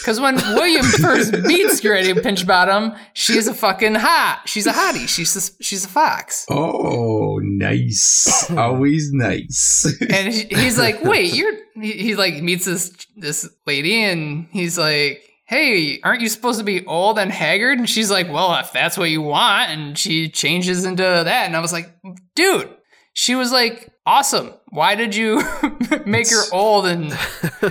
Because 0.00 0.20
when 0.20 0.36
William 0.36 0.84
first 0.84 1.32
meets 1.42 1.80
Granny 1.80 2.12
Pinchbottom, 2.14 2.98
she's 3.12 3.48
a 3.48 3.54
fucking 3.54 3.94
hot. 3.96 4.42
She's 4.46 4.66
a 4.66 4.72
hottie. 4.72 5.08
She's 5.08 5.36
a, 5.36 5.62
she's 5.62 5.84
a 5.84 5.88
fox. 5.88 6.46
oh, 6.50 7.38
nice. 7.42 8.50
Always 8.56 9.10
nice. 9.12 9.86
And 10.10 10.32
he's 10.32 10.78
like, 10.78 11.02
"Wait, 11.04 11.34
you're." 11.34 11.52
He, 11.74 11.92
he 11.92 12.14
like 12.16 12.42
meets 12.42 12.64
this 12.64 12.90
this 13.16 13.48
lady, 13.66 14.02
and 14.02 14.46
he's 14.50 14.78
like, 14.78 15.22
"Hey, 15.46 16.00
aren't 16.02 16.22
you 16.22 16.28
supposed 16.28 16.58
to 16.58 16.64
be 16.64 16.86
old 16.86 17.18
and 17.18 17.30
haggard?" 17.30 17.78
And 17.78 17.88
she's 17.88 18.10
like, 18.10 18.30
"Well, 18.32 18.54
if 18.56 18.72
that's 18.72 18.96
what 18.96 19.10
you 19.10 19.22
want," 19.22 19.70
and 19.70 19.98
she 19.98 20.28
changes 20.28 20.84
into 20.84 21.02
that, 21.02 21.46
and 21.46 21.56
I 21.56 21.60
was 21.60 21.72
like, 21.72 21.90
"Dude." 22.34 22.70
She 23.18 23.34
was 23.34 23.50
like, 23.50 23.88
awesome. 24.04 24.52
Why 24.68 24.94
did 24.94 25.16
you 25.16 25.42
make 26.06 26.28
her 26.28 26.42
old 26.52 26.86
and 26.86 27.16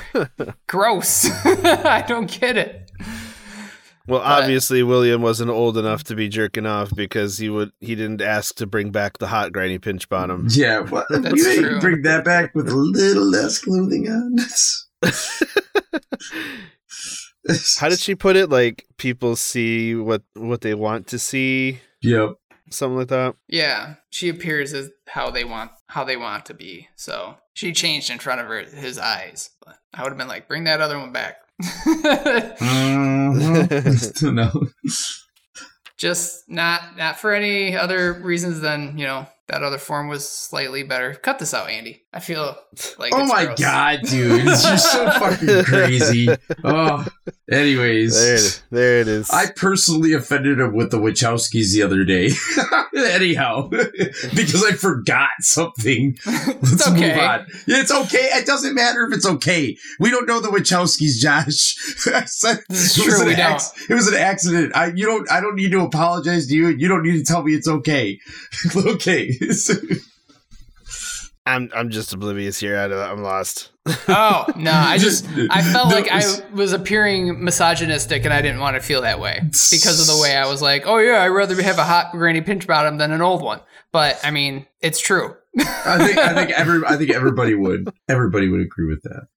gross? 0.67 1.29
I 1.45 2.03
don't 2.07 2.29
get 2.39 2.57
it. 2.57 2.89
Well, 4.07 4.21
obviously 4.21 4.81
William 4.81 5.21
wasn't 5.21 5.51
old 5.51 5.77
enough 5.77 6.03
to 6.05 6.15
be 6.15 6.29
jerking 6.29 6.65
off 6.65 6.89
because 6.95 7.37
he 7.37 7.49
would 7.49 7.71
he 7.79 7.93
didn't 7.93 8.21
ask 8.21 8.55
to 8.55 8.65
bring 8.65 8.89
back 8.91 9.19
the 9.19 9.27
hot 9.27 9.51
Granny 9.51 9.77
Pinch 9.77 10.09
Bottom. 10.09 10.47
yeah, 10.49 10.79
well, 10.79 11.05
That's 11.11 11.35
you 11.35 11.61
true. 11.61 11.79
bring 11.79 12.01
that 12.01 12.25
back 12.25 12.55
with 12.55 12.67
a 12.67 12.75
little 12.75 13.23
less 13.29 13.59
clothing 13.59 14.07
on. 14.09 14.37
How 17.77 17.89
did 17.89 17.99
she 17.99 18.15
put 18.15 18.35
it? 18.35 18.49
Like 18.49 18.85
people 18.97 19.35
see 19.35 19.93
what 19.93 20.23
what 20.33 20.61
they 20.61 20.73
want 20.73 21.05
to 21.07 21.19
see, 21.19 21.79
Yep. 22.01 22.33
Something 22.69 22.97
like 22.97 23.07
that. 23.09 23.35
Yeah, 23.47 23.95
she 24.09 24.29
appears 24.29 24.73
as 24.73 24.89
how 25.07 25.29
they 25.31 25.43
want 25.43 25.71
how 25.87 26.03
they 26.03 26.17
want 26.17 26.45
to 26.47 26.53
be. 26.53 26.87
So 26.95 27.37
she 27.53 27.71
changed 27.73 28.09
in 28.09 28.19
front 28.19 28.41
of 28.41 28.47
her 28.47 28.63
his 28.63 28.97
eyes. 28.97 29.51
But 29.65 29.77
I 29.93 30.03
would 30.03 30.09
have 30.09 30.17
been 30.17 30.27
like, 30.27 30.47
bring 30.47 30.63
that 30.65 30.81
other 30.81 30.97
one 30.99 31.11
back. 31.11 31.37
Mhm. 32.59 34.21
no. 34.33 34.67
Just 35.97 36.49
not 36.49 36.97
not 36.97 37.19
for 37.19 37.33
any 37.33 37.75
other 37.75 38.13
reasons 38.13 38.59
than 38.59 38.97
you 38.97 39.05
know 39.05 39.27
that 39.47 39.63
other 39.63 39.77
form 39.77 40.07
was 40.07 40.27
slightly 40.27 40.83
better. 40.83 41.13
Cut 41.13 41.39
this 41.39 41.53
out, 41.53 41.69
Andy. 41.69 42.03
I 42.15 42.21
feel 42.21 42.57
like 42.97 43.11
Oh 43.13 43.23
it's 43.23 43.29
my 43.33 43.45
gross. 43.45 43.59
god, 43.59 43.99
dude. 44.03 44.45
You're 44.45 44.55
so 44.55 45.09
fucking 45.19 45.65
crazy. 45.65 46.29
Oh. 46.63 47.05
Anyways. 47.51 48.13
There 48.15 48.31
it 48.33 48.39
is. 48.39 48.63
There 48.71 49.01
it 49.01 49.07
is. 49.09 49.29
I 49.31 49.51
personally 49.51 50.13
offended 50.13 50.61
him 50.61 50.73
with 50.73 50.91
the 50.91 50.97
Wachowskis 50.97 51.73
the 51.73 51.83
other 51.83 52.05
day. 52.05 52.29
Anyhow, 53.13 53.67
because 54.33 54.63
I 54.63 54.71
forgot 54.71 55.27
something. 55.41 56.17
Let's 56.25 56.89
move 56.89 56.97
okay. 56.99 57.19
on. 57.19 57.47
It's 57.67 57.91
okay. 57.91 58.29
It 58.31 58.45
doesn't 58.45 58.73
matter 58.73 59.05
if 59.05 59.13
it's 59.13 59.27
okay. 59.27 59.75
We 59.99 60.09
don't 60.09 60.25
know 60.25 60.39
the 60.39 60.47
Wachowskis, 60.47 61.19
Josh. 61.19 61.75
I 62.13 62.23
said 62.25 62.59
This 62.69 62.97
is 62.97 62.97
it 62.97 63.05
was 63.07 63.13
true, 63.15 63.21
an 63.23 63.27
we 63.27 63.35
don't. 63.35 63.51
acc- 63.55 63.89
It 63.89 63.93
was 63.93 64.07
an 64.07 64.15
accident. 64.15 64.73
I 64.73 64.93
you 64.95 65.05
don't. 65.05 65.29
I 65.29 65.41
don't 65.41 65.55
need 65.55 65.71
to 65.71 65.81
apologize 65.81 66.47
to 66.47 66.55
you. 66.55 66.69
You 66.69 66.87
don't 66.87 67.03
need 67.03 67.17
to 67.17 67.25
tell 67.25 67.43
me 67.43 67.53
it's 67.55 67.67
okay. 67.67 68.19
okay. 68.73 69.37
I'm 71.45 71.69
I'm 71.75 71.89
just 71.89 72.13
oblivious 72.13 72.59
here. 72.59 72.77
I 72.77 72.85
I'm 72.85 73.21
lost. 73.21 73.71
Oh 74.07 74.45
no, 74.55 74.71
I 74.71 74.97
just 74.97 75.27
I 75.51 75.61
felt 75.73 75.89
like 75.89 76.11
I 76.11 76.23
was 76.53 76.73
appearing 76.73 77.43
misogynistic, 77.43 78.25
and 78.25 78.33
I 78.33 78.41
didn't 78.41 78.59
want 78.59 78.75
to 78.75 78.81
feel 78.81 79.01
that 79.01 79.19
way 79.19 79.39
because 79.43 79.99
of 79.99 80.07
the 80.07 80.19
way 80.21 80.35
I 80.35 80.47
was 80.47 80.59
like, 80.61 80.87
oh 80.87 80.97
yeah, 80.97 81.21
I'd 81.21 81.27
rather 81.27 81.61
have 81.61 81.77
a 81.77 81.83
hot 81.83 82.11
granny 82.11 82.41
pinch 82.41 82.65
bottom 82.65 82.97
than 82.97 83.11
an 83.11 83.21
old 83.21 83.43
one. 83.43 83.61
But 83.91 84.19
I 84.23 84.31
mean, 84.31 84.65
it's 84.81 84.99
true. 84.99 85.35
I 85.57 85.97
think. 86.05 86.17
I 86.17 86.33
think 86.33 86.49
every. 86.57 86.85
I 86.85 86.97
think 86.97 87.11
everybody 87.11 87.53
would. 87.53 87.89
Everybody 88.09 88.49
would 88.49 88.61
agree 88.61 88.87
with 88.87 89.03
that. 89.03 89.27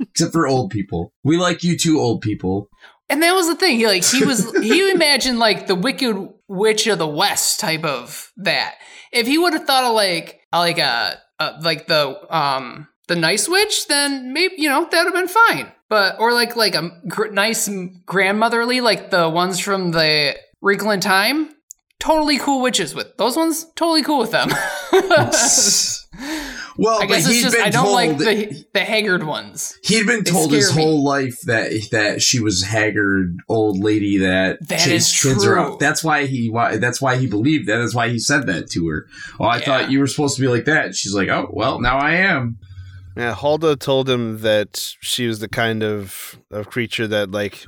Except 0.00 0.32
for 0.32 0.48
old 0.48 0.70
people. 0.70 1.12
We 1.22 1.36
like 1.36 1.62
you 1.62 1.76
two 1.78 2.00
old 2.00 2.22
people. 2.22 2.68
And 3.08 3.22
that 3.22 3.32
was 3.32 3.48
the 3.48 3.56
thing. 3.56 3.76
He 3.76 3.86
like 3.86 4.04
he 4.04 4.24
was 4.24 4.50
he 4.58 4.90
imagined 4.90 5.38
like 5.38 5.66
the 5.66 5.74
Wicked 5.74 6.28
Witch 6.48 6.86
of 6.86 6.98
the 6.98 7.08
West 7.08 7.60
type 7.60 7.84
of 7.84 8.32
that. 8.36 8.76
If 9.12 9.26
he 9.26 9.38
would 9.38 9.52
have 9.52 9.64
thought 9.64 9.84
of 9.84 9.94
like 9.94 10.40
uh, 10.52 10.58
like 10.60 10.78
a, 10.78 11.20
a 11.38 11.60
like 11.62 11.86
the 11.86 12.34
um 12.34 12.88
the 13.08 13.16
nice 13.16 13.48
witch, 13.48 13.88
then 13.88 14.32
maybe 14.32 14.54
you 14.58 14.68
know 14.68 14.86
that 14.90 15.04
would 15.04 15.14
have 15.14 15.14
been 15.14 15.28
fine. 15.28 15.72
But 15.88 16.20
or 16.20 16.32
like 16.32 16.56
like 16.56 16.74
a 16.74 16.90
gr- 17.08 17.28
nice 17.28 17.68
grandmotherly, 18.06 18.80
like 18.80 19.10
the 19.10 19.28
ones 19.28 19.58
from 19.58 19.90
the 19.90 20.36
Wrinkle 20.60 20.90
in 20.90 21.00
Time. 21.00 21.54
Totally 22.00 22.38
cool 22.38 22.60
witches 22.62 22.94
with 22.94 23.16
those 23.18 23.36
ones. 23.36 23.66
Totally 23.76 24.02
cool 24.02 24.18
with 24.18 24.32
them. 24.32 24.50
Well, 26.76 27.02
I 27.02 27.06
guess 27.06 27.24
but 27.24 27.30
it's 27.30 27.36
he'd 27.36 27.42
just 27.42 27.56
been 27.56 27.66
I 27.66 27.68
don't 27.70 27.84
told, 27.84 27.94
like 27.94 28.16
the 28.18 28.64
the 28.72 28.80
haggard 28.80 29.24
ones. 29.24 29.78
He'd 29.82 30.06
been 30.06 30.24
They 30.24 30.30
told 30.30 30.50
his 30.50 30.74
me. 30.74 30.82
whole 30.82 31.04
life 31.04 31.38
that 31.42 31.72
that 31.90 32.22
she 32.22 32.40
was 32.40 32.62
haggard 32.62 33.36
old 33.48 33.78
lady 33.80 34.18
that, 34.18 34.66
That 34.68 34.78
chased 34.80 35.20
kids 35.22 35.44
around. 35.44 35.78
That's 35.78 36.02
why 36.02 36.24
he 36.26 36.48
why 36.48 36.78
that's 36.78 37.00
why 37.02 37.16
he 37.16 37.26
believed 37.26 37.68
that. 37.68 37.78
That's 37.78 37.94
why 37.94 38.08
he 38.08 38.18
said 38.18 38.46
that 38.46 38.70
to 38.70 38.88
her. 38.88 39.06
Oh, 39.38 39.44
I 39.44 39.58
Yeah. 39.58 39.64
thought 39.64 39.90
you 39.90 39.98
were 39.98 40.06
supposed 40.06 40.36
to 40.36 40.42
be 40.42 40.48
like 40.48 40.64
that. 40.64 40.94
She's 40.94 41.12
like, 41.14 41.28
oh 41.28 41.50
well, 41.52 41.80
now 41.80 41.98
I 41.98 42.12
am. 42.12 42.58
Yeah, 43.16 43.34
Halda 43.34 43.76
told 43.76 44.08
him 44.08 44.38
that 44.40 44.94
she 45.00 45.26
was 45.26 45.40
the 45.40 45.48
kind 45.48 45.82
of, 45.82 46.38
of 46.50 46.70
creature 46.70 47.06
that 47.08 47.30
like 47.30 47.66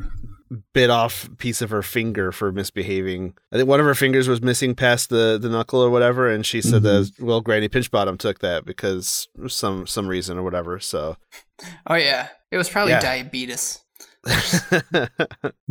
bit 0.72 0.90
off 0.90 1.28
piece 1.38 1.62
of 1.62 1.70
her 1.70 1.82
finger 1.82 2.32
for 2.32 2.52
misbehaving. 2.52 3.34
I 3.52 3.56
think 3.56 3.68
one 3.68 3.80
of 3.80 3.86
her 3.86 3.94
fingers 3.94 4.28
was 4.28 4.42
missing 4.42 4.74
past 4.74 5.08
the, 5.10 5.38
the 5.40 5.48
knuckle 5.48 5.80
or 5.82 5.90
whatever, 5.90 6.28
and 6.30 6.44
she 6.44 6.60
said 6.62 6.82
that 6.82 7.10
well, 7.20 7.40
Granny 7.40 7.68
Pinchbottom 7.68 8.18
took 8.18 8.38
that 8.40 8.64
because 8.64 9.28
some 9.48 9.86
some 9.86 10.06
reason 10.08 10.38
or 10.38 10.42
whatever. 10.42 10.78
So 10.80 11.16
Oh 11.86 11.94
yeah, 11.94 12.28
it 12.50 12.56
was 12.56 12.68
probably 12.68 12.92
Yeah. 12.92 13.00
diabetes. 13.00 13.78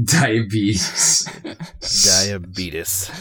Diabetes. 0.03 1.27
diabetes. 2.05 3.11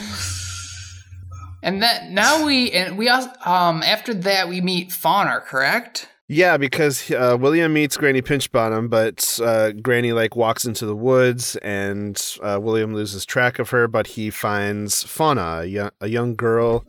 And 1.62 1.82
that 1.82 2.10
now 2.10 2.44
we 2.46 2.70
and 2.72 2.96
we 2.96 3.08
also 3.08 3.30
um 3.44 3.82
after 3.82 4.14
that 4.14 4.48
we 4.48 4.60
meet 4.60 4.92
Fauna, 4.92 5.40
correct? 5.40 6.08
Yeah, 6.32 6.58
because 6.58 7.10
uh, 7.10 7.36
William 7.40 7.72
meets 7.72 7.96
Granny 7.96 8.22
Pinchbottom, 8.22 8.88
but 8.88 9.40
uh, 9.42 9.72
Granny 9.72 10.12
like 10.12 10.36
walks 10.36 10.64
into 10.64 10.86
the 10.86 10.94
woods, 10.94 11.56
and 11.56 12.16
uh, 12.40 12.60
William 12.62 12.94
loses 12.94 13.26
track 13.26 13.58
of 13.58 13.70
her. 13.70 13.88
But 13.88 14.06
he 14.06 14.30
finds 14.30 15.02
Fauna, 15.02 15.62
a 16.00 16.06
young, 16.06 16.36
girl 16.36 16.84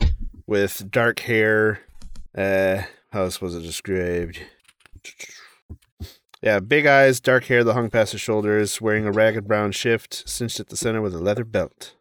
with 0.46 0.92
dark 0.92 1.22
hair. 1.22 1.80
Uh, 2.38 2.84
how 3.12 3.24
else 3.24 3.42
was 3.42 3.56
it 3.56 3.64
described? 3.64 4.40
Yeah, 6.44 6.60
big 6.60 6.86
eyes, 6.86 7.20
dark 7.20 7.46
hair 7.46 7.64
that 7.64 7.74
hung 7.74 7.90
past 7.90 8.14
her 8.14 8.20
shoulders, 8.20 8.80
wearing 8.80 9.08
a 9.08 9.12
ragged 9.12 9.48
brown 9.48 9.72
shift 9.72 10.30
cinched 10.30 10.60
at 10.60 10.68
the 10.68 10.78
center 10.78 11.02
with 11.02 11.16
a 11.16 11.20
leather 11.20 11.46
belt. 11.46 11.96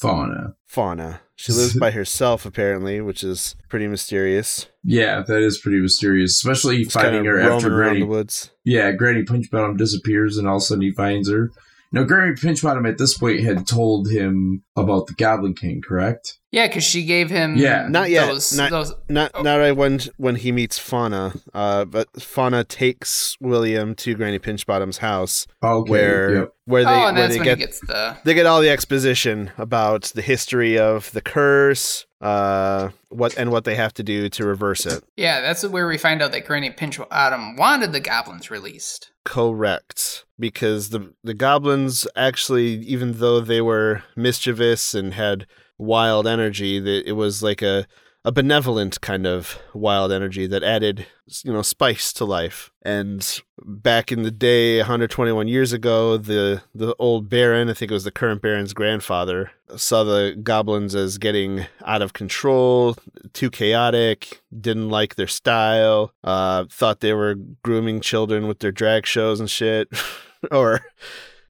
Fauna. 0.00 0.54
Fauna. 0.66 1.20
She 1.36 1.52
lives 1.52 1.76
by 1.78 1.90
herself, 1.92 2.44
apparently, 2.46 3.00
which 3.00 3.22
is 3.24 3.56
pretty 3.68 3.86
mysterious. 3.86 4.66
Yeah, 4.84 5.22
that 5.26 5.42
is 5.42 5.58
pretty 5.58 5.80
mysterious, 5.80 6.32
especially 6.32 6.84
Just 6.84 6.94
finding 6.94 7.24
her 7.24 7.40
after 7.40 7.68
Granny. 7.70 8.00
the 8.00 8.06
woods. 8.06 8.50
Yeah, 8.64 8.92
Granny 8.92 9.22
Pinchbottom 9.24 9.76
disappears, 9.76 10.36
and 10.36 10.48
all 10.48 10.56
of 10.56 10.62
a 10.62 10.64
sudden 10.64 10.82
he 10.82 10.92
finds 10.92 11.30
her. 11.30 11.50
Now, 11.90 12.04
Granny 12.04 12.34
Pinchbottom 12.34 12.86
at 12.88 12.98
this 12.98 13.16
point 13.16 13.40
had 13.40 13.66
told 13.66 14.10
him 14.10 14.62
about 14.76 15.06
the 15.06 15.14
Goblin 15.14 15.54
King, 15.54 15.80
correct? 15.80 16.38
Yeah, 16.50 16.66
because 16.66 16.84
she 16.84 17.04
gave 17.04 17.30
him 17.30 17.56
Yeah. 17.56 17.88
Not 17.88 18.10
yet. 18.10 18.26
Those, 18.26 18.56
Not- 18.56 18.70
those 18.70 18.92
Not 19.08 19.30
Oh. 19.34 19.42
not 19.42 19.56
right 19.56 19.72
when 19.76 20.00
when 20.16 20.36
he 20.36 20.50
meets 20.52 20.78
Fauna, 20.78 21.34
uh, 21.54 21.84
but 21.86 22.08
Fauna 22.20 22.64
takes 22.64 23.36
William 23.40 23.94
to 23.96 24.14
Granny 24.14 24.38
Pinchbottom's 24.38 24.98
house, 24.98 25.46
Okay. 25.62 25.90
where 25.90 26.34
yep. 26.34 26.52
where 26.64 26.84
they 26.84 26.90
oh, 26.90 27.06
and 27.08 27.16
where 27.18 27.28
they 27.28 27.38
get 27.38 27.58
gets 27.58 27.80
the 27.80 28.16
they 28.24 28.32
get 28.34 28.46
all 28.46 28.60
the 28.62 28.70
exposition 28.70 29.50
about 29.58 30.04
the 30.14 30.22
history 30.22 30.78
of 30.78 31.10
the 31.12 31.20
curse, 31.20 32.06
uh, 32.22 32.88
what 33.10 33.36
and 33.36 33.50
what 33.50 33.64
they 33.64 33.74
have 33.74 33.92
to 33.94 34.02
do 34.02 34.28
to 34.30 34.46
reverse 34.46 34.86
it. 34.86 35.04
yeah. 35.16 35.40
That's 35.42 35.66
where 35.66 35.86
we 35.86 35.98
find 35.98 36.22
out 36.22 36.32
that 36.32 36.46
Granny 36.46 36.70
Pinchbottom 36.70 37.58
wanted 37.58 37.92
the 37.92 38.00
goblins 38.00 38.50
released. 38.50 39.10
Correct. 39.28 40.24
because 40.40 40.88
the 40.88 41.12
the 41.22 41.34
goblins 41.34 42.06
actually, 42.16 42.76
even 42.94 43.18
though 43.18 43.40
they 43.40 43.60
were 43.60 44.02
mischievous 44.16 44.94
and 44.94 45.12
had 45.12 45.46
wild 45.76 46.26
energy, 46.26 46.80
that 46.80 47.06
it 47.06 47.12
was 47.12 47.42
like 47.42 47.60
a 47.60 47.86
a 48.28 48.32
benevolent 48.32 49.00
kind 49.00 49.26
of 49.26 49.58
wild 49.72 50.12
energy 50.12 50.46
that 50.46 50.62
added, 50.62 51.06
you 51.44 51.50
know, 51.50 51.62
spice 51.62 52.12
to 52.12 52.26
life. 52.26 52.70
And 52.82 53.40
back 53.64 54.12
in 54.12 54.22
the 54.22 54.30
day, 54.30 54.76
121 54.80 55.48
years 55.48 55.72
ago, 55.72 56.18
the 56.18 56.60
the 56.74 56.94
old 56.98 57.30
Baron, 57.30 57.70
I 57.70 57.72
think 57.72 57.90
it 57.90 57.94
was 57.94 58.04
the 58.04 58.10
current 58.10 58.42
Baron's 58.42 58.74
grandfather, 58.74 59.52
saw 59.76 60.04
the 60.04 60.38
goblins 60.42 60.94
as 60.94 61.16
getting 61.16 61.64
out 61.86 62.02
of 62.02 62.12
control, 62.12 62.98
too 63.32 63.48
chaotic, 63.48 64.42
didn't 64.60 64.90
like 64.90 65.14
their 65.14 65.26
style, 65.26 66.12
uh, 66.22 66.66
thought 66.70 67.00
they 67.00 67.14
were 67.14 67.34
grooming 67.62 68.02
children 68.02 68.46
with 68.46 68.58
their 68.58 68.72
drag 68.72 69.06
shows 69.06 69.40
and 69.40 69.48
shit, 69.48 69.88
or. 70.50 70.82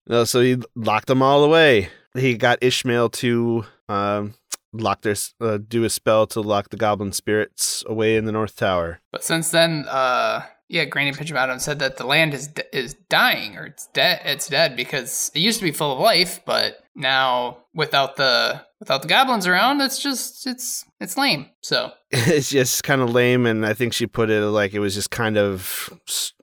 No, 0.06 0.24
so 0.24 0.40
he 0.40 0.56
locked 0.74 1.08
them 1.08 1.20
all 1.20 1.44
away. 1.44 1.90
He 2.14 2.38
got 2.38 2.62
Ishmael 2.62 3.10
to 3.10 3.66
um, 3.90 4.34
lock 4.72 5.02
their 5.02 5.16
uh, 5.40 5.58
do 5.58 5.84
a 5.84 5.90
spell 5.90 6.26
to 6.28 6.40
lock 6.40 6.70
the 6.70 6.76
goblin 6.76 7.12
spirits 7.12 7.84
away 7.86 8.16
in 8.16 8.24
the 8.24 8.32
north 8.32 8.56
tower. 8.56 9.00
But 9.12 9.24
since 9.24 9.50
then, 9.50 9.86
uh, 9.88 10.42
yeah, 10.68 10.84
Granny 10.84 11.12
Pinchbottom 11.12 11.60
said 11.60 11.78
that 11.78 11.96
the 11.96 12.06
land 12.06 12.34
is 12.34 12.50
is 12.72 12.94
dying 13.08 13.56
or 13.56 13.66
it's 13.66 13.86
dead. 13.88 14.20
It's 14.24 14.48
dead 14.48 14.76
because 14.76 15.30
it 15.34 15.40
used 15.40 15.58
to 15.60 15.64
be 15.64 15.72
full 15.72 15.92
of 15.92 15.98
life, 15.98 16.40
but 16.44 16.84
now 16.94 17.58
without 17.74 18.16
the 18.16 18.62
without 18.78 19.02
the 19.02 19.08
goblins 19.08 19.46
around, 19.46 19.80
it's 19.80 19.98
just 19.98 20.46
it's 20.46 20.84
it's 21.00 21.16
lame. 21.16 21.46
So 21.62 21.92
it's 22.10 22.50
just 22.50 22.84
kind 22.84 23.00
of 23.00 23.10
lame, 23.10 23.46
and 23.46 23.64
I 23.64 23.72
think 23.72 23.94
she 23.94 24.06
put 24.06 24.28
it 24.28 24.42
like 24.42 24.74
it 24.74 24.80
was 24.80 24.94
just 24.94 25.10
kind 25.10 25.38
of 25.38 25.90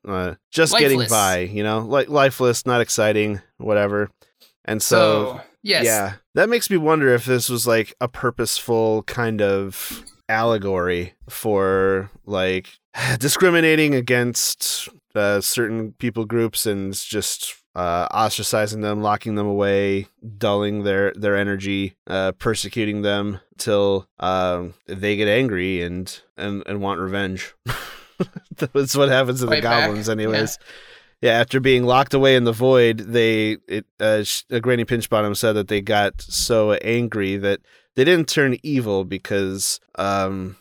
uh, 0.07 0.35
just 0.51 0.73
lifeless. 0.73 0.91
getting 0.91 1.09
by, 1.09 1.39
you 1.39 1.63
know, 1.63 1.79
like 1.79 2.09
lifeless, 2.09 2.65
not 2.65 2.81
exciting, 2.81 3.41
whatever. 3.57 4.09
And 4.65 4.81
so, 4.81 5.35
so 5.35 5.41
yes. 5.61 5.85
yeah, 5.85 6.13
that 6.35 6.49
makes 6.49 6.69
me 6.69 6.77
wonder 6.77 7.13
if 7.13 7.25
this 7.25 7.49
was 7.49 7.65
like 7.65 7.95
a 7.99 8.07
purposeful 8.07 9.03
kind 9.03 9.41
of 9.41 10.03
allegory 10.29 11.13
for 11.29 12.11
like 12.25 12.77
discriminating 13.19 13.95
against 13.95 14.89
uh, 15.15 15.41
certain 15.41 15.93
people 15.93 16.25
groups 16.25 16.65
and 16.65 16.93
just 16.93 17.55
uh, 17.73 18.07
ostracizing 18.09 18.81
them, 18.81 19.01
locking 19.01 19.35
them 19.35 19.47
away, 19.47 20.07
dulling 20.37 20.83
their 20.83 21.13
their 21.13 21.35
energy, 21.35 21.95
uh, 22.07 22.33
persecuting 22.33 23.01
them 23.01 23.39
till 23.57 24.07
um, 24.19 24.73
they 24.87 25.15
get 25.15 25.27
angry 25.27 25.81
and 25.81 26.21
and 26.37 26.63
and 26.67 26.81
want 26.81 26.99
revenge. 26.99 27.53
That's 28.57 28.95
what 28.95 29.09
happens 29.09 29.39
to 29.41 29.45
the 29.45 29.61
goblins, 29.61 30.07
back. 30.07 30.13
anyways. 30.13 30.57
Yeah 30.59 30.67
yeah, 31.25 31.39
after 31.39 31.59
being 31.59 31.85
locked 31.85 32.13
away 32.13 32.35
in 32.35 32.43
the 32.43 32.51
void, 32.51 32.99
they 32.99 33.57
it 33.67 33.87
uh, 33.99 34.23
uh, 34.51 34.59
Granny 34.59 34.85
Pinchbottom 34.85 35.35
said 35.35 35.53
that 35.53 35.69
they 35.69 35.81
got 35.81 36.21
so 36.21 36.73
angry 36.73 37.35
that 37.37 37.61
they 37.95 38.03
didn't 38.03 38.29
turn 38.29 38.57
evil 38.61 39.05
because 39.05 39.79
um 39.95 40.55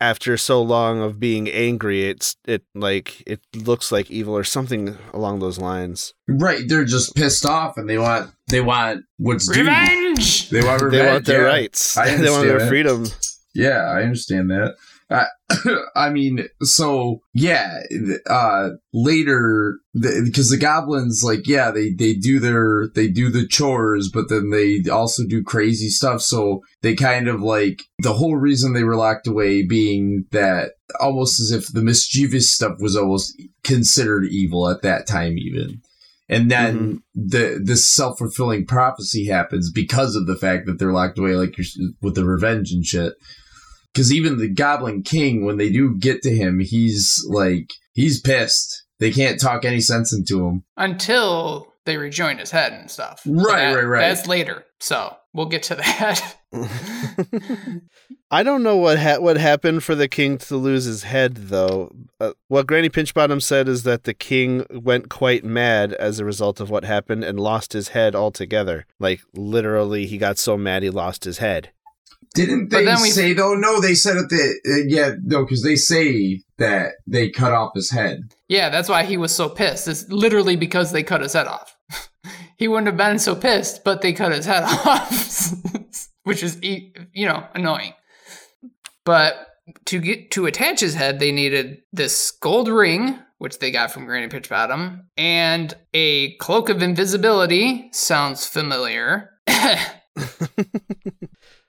after 0.00 0.38
so 0.38 0.62
long 0.62 1.00
of 1.02 1.20
being 1.20 1.48
angry 1.50 2.08
it's 2.08 2.36
it 2.46 2.62
like 2.74 3.22
it 3.26 3.40
looks 3.54 3.92
like 3.92 4.10
evil 4.10 4.34
or 4.34 4.42
something 4.42 4.96
along 5.12 5.40
those 5.40 5.58
lines. 5.58 6.14
Right 6.26 6.62
they're 6.66 6.86
just 6.86 7.14
pissed 7.14 7.44
off 7.44 7.76
and 7.76 7.86
they 7.86 7.98
want 7.98 8.30
they 8.48 8.62
want 8.62 9.04
what's 9.18 9.54
revenge! 9.54 10.48
Due. 10.48 10.60
they 10.62 10.66
want 10.66 10.80
revenge 10.80 11.02
they 11.02 11.12
want 11.12 11.26
their 11.26 11.42
yeah. 11.42 11.46
rights. 11.46 11.94
They 11.94 12.30
want 12.30 12.46
their 12.46 12.66
freedom. 12.66 13.04
Yeah 13.54 13.82
i 13.82 14.02
understand 14.02 14.48
that 14.50 14.76
uh, 15.10 15.24
I 15.96 16.10
mean, 16.10 16.46
so 16.62 17.20
yeah, 17.34 17.80
uh, 18.28 18.70
later 18.92 19.78
because 19.92 20.50
the, 20.50 20.56
the, 20.56 20.60
goblins, 20.60 21.22
like, 21.24 21.46
yeah, 21.46 21.70
they 21.70 21.90
they 21.90 22.14
do 22.14 22.38
their 22.38 22.88
they 22.94 23.08
do 23.08 23.28
the 23.28 23.46
chores, 23.46 24.10
but 24.12 24.28
then 24.28 24.50
they 24.50 24.88
also 24.88 25.24
do 25.26 25.42
crazy 25.42 25.88
stuff. 25.88 26.22
So 26.22 26.60
they 26.82 26.94
kind 26.94 27.28
of 27.28 27.42
like 27.42 27.82
the 27.98 28.14
whole 28.14 28.36
reason 28.36 28.72
they 28.72 28.84
were 28.84 28.96
locked 28.96 29.26
away 29.26 29.66
being 29.66 30.26
that 30.30 30.72
almost 31.00 31.40
as 31.40 31.50
if 31.50 31.72
the 31.72 31.82
mischievous 31.82 32.52
stuff 32.52 32.76
was 32.78 32.96
almost 32.96 33.34
considered 33.64 34.26
evil 34.26 34.68
at 34.68 34.82
that 34.82 35.06
time, 35.08 35.36
even. 35.38 35.82
And 36.28 36.48
then 36.48 36.78
mm-hmm. 36.78 36.96
the 37.16 37.60
this 37.60 37.92
self 37.92 38.18
fulfilling 38.18 38.64
prophecy 38.64 39.26
happens 39.26 39.72
because 39.72 40.14
of 40.14 40.28
the 40.28 40.36
fact 40.36 40.66
that 40.66 40.78
they're 40.78 40.92
locked 40.92 41.18
away, 41.18 41.32
like 41.32 41.56
with 42.00 42.14
the 42.14 42.24
revenge 42.24 42.70
and 42.70 42.84
shit 42.84 43.14
because 43.92 44.12
even 44.12 44.38
the 44.38 44.48
Goblin 44.48 45.02
King, 45.02 45.44
when 45.44 45.56
they 45.56 45.70
do 45.70 45.96
get 45.98 46.22
to 46.22 46.34
him, 46.34 46.60
he's 46.60 47.24
like 47.28 47.70
he's 47.92 48.20
pissed. 48.20 48.84
They 48.98 49.10
can't 49.10 49.40
talk 49.40 49.64
any 49.64 49.80
sense 49.80 50.12
into 50.12 50.46
him 50.46 50.64
until 50.76 51.74
they 51.86 51.96
rejoin 51.96 52.38
his 52.38 52.50
head 52.50 52.72
and 52.72 52.90
stuff. 52.90 53.22
Right, 53.26 53.72
that, 53.72 53.74
right, 53.74 53.84
right. 53.84 54.00
That's 54.00 54.26
later, 54.26 54.64
so 54.78 55.16
we'll 55.32 55.46
get 55.46 55.62
to 55.64 55.76
that. 55.76 56.36
I 58.30 58.42
don't 58.42 58.62
know 58.62 58.76
what 58.76 58.98
ha- 58.98 59.18
what 59.18 59.36
happened 59.36 59.82
for 59.82 59.94
the 59.94 60.08
king 60.08 60.38
to 60.38 60.56
lose 60.56 60.84
his 60.84 61.04
head, 61.04 61.34
though. 61.34 61.90
Uh, 62.20 62.32
what 62.48 62.66
Granny 62.66 62.88
Pinchbottom 62.88 63.42
said 63.42 63.68
is 63.68 63.84
that 63.84 64.04
the 64.04 64.14
king 64.14 64.64
went 64.70 65.08
quite 65.08 65.44
mad 65.44 65.92
as 65.94 66.18
a 66.18 66.24
result 66.24 66.60
of 66.60 66.70
what 66.70 66.84
happened 66.84 67.24
and 67.24 67.40
lost 67.40 67.72
his 67.72 67.88
head 67.88 68.14
altogether. 68.14 68.86
Like 68.98 69.22
literally, 69.34 70.06
he 70.06 70.18
got 70.18 70.38
so 70.38 70.56
mad 70.56 70.82
he 70.82 70.90
lost 70.90 71.24
his 71.24 71.38
head. 71.38 71.70
Didn't 72.34 72.70
they 72.70 72.94
say 72.96 73.32
though? 73.32 73.54
No, 73.54 73.80
they 73.80 73.94
said 73.94 74.16
it. 74.16 74.28
The 74.28 74.60
uh, 74.64 74.86
yeah, 74.86 75.14
no, 75.22 75.44
because 75.44 75.64
they 75.64 75.74
say 75.74 76.42
that 76.58 76.92
they 77.06 77.28
cut 77.28 77.52
off 77.52 77.72
his 77.74 77.90
head. 77.90 78.32
Yeah, 78.48 78.68
that's 78.68 78.88
why 78.88 79.02
he 79.02 79.16
was 79.16 79.34
so 79.34 79.48
pissed. 79.48 79.88
It's 79.88 80.08
literally 80.08 80.54
because 80.54 80.92
they 80.92 81.02
cut 81.02 81.22
his 81.22 81.32
head 81.32 81.48
off. 81.48 81.76
he 82.56 82.68
wouldn't 82.68 82.86
have 82.86 82.96
been 82.96 83.18
so 83.18 83.34
pissed, 83.34 83.82
but 83.82 84.00
they 84.00 84.12
cut 84.12 84.30
his 84.30 84.46
head 84.46 84.62
off, 84.86 85.52
which 86.22 86.44
is 86.44 86.56
you 86.62 87.26
know 87.26 87.46
annoying. 87.54 87.94
But 89.04 89.34
to 89.86 89.98
get 89.98 90.30
to 90.32 90.46
attach 90.46 90.78
his 90.80 90.94
head, 90.94 91.18
they 91.18 91.32
needed 91.32 91.82
this 91.92 92.30
gold 92.30 92.68
ring, 92.68 93.18
which 93.38 93.58
they 93.58 93.72
got 93.72 93.90
from 93.90 94.04
Granny 94.04 94.28
Pinchbottom, 94.28 95.02
and 95.16 95.74
a 95.94 96.36
cloak 96.36 96.68
of 96.68 96.80
invisibility. 96.80 97.88
Sounds 97.92 98.46
familiar. 98.46 99.30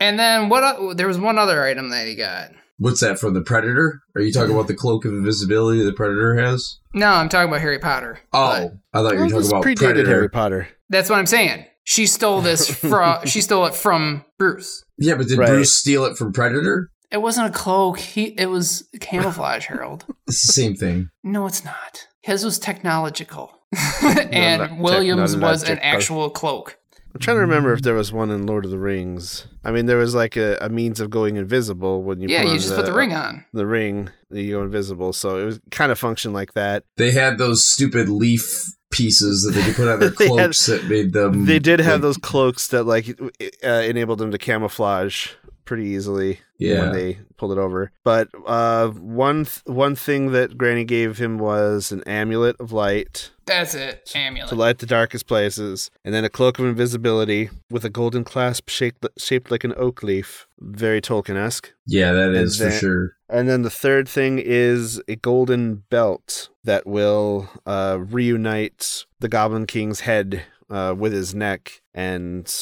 And 0.01 0.17
then 0.17 0.49
what? 0.49 0.97
There 0.97 1.07
was 1.07 1.19
one 1.19 1.37
other 1.37 1.63
item 1.63 1.89
that 1.89 2.07
he 2.07 2.15
got. 2.15 2.49
What's 2.79 3.01
that 3.01 3.19
from 3.19 3.35
the 3.35 3.41
Predator? 3.41 4.01
Are 4.15 4.21
you 4.21 4.33
talking 4.33 4.55
about 4.55 4.67
the 4.67 4.73
cloak 4.73 5.05
of 5.05 5.13
invisibility 5.13 5.83
the 5.83 5.93
Predator 5.93 6.35
has? 6.37 6.79
No, 6.95 7.05
I'm 7.05 7.29
talking 7.29 7.49
about 7.49 7.61
Harry 7.61 7.77
Potter. 7.77 8.19
Oh, 8.33 8.71
I 8.93 9.01
thought 9.03 9.13
you 9.13 9.19
were 9.19 9.29
talking 9.29 9.47
about 9.47 9.61
Predator. 9.61 10.09
Harry 10.09 10.29
Potter. 10.29 10.67
That's 10.89 11.07
what 11.07 11.19
I'm 11.19 11.27
saying. 11.27 11.67
She 11.83 12.07
stole 12.07 12.41
this 12.41 12.67
from. 12.89 13.27
she 13.27 13.41
stole 13.41 13.67
it 13.67 13.75
from 13.75 14.25
Bruce. 14.39 14.83
Yeah, 14.97 15.13
but 15.13 15.27
did 15.27 15.37
right. 15.37 15.49
Bruce 15.49 15.75
steal 15.75 16.05
it 16.05 16.17
from 16.17 16.33
Predator? 16.33 16.89
It 17.11 17.21
wasn't 17.21 17.49
a 17.49 17.51
cloak. 17.51 17.99
He. 17.99 18.29
It 18.39 18.47
was 18.47 18.89
camouflage, 18.99 19.67
Harold. 19.67 20.05
It's 20.27 20.47
the 20.47 20.53
same 20.53 20.75
thing. 20.75 21.09
No, 21.23 21.45
it's 21.45 21.63
not. 21.63 22.07
His 22.23 22.43
was 22.43 22.57
technological, 22.57 23.51
and 24.01 24.77
no, 24.77 24.77
Williams 24.81 25.35
was 25.35 25.67
an 25.67 25.77
actual 25.79 26.31
cloak. 26.31 26.77
I'm 27.13 27.19
trying 27.19 27.37
to 27.37 27.41
remember 27.41 27.73
if 27.73 27.81
there 27.81 27.93
was 27.93 28.11
one 28.13 28.31
in 28.31 28.47
Lord 28.47 28.65
of 28.65 28.71
the 28.71 28.79
Rings. 28.79 29.45
I 29.63 29.71
mean, 29.71 29.85
there 29.85 29.97
was 29.97 30.15
like 30.15 30.37
a, 30.37 30.57
a 30.59 30.69
means 30.69 30.99
of 30.99 31.09
going 31.09 31.35
invisible 31.35 32.03
when 32.03 32.19
you 32.19 32.29
yeah, 32.29 32.43
you 32.43 32.55
just 32.55 32.69
the, 32.69 32.75
put 32.77 32.85
the 32.85 32.93
ring 32.93 33.13
on 33.13 33.45
the 33.53 33.65
ring, 33.65 34.09
you 34.31 34.53
go 34.53 34.63
invisible. 34.63 35.13
So 35.13 35.37
it 35.37 35.45
was 35.45 35.59
kind 35.69 35.91
of 35.91 35.99
functioned 35.99 36.33
like 36.33 36.53
that. 36.53 36.83
They 36.97 37.11
had 37.11 37.37
those 37.37 37.67
stupid 37.67 38.09
leaf 38.09 38.73
pieces 38.91 39.43
that 39.43 39.51
they 39.51 39.63
could 39.63 39.75
put 39.75 39.87
on 39.87 39.99
their 39.99 40.11
cloaks 40.11 40.65
had, 40.65 40.81
that 40.81 40.89
made 40.89 41.13
them. 41.13 41.45
They 41.45 41.59
did 41.59 41.79
have 41.79 41.95
like, 41.95 42.01
those 42.01 42.17
cloaks 42.17 42.67
that 42.67 42.83
like 42.83 43.19
uh, 43.63 43.67
enabled 43.67 44.19
them 44.19 44.31
to 44.31 44.37
camouflage 44.37 45.29
pretty 45.71 45.87
easily 45.87 46.37
yeah. 46.57 46.81
when 46.81 46.91
they 46.91 47.17
pulled 47.37 47.53
it 47.53 47.57
over. 47.57 47.93
But 48.03 48.27
uh, 48.45 48.89
one 48.89 49.45
th- 49.45 49.61
one 49.63 49.95
thing 49.95 50.33
that 50.33 50.57
Granny 50.57 50.83
gave 50.83 51.17
him 51.17 51.37
was 51.37 51.93
an 51.93 52.03
amulet 52.03 52.57
of 52.59 52.73
light. 52.73 53.31
That's 53.45 53.73
it, 53.73 54.11
amulet 54.13 54.49
to 54.49 54.55
light 54.55 54.79
the 54.79 54.85
darkest 54.85 55.27
places, 55.27 55.89
and 56.03 56.13
then 56.13 56.25
a 56.25 56.29
cloak 56.29 56.59
of 56.59 56.65
invisibility 56.65 57.49
with 57.69 57.85
a 57.85 57.89
golden 57.89 58.25
clasp 58.25 58.67
shaped 58.67 59.05
shaped 59.17 59.49
like 59.49 59.63
an 59.63 59.73
oak 59.77 60.03
leaf, 60.03 60.45
very 60.59 60.99
Tolkien 60.99 61.37
esque. 61.37 61.71
Yeah, 61.87 62.11
that 62.11 62.33
is 62.33 62.57
then, 62.57 62.71
for 62.71 62.77
sure. 62.77 63.15
And 63.29 63.47
then 63.47 63.61
the 63.61 63.69
third 63.69 64.09
thing 64.09 64.37
is 64.43 65.01
a 65.07 65.15
golden 65.15 65.75
belt 65.89 66.49
that 66.65 66.85
will 66.85 67.49
uh, 67.65 67.99
reunite 68.01 69.05
the 69.21 69.29
Goblin 69.29 69.67
King's 69.67 70.01
head 70.01 70.43
uh, 70.69 70.93
with 70.97 71.13
his 71.13 71.33
neck 71.33 71.80
and 71.93 72.53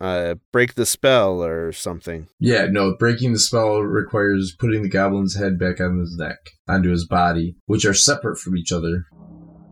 uh, 0.00 0.36
break 0.52 0.74
the 0.74 0.86
spell 0.86 1.42
or 1.42 1.72
something. 1.72 2.28
Yeah, 2.38 2.66
no, 2.70 2.96
breaking 2.96 3.32
the 3.32 3.38
spell 3.38 3.80
requires 3.80 4.54
putting 4.58 4.82
the 4.82 4.88
goblin's 4.88 5.36
head 5.36 5.58
back 5.58 5.80
on 5.80 5.98
his 5.98 6.16
neck, 6.16 6.38
onto 6.68 6.90
his 6.90 7.06
body, 7.06 7.56
which 7.66 7.84
are 7.84 7.94
separate 7.94 8.38
from 8.38 8.56
each 8.56 8.72
other. 8.72 9.06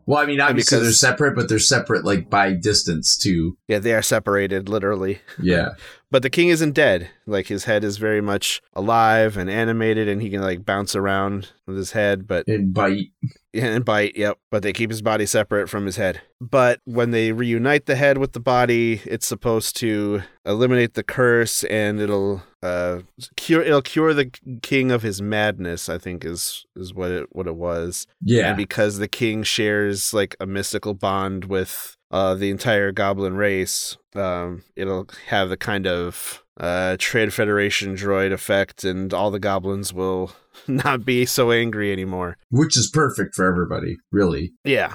Well, 0.09 0.19
I 0.19 0.25
mean, 0.25 0.41
obviously 0.41 0.79
they're 0.79 0.93
separate, 0.93 1.37
but 1.37 1.51
they're 1.51 1.59
separate 1.59 2.03
like 2.03 2.31
by 2.31 2.55
distance 2.55 3.19
too. 3.19 3.59
Yeah, 3.69 3.79
they 3.79 3.93
are 3.93 4.01
separated 4.01 4.67
literally. 4.67 5.21
Yeah, 5.39 5.73
but 6.11 6.23
the 6.23 6.31
king 6.31 6.49
isn't 6.49 6.73
dead. 6.73 7.11
Like 7.27 7.47
his 7.49 7.65
head 7.65 7.85
is 7.85 7.99
very 7.99 8.21
much 8.21 8.61
alive 8.75 9.37
and 9.37 9.51
animated, 9.51 10.09
and 10.09 10.23
he 10.23 10.31
can 10.31 10.41
like 10.41 10.65
bounce 10.65 10.95
around 10.97 11.51
with 11.67 11.77
his 11.77 11.93
head. 11.93 12.27
But 12.27 12.47
And 12.49 12.73
bite. 12.73 13.09
and 13.55 13.85
bite, 13.85 14.17
yep. 14.17 14.39
But 14.51 14.63
they 14.63 14.73
keep 14.73 14.91
his 14.91 15.03
body 15.03 15.27
separate 15.27 15.69
from 15.69 15.85
his 15.87 15.97
head. 15.97 16.23
But 16.41 16.81
when 16.85 17.11
they 17.11 17.33
reunite 17.33 17.87
the 17.87 17.97
head 17.97 18.17
with 18.19 18.33
the 18.33 18.41
body, 18.41 19.03
it's 19.05 19.27
supposed 19.27 19.77
to 19.79 20.23
eliminate 20.47 20.95
the 20.95 21.03
curse 21.03 21.65
and 21.65 22.01
it'll 22.01 22.43
uh 22.63 23.01
cure 23.37 23.63
it'll 23.63 23.83
cure 23.83 24.15
the 24.15 24.31
king 24.63 24.91
of 24.91 25.03
his 25.03 25.21
madness, 25.21 25.89
I 25.89 25.99
think 25.99 26.25
is 26.25 26.65
is 26.75 26.95
what 26.95 27.11
it 27.11 27.27
what 27.33 27.47
it 27.47 27.57
was. 27.57 28.07
Yeah. 28.23 28.49
And 28.49 28.57
because 28.57 28.99
the 28.99 29.09
king 29.09 29.43
shares 29.43 30.15
like 30.15 30.37
a 30.41 30.47
mystical 30.47 30.95
bond 30.95 31.45
with 31.45 31.97
uh 32.11 32.35
the 32.35 32.51
entire 32.51 32.93
goblin 32.93 33.35
race, 33.35 33.97
um 34.15 34.63
it'll 34.77 35.09
have 35.29 35.49
the 35.49 35.57
kind 35.57 35.87
of 35.87 36.43
uh 36.59 36.97
trade 36.99 37.33
federation 37.33 37.95
droid 37.95 38.33
effect 38.33 38.85
and 38.85 39.15
all 39.15 39.31
the 39.31 39.39
goblins 39.39 39.93
will 39.93 40.33
not 40.67 41.05
be 41.05 41.25
so 41.27 41.51
angry 41.51 41.93
anymore. 41.93 42.37
Which 42.51 42.77
is 42.77 42.91
perfect 42.91 43.35
for 43.35 43.47
everybody, 43.47 43.97
really. 44.11 44.53
Yeah. 44.65 44.95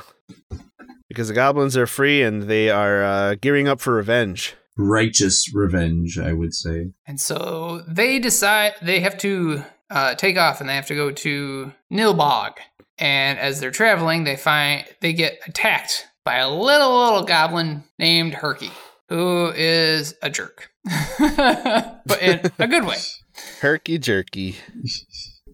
Because 1.07 1.28
the 1.28 1.34
goblins 1.34 1.78
are 1.78 1.88
free 1.88 2.24
and 2.24 2.43
they 2.43 2.70
are 2.70 3.03
uh, 3.03 3.36
gearing 3.39 3.68
up 3.68 3.80
for 3.80 3.93
revenge. 3.93 4.55
Righteous 4.78 5.53
revenge, 5.53 6.18
I 6.18 6.34
would 6.34 6.53
say. 6.55 6.88
And 7.05 7.22
so 7.22 7.84
they 7.88 8.18
decide 8.18 8.74
they 8.82 8.99
have 9.01 9.18
to 9.20 9.64
uh, 9.91 10.16
take 10.16 10.38
off 10.38 10.59
and 10.59 10.68
they 10.68 10.76
have 10.76 10.88
to 10.88 10.95
go 10.95 11.11
to 11.11 11.72
Nilbog. 11.91 12.53
And 12.97 13.38
as 13.38 13.59
they're 13.59 13.70
traveling, 13.72 14.24
they 14.24 14.36
find 14.36 14.86
they 15.01 15.14
get 15.14 15.39
attacked 15.45 16.07
by 16.24 16.38
a 16.38 16.49
little 16.49 17.03
little 17.03 17.24
goblin 17.24 17.84
named 17.99 18.34
Herky, 18.34 18.71
who 19.09 19.51
is 19.55 20.15
a 20.21 20.30
jerk, 20.30 20.69
but 21.19 22.21
in 22.21 22.41
a 22.59 22.67
good 22.67 22.86
way. 22.86 22.97
Herky 23.59 23.97
jerky. 23.97 24.55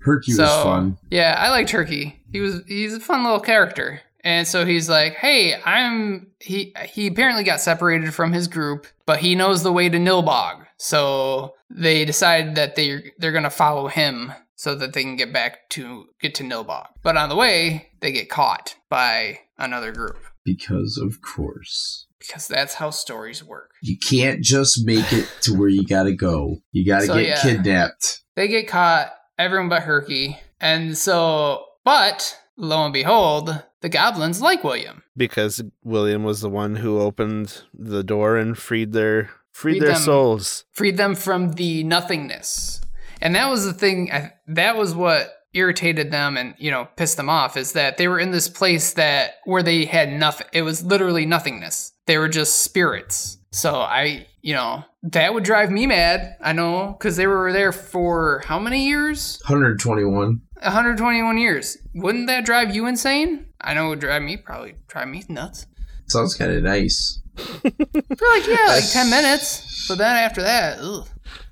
Herky 0.02 0.32
so 0.32 0.44
was 0.44 0.64
fun. 0.64 0.98
yeah, 1.10 1.36
I 1.38 1.50
like 1.50 1.70
Herky. 1.70 2.22
He 2.32 2.40
was 2.40 2.62
he's 2.68 2.94
a 2.94 3.00
fun 3.00 3.24
little 3.24 3.40
character. 3.40 4.02
And 4.22 4.46
so 4.46 4.66
he's 4.66 4.90
like, 4.90 5.14
"Hey, 5.14 5.56
I'm 5.64 6.28
he 6.40 6.74
he 6.86 7.08
apparently 7.08 7.44
got 7.44 7.62
separated 7.62 8.14
from 8.14 8.34
his 8.34 8.48
group, 8.48 8.86
but 9.06 9.20
he 9.20 9.34
knows 9.36 9.64
the 9.64 9.72
way 9.72 9.88
to 9.88 9.98
Nilbog." 9.98 10.66
So 10.78 11.56
they 11.70 12.04
decide 12.06 12.56
that 12.56 12.76
they 12.76 13.14
they're 13.18 13.32
going 13.32 13.44
to 13.46 13.50
follow 13.50 13.88
him 13.88 14.34
so 14.56 14.76
that 14.76 14.92
they 14.92 15.04
can 15.04 15.16
get 15.16 15.32
back 15.32 15.70
to 15.70 16.10
get 16.20 16.36
to 16.36 16.44
Nilbog. 16.44 16.88
But 17.02 17.16
on 17.16 17.30
the 17.30 17.36
way, 17.36 17.92
they 18.02 18.12
get 18.12 18.30
caught 18.30 18.76
by 18.90 19.40
another 19.58 19.94
group 19.94 20.18
Because 20.58 20.98
of 20.98 21.22
course. 21.22 22.06
because 22.20 22.48
that's 22.48 22.76
how 22.76 22.90
stories 22.90 23.44
work. 23.44 23.72
You 23.82 23.98
can't 23.98 24.42
just 24.42 24.86
make 24.86 25.12
it 25.14 25.28
to 25.42 25.54
where 25.54 25.70
you 25.70 25.86
gotta 25.86 26.14
go. 26.14 26.58
You 26.72 26.86
gotta 26.86 27.06
So, 27.06 27.14
get 27.16 27.28
yeah. 27.28 27.42
kidnapped. 27.42 28.22
They 28.36 28.48
get 28.48 28.68
caught, 28.68 29.12
everyone 29.38 29.70
but 29.70 29.84
Herky. 29.84 30.38
And 30.62 30.98
so, 30.98 31.66
but 31.86 32.38
lo 32.58 32.84
and 32.84 32.94
behold, 32.94 33.64
the 33.82 33.90
goblins 33.90 34.42
like 34.42 34.64
William. 34.64 35.04
Because 35.16 35.62
William 35.84 36.24
was 36.24 36.42
the 36.42 36.50
one 36.50 36.76
who 36.78 37.00
opened 37.00 37.64
the 37.74 38.04
door 38.04 38.36
and 38.38 38.58
freed 38.58 38.92
their 38.92 39.30
freed, 39.52 39.74
Freed 39.80 39.82
their 39.84 39.94
them. 39.94 40.02
souls. 40.02 40.66
freed 40.74 40.98
them 40.98 41.16
from 41.16 41.54
the 41.54 41.84
nothingness. 41.84 42.82
And 43.22 43.36
that 43.36 43.50
was 43.50 43.66
the 43.66 43.74
thing, 43.74 44.12
I- 44.12 44.34
that 44.48 44.78
was 44.78 44.94
what 44.96 45.30
irritated 45.54 46.12
them 46.12 46.38
and, 46.38 46.56
you 46.58 46.72
know, 46.72 46.88
pissed 46.96 47.18
them 47.18 47.30
off 47.30 47.58
is 47.58 47.74
that 47.74 47.98
they 47.98 48.08
were 48.08 48.20
in 48.20 48.32
this 48.32 48.48
place 48.48 48.94
that 48.94 49.36
where 49.46 49.64
they 49.64 49.86
had 49.86 50.12
nothing. 50.12 50.48
It 50.54 50.62
was 50.62 50.84
literally 50.84 51.26
nothingness. 51.26 51.94
They 52.06 52.18
were 52.18 52.30
just 52.30 52.62
spirits. 52.62 53.38
So 53.52 53.76
I, 53.76 54.28
you 54.42 54.54
know, 54.54 54.84
that 55.04 55.34
would 55.34 55.44
drive 55.44 55.72
me 55.72 55.88
mad. 55.88 56.36
I 56.42 56.54
know, 56.54 56.96
because 56.98 57.18
they 57.18 57.28
were 57.28 57.52
there 57.52 57.72
for 57.72 58.44
how 58.46 58.60
many 58.60 58.88
years? 58.88 59.40
121. 59.48 60.42
121 60.62 61.38
years. 61.38 61.78
Wouldn't 61.96 62.28
that 62.28 62.46
drive 62.46 62.76
you 62.76 62.86
insane? 62.86 63.48
I 63.62 63.74
know 63.74 63.88
it 63.88 63.90
would 63.90 64.00
drive 64.00 64.22
me, 64.22 64.38
probably 64.38 64.76
drive 64.88 65.08
me 65.08 65.24
nuts. 65.30 65.66
Sounds 66.08 66.36
kind 66.36 66.52
of 66.52 66.64
nice. 66.64 67.22
For 67.36 67.62
like, 67.64 68.48
yeah, 68.48 68.66
like 68.68 68.90
10 68.92 69.10
minutes. 69.10 69.88
But 69.88 69.98
then 69.98 70.16
after 70.16 70.42
that, 70.42 70.80
ugh. 70.80 71.08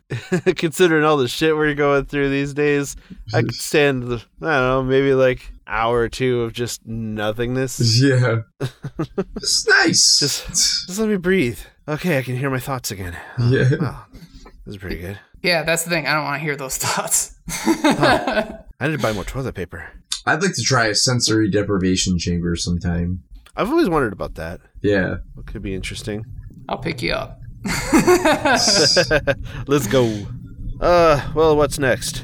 Considering 0.55 1.03
all 1.03 1.17
the 1.17 1.27
shit 1.27 1.55
we're 1.55 1.73
going 1.73 2.05
through 2.05 2.29
these 2.29 2.53
days, 2.53 2.95
I 3.33 3.41
could 3.41 3.55
stand 3.55 4.03
the 4.03 4.15
I 4.15 4.19
don't 4.19 4.41
know, 4.41 4.83
maybe 4.83 5.13
like 5.13 5.51
hour 5.67 5.99
or 5.99 6.09
two 6.09 6.41
of 6.43 6.53
just 6.53 6.85
nothingness. 6.87 8.01
Yeah. 8.01 8.41
it's 9.35 9.67
nice. 9.67 10.19
Just- 10.19 10.47
Just 10.87 10.99
let 10.99 11.09
me 11.09 11.17
breathe. 11.17 11.59
Okay, 11.89 12.17
I 12.17 12.21
can 12.21 12.37
hear 12.37 12.49
my 12.49 12.59
thoughts 12.59 12.91
again. 12.91 13.17
Oh, 13.39 13.49
yeah. 13.51 13.69
Oh, 13.81 14.05
this 14.65 14.75
is 14.75 14.77
pretty 14.77 14.97
good. 14.97 15.19
Yeah, 15.41 15.63
that's 15.63 15.83
the 15.83 15.89
thing. 15.89 16.07
I 16.07 16.13
don't 16.13 16.23
want 16.23 16.39
to 16.39 16.43
hear 16.43 16.55
those 16.55 16.77
thoughts. 16.77 17.35
I 17.49 18.87
need 18.87 18.97
to 18.97 19.01
buy 19.01 19.11
more 19.13 19.23
toilet 19.23 19.55
paper. 19.55 19.89
I'd 20.25 20.41
like 20.41 20.53
to 20.55 20.61
try 20.63 20.87
a 20.87 20.95
sensory 20.95 21.49
deprivation 21.49 22.17
chamber 22.17 22.55
sometime. 22.55 23.23
I've 23.55 23.69
always 23.69 23.89
wondered 23.89 24.13
about 24.13 24.35
that. 24.35 24.59
Yeah. 24.81 25.17
It 25.37 25.45
could 25.47 25.61
be 25.61 25.73
interesting? 25.73 26.25
I'll 26.69 26.77
pick 26.77 27.01
you 27.01 27.13
up. 27.13 27.39
Let's 29.67 29.87
go. 29.87 30.25
Uh, 30.79 31.31
well, 31.33 31.55
what's 31.57 31.79
next? 31.79 32.23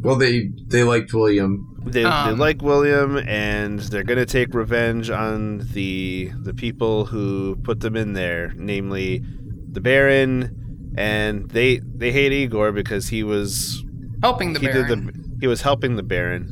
Well, 0.00 0.16
they 0.16 0.50
they 0.66 0.84
liked 0.84 1.12
William. 1.14 1.70
They, 1.84 2.02
they 2.02 2.04
Um, 2.04 2.38
like 2.38 2.62
William, 2.62 3.16
and 3.18 3.80
they're 3.80 4.02
gonna 4.04 4.26
take 4.26 4.54
revenge 4.54 5.10
on 5.10 5.66
the 5.72 6.30
the 6.42 6.54
people 6.54 7.06
who 7.06 7.56
put 7.62 7.80
them 7.80 7.96
in 7.96 8.12
there, 8.12 8.52
namely 8.56 9.22
the 9.70 9.80
Baron, 9.80 10.92
and 10.96 11.48
they 11.50 11.78
they 11.78 12.12
hate 12.12 12.32
Igor 12.32 12.72
because 12.72 13.08
he 13.08 13.22
was 13.22 13.82
Helping 14.22 14.52
the 14.54 14.60
he 14.60 14.66
Baron. 14.66 14.88
did 14.88 15.14
the 15.14 15.24
he 15.40 15.46
was 15.46 15.62
helping 15.62 15.96
the 15.96 16.02
Baron. 16.02 16.48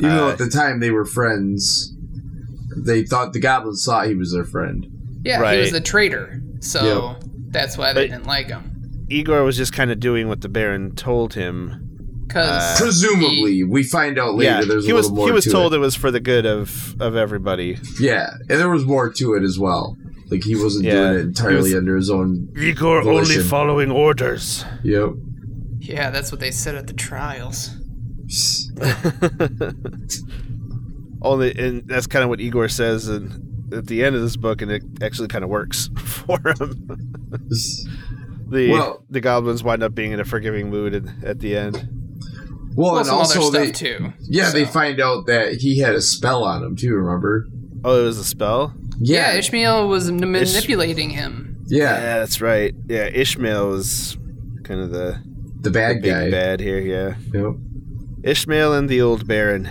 Even 0.00 0.16
though 0.16 0.28
Uh, 0.28 0.32
at 0.32 0.38
the 0.38 0.48
time 0.48 0.80
they 0.80 0.90
were 0.90 1.04
friends, 1.04 1.94
they 2.76 3.04
thought 3.04 3.32
the 3.32 3.40
goblins 3.40 3.84
thought 3.84 4.06
he 4.06 4.14
was 4.14 4.32
their 4.32 4.44
friend. 4.44 4.86
yeah, 5.24 5.52
he 5.52 5.58
was 5.60 5.70
the 5.72 5.80
traitor. 5.80 6.40
So 6.60 7.16
that's 7.52 7.76
why 7.78 7.92
they 7.92 8.06
But- 8.08 8.10
didn't 8.14 8.26
like 8.26 8.48
him. 8.48 8.70
Igor 9.10 9.44
was 9.44 9.56
just 9.58 9.72
kind 9.72 9.90
of 9.90 10.00
doing 10.00 10.26
what 10.28 10.40
the 10.40 10.48
Baron 10.48 10.94
told 10.94 11.34
him. 11.34 11.88
Because 12.26 12.80
Uh, 12.80 12.82
Presumably, 12.82 13.62
we 13.62 13.82
find 13.82 14.18
out 14.18 14.36
later 14.36 14.60
yeah, 14.60 14.64
there's 14.64 14.84
a 14.84 14.86
he 14.86 14.92
was 14.94 15.06
little 15.10 15.16
more 15.16 15.26
he 15.26 15.32
was 15.32 15.44
to 15.44 15.50
told 15.50 15.74
it. 15.74 15.76
it 15.76 15.80
was 15.80 15.94
for 15.94 16.10
the 16.10 16.20
good 16.20 16.46
of 16.46 16.94
of 16.98 17.14
everybody. 17.14 17.76
Yeah, 18.00 18.30
and 18.48 18.58
there 18.58 18.70
was 18.70 18.86
more 18.86 19.12
to 19.12 19.34
it 19.34 19.42
as 19.42 19.58
well. 19.58 19.96
Like 20.30 20.42
he 20.44 20.54
wasn't 20.56 20.84
Yeah, 20.86 20.92
doing 21.12 21.14
it 21.16 21.20
entirely 21.26 21.62
was- 21.62 21.74
under 21.74 21.94
his 21.96 22.08
own. 22.08 22.48
Igor 22.58 23.02
Volition. 23.02 23.42
following 23.42 23.90
orders. 23.90 24.64
Yep. 24.82 25.10
yeah, 25.80 26.08
that's 26.10 26.32
what 26.32 26.40
they 26.40 26.50
said 26.52 26.74
at 26.74 26.86
the 26.86 26.94
trials. 26.94 27.76
Only, 31.24 31.54
and 31.56 31.86
that's 31.86 32.06
kind 32.06 32.22
of 32.24 32.28
what 32.30 32.40
Igor 32.40 32.68
says 32.68 33.08
in, 33.08 33.68
at 33.72 33.86
the 33.86 34.02
end 34.02 34.16
of 34.16 34.22
this 34.22 34.36
book, 34.36 34.60
and 34.62 34.72
it 34.72 34.82
actually 35.02 35.28
kind 35.28 35.44
of 35.44 35.50
works 35.50 35.88
for 35.98 36.38
him. 36.58 37.11
the 38.48 38.70
Well- 38.70 39.04
the 39.10 39.20
goblins 39.20 39.62
wind 39.62 39.82
up 39.82 39.94
being 39.94 40.12
in 40.12 40.20
a 40.20 40.24
forgiving 40.24 40.70
mood 40.70 40.94
at, 40.94 41.04
at 41.24 41.38
the 41.40 41.56
end. 41.56 41.88
Well, 42.74 42.92
Well, 42.92 42.98
and 42.98 43.06
some 43.06 43.18
also 43.18 43.48
other 43.48 43.58
they, 43.58 43.66
stuff 43.72 43.78
too. 43.78 44.12
yeah, 44.22 44.50
they 44.50 44.64
find 44.64 45.00
out 45.00 45.26
that 45.26 45.54
he 45.56 45.78
had 45.78 45.94
a 45.94 46.00
spell 46.00 46.42
on 46.44 46.62
him 46.64 46.74
too. 46.76 46.94
Remember? 46.94 47.46
Oh, 47.84 48.00
it 48.00 48.04
was 48.04 48.18
a 48.18 48.24
spell. 48.24 48.74
Yeah, 48.98 49.32
Ishmael 49.34 49.88
was 49.88 50.08
m- 50.08 50.18
manipulating 50.20 51.10
him. 51.10 51.64
yeah, 51.66 51.80
Yeah, 52.00 52.18
that's 52.20 52.40
right. 52.40 52.74
Yeah, 52.88 53.06
Ishmael 53.12 53.68
was 53.68 54.16
kind 54.64 54.80
of 54.80 54.90
the 54.90 55.20
the 55.60 55.70
bad 55.70 56.00
big 56.02 56.10
guy. 56.12 56.30
bad 56.30 56.60
here. 56.60 56.78
Yeah, 56.80 57.14
Yep. 57.34 57.52
Ishmael 58.24 58.72
and 58.74 58.88
the 58.88 59.02
old 59.02 59.26
Baron 59.26 59.68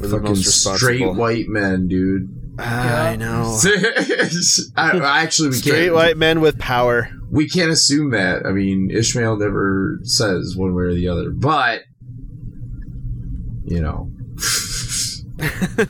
were 0.00 0.08
the 0.08 0.18
most 0.18 0.44
responsible. 0.46 0.78
straight 0.78 1.14
white 1.14 1.48
men, 1.48 1.86
dude. 1.88 2.35
I 2.58 3.10
Yeah. 3.10 3.16
know. 3.16 3.58
I, 4.76 4.98
I 4.98 5.22
actually 5.22 5.48
we 5.50 5.54
Straight 5.56 5.82
can't 5.84 5.94
white 5.94 6.16
men 6.16 6.40
with 6.40 6.58
power. 6.58 7.10
we 7.30 7.48
can't 7.48 7.70
assume 7.70 8.10
that. 8.10 8.46
I 8.46 8.52
mean, 8.52 8.90
Ishmael 8.90 9.36
never 9.36 9.98
says 10.02 10.54
one 10.56 10.74
way 10.74 10.84
or 10.84 10.94
the 10.94 11.08
other, 11.08 11.30
but 11.30 11.82
you 13.64 13.80
know, 13.80 14.10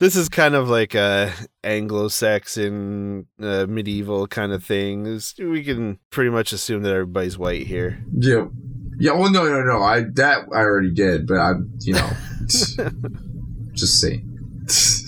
this 0.00 0.16
is 0.16 0.28
kind 0.28 0.54
of 0.54 0.68
like 0.68 0.94
a 0.94 1.32
Anglo-Saxon 1.62 3.26
uh, 3.40 3.66
medieval 3.68 4.26
kind 4.26 4.52
of 4.52 4.64
thing. 4.64 5.20
We 5.38 5.62
can 5.64 5.98
pretty 6.10 6.30
much 6.30 6.52
assume 6.52 6.82
that 6.82 6.92
everybody's 6.92 7.38
white 7.38 7.66
here. 7.66 8.02
yeah, 8.18 8.46
yeah. 8.98 9.12
Well, 9.12 9.30
no, 9.30 9.44
no, 9.44 9.62
no. 9.62 9.82
I 9.82 10.02
that 10.14 10.46
I 10.52 10.58
already 10.60 10.92
did, 10.92 11.26
but 11.26 11.36
I'm, 11.38 11.72
you 11.80 11.94
know, 11.94 12.10
just 13.72 14.00
saying. 14.00 14.30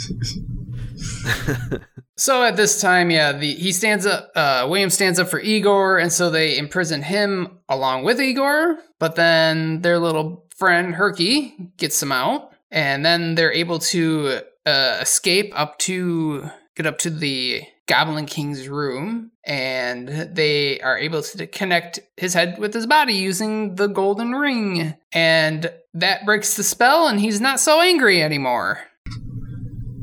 So 2.18 2.42
at 2.42 2.56
this 2.56 2.80
time, 2.80 3.10
yeah, 3.10 3.32
the 3.32 3.54
he 3.54 3.72
stands 3.72 4.06
up. 4.06 4.30
Uh, 4.34 4.66
William 4.68 4.88
stands 4.88 5.18
up 5.18 5.28
for 5.28 5.38
Igor, 5.38 5.98
and 5.98 6.10
so 6.10 6.30
they 6.30 6.56
imprison 6.56 7.02
him 7.02 7.58
along 7.68 8.04
with 8.04 8.20
Igor. 8.20 8.78
But 8.98 9.16
then 9.16 9.82
their 9.82 9.98
little 9.98 10.46
friend 10.56 10.94
Herky 10.94 11.54
gets 11.76 12.02
him 12.02 12.12
out, 12.12 12.52
and 12.70 13.04
then 13.04 13.34
they're 13.34 13.52
able 13.52 13.78
to 13.80 14.40
uh, 14.64 14.98
escape 15.02 15.52
up 15.54 15.78
to 15.80 16.48
get 16.74 16.86
up 16.86 16.96
to 17.00 17.10
the 17.10 17.64
Goblin 17.86 18.24
King's 18.24 18.66
room, 18.66 19.30
and 19.44 20.08
they 20.08 20.80
are 20.80 20.96
able 20.96 21.20
to 21.22 21.46
connect 21.46 22.00
his 22.16 22.32
head 22.32 22.58
with 22.58 22.72
his 22.72 22.86
body 22.86 23.12
using 23.12 23.74
the 23.74 23.88
golden 23.88 24.32
ring. 24.32 24.94
And 25.12 25.70
that 25.92 26.24
breaks 26.24 26.56
the 26.56 26.64
spell, 26.64 27.08
and 27.08 27.20
he's 27.20 27.42
not 27.42 27.60
so 27.60 27.82
angry 27.82 28.22
anymore. 28.22 28.80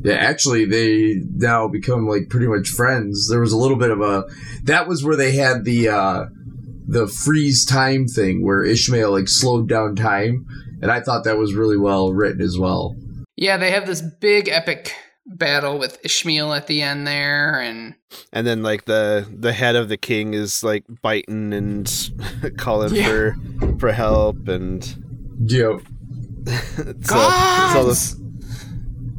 Yeah, 0.04 0.16
actually, 0.16 0.66
they 0.66 1.22
now 1.36 1.68
become 1.68 2.08
like 2.08 2.30
pretty 2.30 2.48
much 2.48 2.68
friends. 2.70 3.30
There 3.30 3.40
was 3.40 3.54
a 3.54 3.58
little 3.58 3.78
bit 3.78 3.92
of 3.92 4.02
a 4.02 4.26
that 4.64 4.88
was 4.88 5.04
where 5.04 5.16
they 5.16 5.32
had 5.34 5.64
the 5.66 5.90
uh 5.90 6.26
the 6.86 7.08
freeze 7.08 7.66
time 7.66 8.08
thing 8.08 8.44
where 8.44 8.64
Ishmael 8.64 9.12
like 9.12 9.30
slowed 9.30 9.70
down 9.70 9.96
time, 9.96 10.46
and 10.82 10.92
I 10.92 11.00
thought 11.00 11.24
that 11.24 11.38
was 11.38 11.54
really 11.54 11.78
well 11.78 12.12
written 12.12 12.42
as 12.42 12.58
well. 12.60 12.96
Yeah, 13.38 13.58
they 13.58 13.72
have 13.72 13.86
this 13.88 14.02
big 14.02 14.50
epic 14.50 14.94
battle 15.26 15.80
with 15.80 15.98
Ishmael 16.04 16.52
at 16.54 16.68
the 16.68 16.82
end 16.82 17.08
there, 17.08 17.62
and 17.62 17.96
And 18.34 18.46
then 18.46 18.62
like 18.62 18.84
the 18.86 19.26
the 19.34 19.54
head 19.54 19.78
of 19.78 19.88
the 19.88 19.96
king 19.98 20.34
is 20.34 20.64
like 20.66 20.84
biting 21.02 21.54
and 21.54 22.12
calling 22.58 22.94
Yeah. 22.94 23.08
for 23.08 23.36
for 23.80 23.92
help 23.94 24.50
and 24.50 24.84
Yep. 25.46 25.82
it's, 26.46 26.78
a, 26.80 26.90
it's 26.90 27.12
all 27.12 27.30
gods. 27.86 28.16
a, 28.20 28.23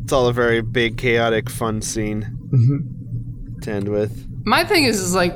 it's 0.05 0.13
all 0.13 0.29
a 0.29 0.33
very 0.33 0.61
big 0.61 0.97
chaotic 0.99 1.51
fun 1.51 1.83
scene 1.83 2.39
Mhm. 2.53 3.61
to 3.63 3.71
end 3.73 3.89
with. 3.89 4.27
My 4.45 4.65
thing 4.65 4.85
is, 4.85 5.01
is 5.01 5.15
like, 5.15 5.35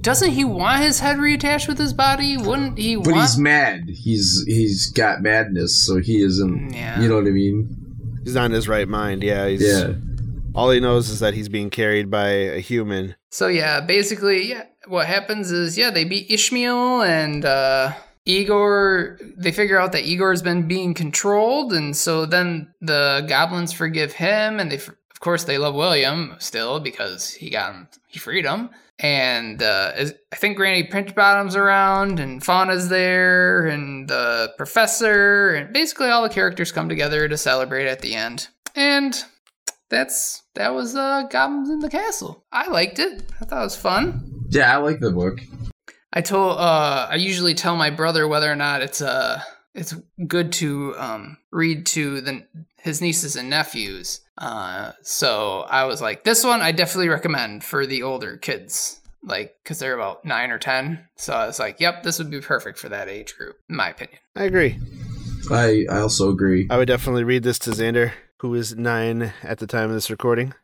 doesn't 0.00 0.30
he 0.32 0.44
want 0.44 0.82
his 0.82 1.00
head 1.00 1.16
reattached 1.18 1.68
with 1.68 1.78
his 1.78 1.92
body? 1.92 2.36
Wouldn't 2.36 2.78
he 2.78 2.96
But 2.96 3.08
want? 3.08 3.20
he's 3.20 3.38
mad. 3.38 3.84
He's 3.88 4.44
he's 4.46 4.90
got 4.92 5.22
madness, 5.22 5.74
so 5.86 5.98
he 6.00 6.22
isn't. 6.22 6.72
Yeah. 6.74 7.00
You 7.00 7.08
know 7.08 7.16
what 7.16 7.26
I 7.26 7.30
mean? 7.30 7.76
He's 8.24 8.34
not 8.34 8.46
in 8.46 8.52
his 8.52 8.68
right 8.68 8.88
mind. 8.88 9.22
Yeah, 9.22 9.48
he's 9.48 9.62
Yeah. 9.62 9.92
all 10.54 10.70
he 10.70 10.80
knows 10.80 11.08
is 11.10 11.20
that 11.20 11.34
he's 11.34 11.48
being 11.48 11.68
carried 11.70 12.10
by 12.10 12.28
a 12.28 12.60
human. 12.60 13.14
So 13.30 13.48
yeah, 13.48 13.80
basically, 13.80 14.48
yeah, 14.50 14.62
what 14.86 15.06
happens 15.06 15.50
is, 15.50 15.76
yeah, 15.76 15.90
they 15.90 16.04
beat 16.04 16.30
Ishmael 16.30 17.02
and 17.02 17.44
uh, 17.44 17.92
Igor. 18.26 19.18
They 19.36 19.52
figure 19.52 19.78
out 19.78 19.92
that 19.92 20.04
Igor's 20.04 20.42
been 20.42 20.66
being 20.66 20.94
controlled, 20.94 21.72
and 21.72 21.96
so 21.96 22.26
then 22.26 22.72
the 22.80 23.24
goblins 23.28 23.72
forgive 23.72 24.12
him, 24.12 24.60
and 24.60 24.70
they, 24.70 24.76
of 24.76 25.20
course, 25.20 25.44
they 25.44 25.58
love 25.58 25.74
William 25.74 26.34
still 26.38 26.80
because 26.80 27.32
he 27.32 27.50
got 27.50 27.74
him, 27.74 27.88
he 28.08 28.18
freed 28.18 28.46
him. 28.46 28.70
And 29.00 29.60
uh, 29.60 29.92
I 30.32 30.36
think 30.36 30.56
Granny 30.56 30.84
Pinchbottom's 30.84 31.56
around, 31.56 32.20
and 32.20 32.42
Fauna's 32.42 32.88
there, 32.88 33.66
and 33.66 34.08
the 34.08 34.52
professor, 34.56 35.54
and 35.54 35.72
basically 35.72 36.08
all 36.08 36.22
the 36.22 36.28
characters 36.28 36.70
come 36.70 36.88
together 36.88 37.28
to 37.28 37.36
celebrate 37.36 37.88
at 37.88 38.00
the 38.00 38.14
end. 38.14 38.48
And 38.76 39.22
that's 39.90 40.42
that 40.54 40.74
was 40.74 40.94
uh, 40.94 41.24
Goblins 41.30 41.70
in 41.70 41.80
the 41.80 41.90
Castle. 41.90 42.44
I 42.52 42.68
liked 42.68 42.98
it. 42.98 43.24
I 43.40 43.44
thought 43.44 43.60
it 43.60 43.64
was 43.64 43.76
fun. 43.76 44.46
Yeah, 44.50 44.72
I 44.72 44.76
like 44.78 45.00
the 45.00 45.10
book. 45.10 45.40
I 46.14 46.20
told 46.20 46.58
uh, 46.58 47.08
I 47.10 47.16
usually 47.16 47.54
tell 47.54 47.74
my 47.76 47.90
brother 47.90 48.28
whether 48.28 48.50
or 48.50 48.54
not 48.56 48.82
it's 48.82 49.02
uh 49.02 49.42
it's 49.74 49.94
good 50.26 50.52
to 50.52 50.94
um 50.96 51.36
read 51.50 51.84
to 51.86 52.20
the 52.20 52.46
his 52.80 53.00
nieces 53.00 53.34
and 53.34 53.50
nephews. 53.50 54.20
Uh, 54.38 54.92
so 55.02 55.60
I 55.68 55.84
was 55.84 56.00
like, 56.00 56.22
this 56.24 56.44
one 56.44 56.60
I 56.60 56.70
definitely 56.70 57.08
recommend 57.08 57.64
for 57.64 57.86
the 57.86 58.02
older 58.02 58.36
kids, 58.36 59.00
like 59.24 59.56
because 59.62 59.80
they're 59.80 59.94
about 59.94 60.24
nine 60.24 60.52
or 60.52 60.58
ten. 60.58 61.04
So 61.16 61.32
I 61.32 61.46
was 61.46 61.58
like, 61.58 61.80
yep, 61.80 62.04
this 62.04 62.18
would 62.18 62.30
be 62.30 62.40
perfect 62.40 62.78
for 62.78 62.88
that 62.90 63.08
age 63.08 63.36
group, 63.36 63.58
in 63.68 63.76
my 63.76 63.88
opinion. 63.90 64.18
I 64.36 64.44
agree. 64.44 64.78
I 65.50 65.84
I 65.90 65.98
also 65.98 66.30
agree. 66.30 66.68
I 66.70 66.78
would 66.78 66.88
definitely 66.88 67.24
read 67.24 67.42
this 67.42 67.58
to 67.60 67.70
Xander, 67.70 68.12
who 68.38 68.54
is 68.54 68.76
nine 68.76 69.32
at 69.42 69.58
the 69.58 69.66
time 69.66 69.88
of 69.88 69.94
this 69.94 70.10
recording. 70.10 70.54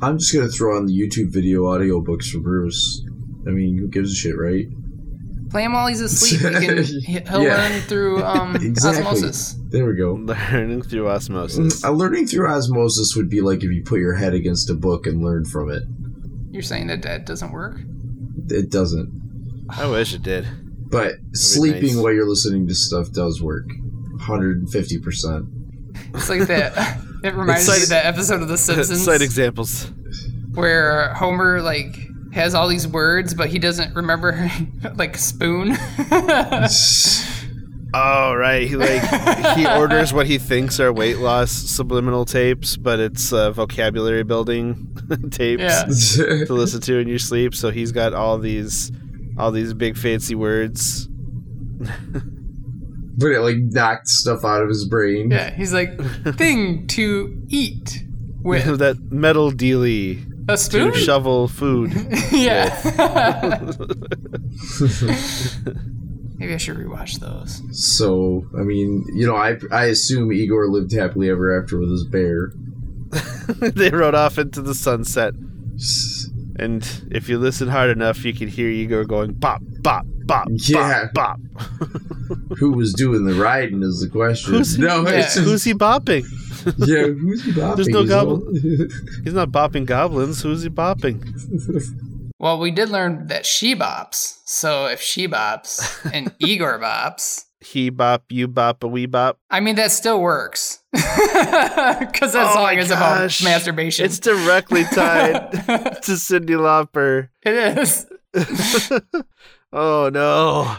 I'm 0.00 0.18
just 0.18 0.32
gonna 0.32 0.48
throw 0.48 0.76
on 0.76 0.86
the 0.86 0.98
YouTube 0.98 1.32
video 1.32 1.64
audiobooks 1.64 2.30
for 2.30 2.38
Bruce. 2.38 3.02
I 3.46 3.50
mean, 3.50 3.78
who 3.78 3.88
gives 3.88 4.12
a 4.12 4.14
shit, 4.14 4.36
right? 4.38 4.66
Play 5.50 5.64
him 5.64 5.72
while 5.72 5.86
he's 5.86 6.00
asleep. 6.02 6.40
He 6.60 6.66
can, 6.66 6.84
he- 6.84 7.20
he'll 7.30 7.42
Yeah. 7.42 7.56
learn 7.56 7.80
through 7.82 8.22
um, 8.24 8.56
Exactly. 8.56 9.02
osmosis. 9.04 9.54
There 9.70 9.86
we 9.86 9.94
go. 9.96 10.12
Learning 10.14 10.82
through 10.82 11.08
osmosis. 11.08 11.82
Uh, 11.84 11.90
learning 11.92 12.26
through 12.26 12.46
osmosis 12.48 13.14
would 13.16 13.30
be 13.30 13.40
like 13.40 13.58
if 13.64 13.70
you 13.70 13.82
put 13.84 14.00
your 14.00 14.14
head 14.14 14.34
against 14.34 14.68
a 14.70 14.74
book 14.74 15.06
and 15.06 15.22
learn 15.24 15.44
from 15.46 15.70
it. 15.70 15.82
You're 16.50 16.62
saying 16.62 16.88
that 16.88 17.02
that 17.02 17.24
doesn't 17.26 17.52
work? 17.52 17.78
It 18.50 18.70
doesn't. 18.70 19.66
I 19.70 19.88
wish 19.88 20.14
it 20.14 20.22
did. 20.22 20.46
But 20.90 21.14
sleeping 21.32 21.94
nice. 21.94 21.96
while 21.96 22.12
you're 22.12 22.28
listening 22.28 22.66
to 22.68 22.74
stuff 22.74 23.10
does 23.12 23.40
work. 23.42 23.66
150%. 24.20 25.48
It's 26.14 26.28
like 26.28 26.46
that. 26.48 26.98
It 27.24 27.34
reminds 27.34 27.66
me 27.66 27.74
like- 27.74 27.82
of 27.82 27.88
that 27.88 28.06
episode 28.06 28.42
of 28.42 28.48
The 28.48 28.56
Simpsons 28.56 29.04
Cite 29.04 29.22
examples. 29.22 29.90
where 30.54 31.12
Homer 31.14 31.60
like 31.60 31.96
has 32.32 32.54
all 32.54 32.68
these 32.68 32.86
words, 32.86 33.34
but 33.34 33.48
he 33.48 33.58
doesn't 33.58 33.94
remember 33.94 34.50
like 34.96 35.16
spoon. 35.16 35.76
Oh 37.94 38.34
right, 38.34 38.68
he 38.68 38.76
like 38.76 39.56
he 39.56 39.66
orders 39.66 40.12
what 40.12 40.26
he 40.26 40.36
thinks 40.36 40.78
are 40.78 40.92
weight 40.92 41.16
loss 41.20 41.50
subliminal 41.50 42.26
tapes, 42.26 42.76
but 42.76 43.00
it's 43.00 43.32
uh, 43.32 43.50
vocabulary 43.50 44.24
building 44.24 44.94
tapes 45.30 46.18
Yeah. 46.18 46.44
to 46.44 46.52
listen 46.52 46.82
to 46.82 46.98
in 46.98 47.08
your 47.08 47.18
sleep. 47.18 47.54
So 47.54 47.70
he's 47.70 47.90
got 47.90 48.12
all 48.12 48.36
these, 48.38 48.92
all 49.38 49.50
these 49.50 49.72
big 49.72 49.96
fancy 49.96 50.34
words. 50.34 51.08
but 51.80 53.30
it 53.30 53.40
like 53.40 53.56
knocked 53.56 54.08
stuff 54.08 54.44
out 54.44 54.62
of 54.62 54.68
his 54.68 54.86
brain. 54.86 55.30
yeah, 55.30 55.48
he's 55.54 55.72
like 55.72 55.98
thing 56.36 56.86
to 56.88 57.42
eat 57.48 58.04
with 58.42 58.80
that 58.80 58.98
metal 59.10 59.50
dealy 59.50 60.26
a 60.48 60.56
to 60.56 60.92
shovel 60.94 61.48
food. 61.48 61.92
yeah. 62.32 62.68
Maybe 66.38 66.54
I 66.54 66.56
should 66.56 66.76
rewatch 66.76 67.18
those. 67.18 67.60
So, 67.72 68.46
I 68.56 68.62
mean, 68.62 69.04
you 69.12 69.26
know, 69.26 69.34
I 69.36 69.56
I 69.72 69.86
assume 69.86 70.32
Igor 70.32 70.68
lived 70.68 70.92
happily 70.92 71.28
ever 71.30 71.60
after 71.60 71.78
with 71.78 71.90
his 71.90 72.04
bear. 72.04 72.52
they 73.58 73.90
rode 73.90 74.14
off 74.14 74.38
into 74.38 74.62
the 74.62 74.74
sunset, 74.74 75.34
and 76.56 76.86
if 77.10 77.28
you 77.28 77.38
listen 77.38 77.66
hard 77.68 77.90
enough, 77.90 78.24
you 78.24 78.32
can 78.32 78.46
hear 78.48 78.68
Igor 78.68 79.04
going 79.04 79.32
bop 79.32 79.60
bop 79.82 80.04
bop 80.26 80.46
Yeah. 80.50 81.08
bop 81.14 81.40
bop. 81.50 81.68
Who 82.58 82.72
was 82.72 82.92
doing 82.92 83.24
the 83.24 83.34
riding 83.34 83.82
is 83.82 84.00
the 84.00 84.08
question. 84.08 84.52
Who's- 84.54 84.78
no, 84.78 85.02
yeah. 85.02 85.20
it's 85.20 85.34
just, 85.34 85.46
Who's 85.46 85.64
he 85.64 85.74
bopping? 85.74 86.24
yeah, 86.78 87.04
who's 87.06 87.44
he 87.44 87.52
bopping? 87.52 87.76
There's 87.76 87.88
no 87.88 88.02
He's 88.02 88.12
all- 88.12 88.52
He's 89.24 89.34
not 89.34 89.50
bopping 89.50 89.86
goblins. 89.86 90.42
Who's 90.42 90.62
he 90.62 90.68
bopping? 90.70 91.22
Well, 92.40 92.60
we 92.60 92.70
did 92.70 92.90
learn 92.90 93.26
that 93.26 93.44
she 93.44 93.74
bops. 93.74 94.38
So 94.44 94.86
if 94.86 95.00
she 95.00 95.26
bops 95.26 95.80
and 96.14 96.32
Igor 96.38 96.78
bops, 96.78 97.46
He 97.60 97.90
bop, 97.90 98.22
you 98.30 98.46
bop, 98.46 98.84
a 98.84 98.86
wee 98.86 99.06
bop. 99.06 99.40
I 99.50 99.58
mean 99.58 99.74
that 99.74 99.90
still 99.90 100.20
works 100.20 100.78
because 100.92 102.32
that 102.32 102.46
Oh 102.50 102.54
song 102.54 102.62
my 102.62 102.74
is 102.78 102.90
gosh. 102.90 103.40
about 103.40 103.50
masturbation. 103.50 104.04
It's 104.04 104.20
directly 104.20 104.84
tied 104.84 105.50
to 105.50 106.12
Cyndi 106.12 106.50
Lauper. 106.54 107.28
it 107.42 107.78
is. 107.78 108.06
Oh 109.72 110.08
no! 110.12 110.76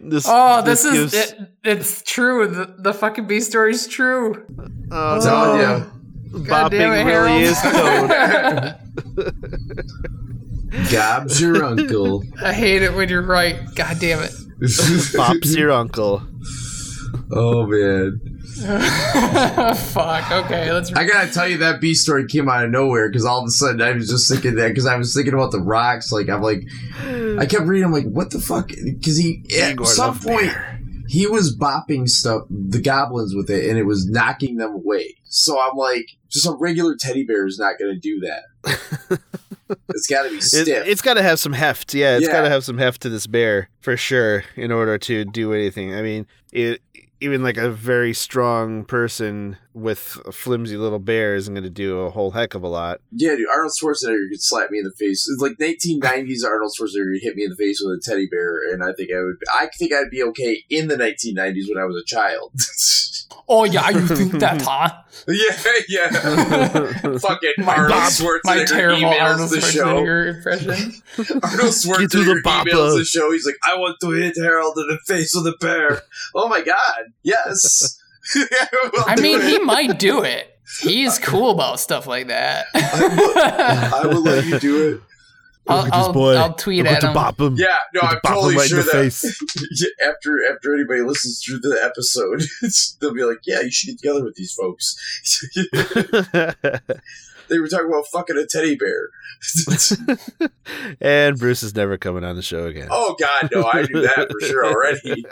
This 0.00 0.24
Oh, 0.26 0.62
this, 0.62 0.84
is 0.84 1.12
gives- 1.12 1.32
it, 1.32 1.38
it's 1.62 2.02
true. 2.02 2.48
The, 2.48 2.74
the 2.78 2.94
fucking 2.94 3.26
B 3.26 3.40
story 3.40 3.72
is 3.72 3.86
true. 3.86 4.46
Oh, 4.58 4.66
oh. 4.90 5.14
I'm 5.16 5.20
telling 5.20 5.58
no. 5.60 5.76
you. 5.76 6.44
Damn 6.44 6.44
Bopping 6.70 7.00
it, 7.00 7.04
really 7.04 7.42
is 7.42 7.60
code. 7.60 8.76
Gob's 10.92 11.40
your 11.40 11.64
uncle. 11.64 12.22
I 12.42 12.52
hate 12.52 12.82
it 12.82 12.94
when 12.94 13.08
you're 13.08 13.22
right. 13.22 13.56
God 13.74 13.98
damn 13.98 14.20
it. 14.22 14.30
Bops 14.60 15.56
your 15.56 15.72
uncle. 15.72 16.22
oh 17.32 17.66
man, 17.66 18.39
Fuck. 19.92 20.30
Okay, 20.30 20.72
let's. 20.72 20.92
I 20.92 21.04
gotta 21.06 21.32
tell 21.32 21.48
you 21.48 21.58
that 21.58 21.80
B 21.80 21.94
story 21.94 22.26
came 22.26 22.48
out 22.48 22.64
of 22.64 22.70
nowhere 22.70 23.08
because 23.08 23.24
all 23.24 23.40
of 23.40 23.46
a 23.46 23.50
sudden 23.50 23.80
I 23.80 23.92
was 23.92 24.08
just 24.08 24.30
thinking 24.30 24.54
that 24.56 24.68
because 24.68 24.86
I 24.86 24.96
was 24.96 25.14
thinking 25.14 25.34
about 25.34 25.52
the 25.52 25.60
rocks. 25.60 26.12
Like 26.12 26.28
I'm 26.28 26.42
like, 26.42 26.62
I 27.38 27.46
kept 27.46 27.64
reading. 27.66 27.84
I'm 27.84 27.92
like, 27.92 28.06
what 28.06 28.30
the 28.30 28.40
fuck? 28.40 28.68
Because 28.68 29.16
he 29.16 29.44
at 29.60 29.72
Igor 29.72 29.86
some 29.86 30.18
point 30.18 30.52
Bear. 30.52 30.80
he 31.08 31.26
was 31.26 31.56
bopping 31.56 32.08
stuff, 32.08 32.42
the 32.50 32.80
goblins 32.80 33.34
with 33.34 33.50
it, 33.50 33.68
and 33.68 33.78
it 33.78 33.84
was 33.84 34.06
knocking 34.08 34.56
them 34.56 34.72
away. 34.74 35.16
So 35.24 35.60
I'm 35.60 35.76
like, 35.76 36.06
just 36.28 36.46
a 36.46 36.52
regular 36.52 36.96
teddy 36.98 37.24
bear 37.24 37.46
is 37.46 37.58
not 37.58 37.78
gonna 37.78 37.96
do 37.98 38.20
that. 38.20 39.18
it's 39.90 40.06
got 40.08 40.24
to 40.24 40.30
be 40.30 40.36
It, 40.36 40.42
stiff. 40.42 40.86
it's 40.86 41.00
got 41.02 41.14
to 41.14 41.22
have 41.22 41.38
some 41.38 41.52
heft. 41.52 41.94
Yeah, 41.94 42.16
it's 42.16 42.26
Yeah. 42.26 42.32
got 42.32 42.42
to 42.42 42.48
have 42.50 42.64
some 42.64 42.76
heft 42.78 43.02
to 43.02 43.08
this 43.08 43.26
bear 43.28 43.68
for 43.80 43.96
sure 43.96 44.42
in 44.56 44.72
order 44.72 44.98
to 44.98 45.24
do 45.24 45.52
anything. 45.54 45.94
I 45.94 46.02
mean, 46.02 46.26
it, 46.52 46.82
even 47.20 47.42
like 47.42 47.56
a 47.56 47.70
very 47.70 48.12
strong 48.14 48.84
person 48.84 49.56
with 49.72 50.18
a 50.26 50.32
flimsy 50.32 50.76
little 50.76 50.98
bear 50.98 51.34
isn't 51.36 51.54
going 51.54 51.62
to 51.64 51.70
do 51.70 52.00
a 52.00 52.10
whole 52.10 52.32
heck 52.32 52.54
of 52.54 52.62
a 52.62 52.68
lot. 52.68 53.00
Yeah, 53.12 53.36
dude, 53.36 53.46
Arnold 53.52 53.72
Schwarzenegger 53.80 54.28
could 54.30 54.42
slap 54.42 54.70
me 54.70 54.78
in 54.78 54.84
the 54.84 54.90
face. 54.92 55.28
It's 55.28 55.40
like 55.40 55.58
1990s 55.58 56.44
Arnold 56.44 56.72
Schwarzenegger 56.78 57.18
hit 57.20 57.36
me 57.36 57.44
in 57.44 57.50
the 57.50 57.56
face 57.56 57.80
with 57.84 57.98
a 57.98 58.00
teddy 58.02 58.26
bear, 58.30 58.72
and 58.72 58.82
I 58.82 58.92
think 58.92 59.10
I 59.12 59.20
would. 59.20 59.36
I 59.52 59.68
think 59.78 59.92
I'd 59.92 60.10
be 60.10 60.22
okay 60.24 60.64
in 60.70 60.88
the 60.88 60.96
1990s 60.96 61.68
when 61.72 61.78
I 61.82 61.86
was 61.86 61.96
a 61.96 62.04
child. 62.04 62.52
Oh 63.52 63.64
yeah, 63.64 63.90
you 63.90 64.06
think 64.06 64.32
that, 64.34 64.62
huh? 64.64 64.90
yeah, 65.26 65.72
yeah. 65.88 66.08
Fucking 67.18 67.54
My 67.58 67.74
Arnold 67.74 67.90
Bob- 67.90 68.12
Schwarzenegger 68.12 68.40
My 68.44 68.64
terrible 68.64 69.00
emails 69.10 69.20
Arnold 69.20 69.50
the 69.50 69.60
show. 69.60 69.84
Schwarzenegger 69.86 70.36
impression. 70.36 71.02
Arnold 71.42 71.74
Get 71.98 72.10
to 72.12 72.18
the 72.18 72.24
Schwarzenegger 72.34 72.42
papa. 72.44 72.70
emails 72.70 72.98
the 72.98 73.04
show. 73.04 73.32
He's 73.32 73.44
like, 73.46 73.56
"I 73.66 73.74
want 73.76 73.96
to 74.02 74.10
hit 74.12 74.36
Harold 74.38 74.78
in 74.78 74.86
the 74.88 74.98
face 75.04 75.34
with 75.34 75.52
a 75.52 75.56
bear." 75.60 76.02
oh 76.36 76.48
my 76.48 76.60
god, 76.62 77.06
yes. 77.24 77.99
We'll 78.34 79.04
I 79.06 79.16
mean, 79.20 79.40
it. 79.40 79.48
he 79.48 79.58
might 79.58 79.98
do 79.98 80.22
it. 80.22 80.46
He's 80.82 81.18
cool 81.18 81.50
about 81.50 81.80
stuff 81.80 82.06
like 82.06 82.28
that. 82.28 82.66
I 82.74 84.02
will 84.06 84.22
let 84.22 84.44
you 84.44 84.58
do 84.58 84.88
it. 84.94 85.00
I'll, 85.70 85.88
I'll, 85.92 86.36
I'll 86.36 86.54
tweet 86.54 86.86
at 86.86 87.02
him. 87.02 87.12
bop 87.12 87.38
him. 87.38 87.54
Yeah, 87.56 87.76
no, 87.94 88.00
I'm 88.02 88.18
bop 88.22 88.32
him 88.32 88.34
totally 88.34 88.56
right 88.56 88.68
sure 88.68 88.80
in 88.80 88.86
the 88.86 88.92
that 88.92 88.98
face. 88.98 89.24
After 90.04 90.52
after 90.52 90.74
anybody 90.74 91.02
listens 91.02 91.42
through 91.44 91.60
the 91.60 91.78
episode, 91.82 92.42
they'll 93.00 93.14
be 93.14 93.24
like, 93.24 93.38
"Yeah, 93.44 93.60
you 93.60 93.70
should 93.70 93.88
get 93.88 93.98
together 93.98 94.24
with 94.24 94.34
these 94.34 94.52
folks." 94.52 94.96
They 97.50 97.58
were 97.58 97.68
talking 97.68 97.88
about 97.88 98.06
fucking 98.06 98.38
a 98.38 98.46
teddy 98.46 98.76
bear. 98.76 99.08
and 101.00 101.38
Bruce 101.38 101.62
is 101.62 101.74
never 101.74 101.96
coming 101.98 102.24
on 102.24 102.36
the 102.36 102.42
show 102.42 102.66
again. 102.66 102.88
oh 102.90 103.16
God, 103.18 103.48
no, 103.52 103.64
I 103.70 103.82
knew 103.82 104.00
that 104.02 104.28
for 104.30 104.40
sure 104.46 104.66
already. 104.66 105.24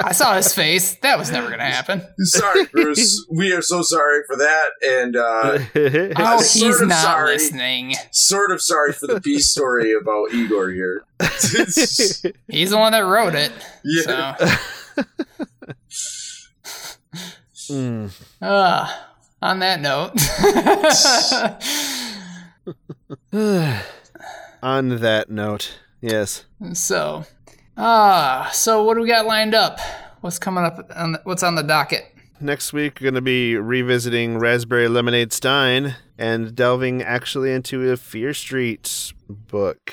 I 0.00 0.12
saw 0.12 0.34
his 0.34 0.52
face. 0.54 0.96
That 1.02 1.18
was 1.18 1.30
never 1.30 1.48
gonna 1.50 1.64
happen. 1.64 2.02
Sorry, 2.18 2.66
Bruce. 2.66 3.24
We 3.30 3.52
are 3.52 3.62
so 3.62 3.82
sorry 3.82 4.22
for 4.26 4.36
that, 4.36 4.70
and 4.84 5.16
uh, 5.16 5.58
Oh, 6.16 6.40
sort 6.42 6.72
he's 6.72 6.80
of 6.80 6.88
not 6.88 7.02
sorry. 7.02 7.34
listening. 7.34 7.94
sort 8.10 8.50
of 8.50 8.60
sorry 8.60 8.92
for 8.92 9.06
the 9.06 9.20
peace 9.20 9.50
story 9.50 9.92
about 9.94 10.32
Igor 10.34 10.70
here. 10.70 11.04
He's 12.48 12.70
the 12.70 12.78
one 12.78 12.92
that 12.92 13.00
wrote 13.00 13.34
it. 13.36 13.52
yeah, 13.84 14.34
So, 17.52 17.74
Mm. 17.74 18.10
uh, 18.42 18.92
on 19.42 19.58
that 19.58 19.80
note, 19.80 20.12
on 24.62 24.88
that 25.00 25.30
note, 25.30 25.78
yes. 26.00 26.44
so, 26.72 27.24
ah, 27.76 28.48
so 28.52 28.84
what 28.84 28.94
do 28.94 29.00
we 29.00 29.08
got 29.08 29.26
lined 29.26 29.54
up? 29.54 29.78
What's 30.20 30.38
coming 30.38 30.64
up? 30.64 30.90
On 30.94 31.12
the, 31.12 31.20
what's 31.24 31.42
on 31.42 31.54
the 31.56 31.62
docket? 31.62 32.04
Next 32.40 32.72
week, 32.72 32.98
we're 33.00 33.04
going 33.04 33.14
to 33.14 33.20
be 33.20 33.56
revisiting 33.56 34.38
Raspberry 34.38 34.88
Lemonade 34.88 35.32
Stein 35.32 35.96
and 36.18 36.54
delving 36.54 37.02
actually 37.02 37.52
into 37.52 37.90
a 37.90 37.96
Fear 37.96 38.34
Street 38.34 39.12
book. 39.28 39.92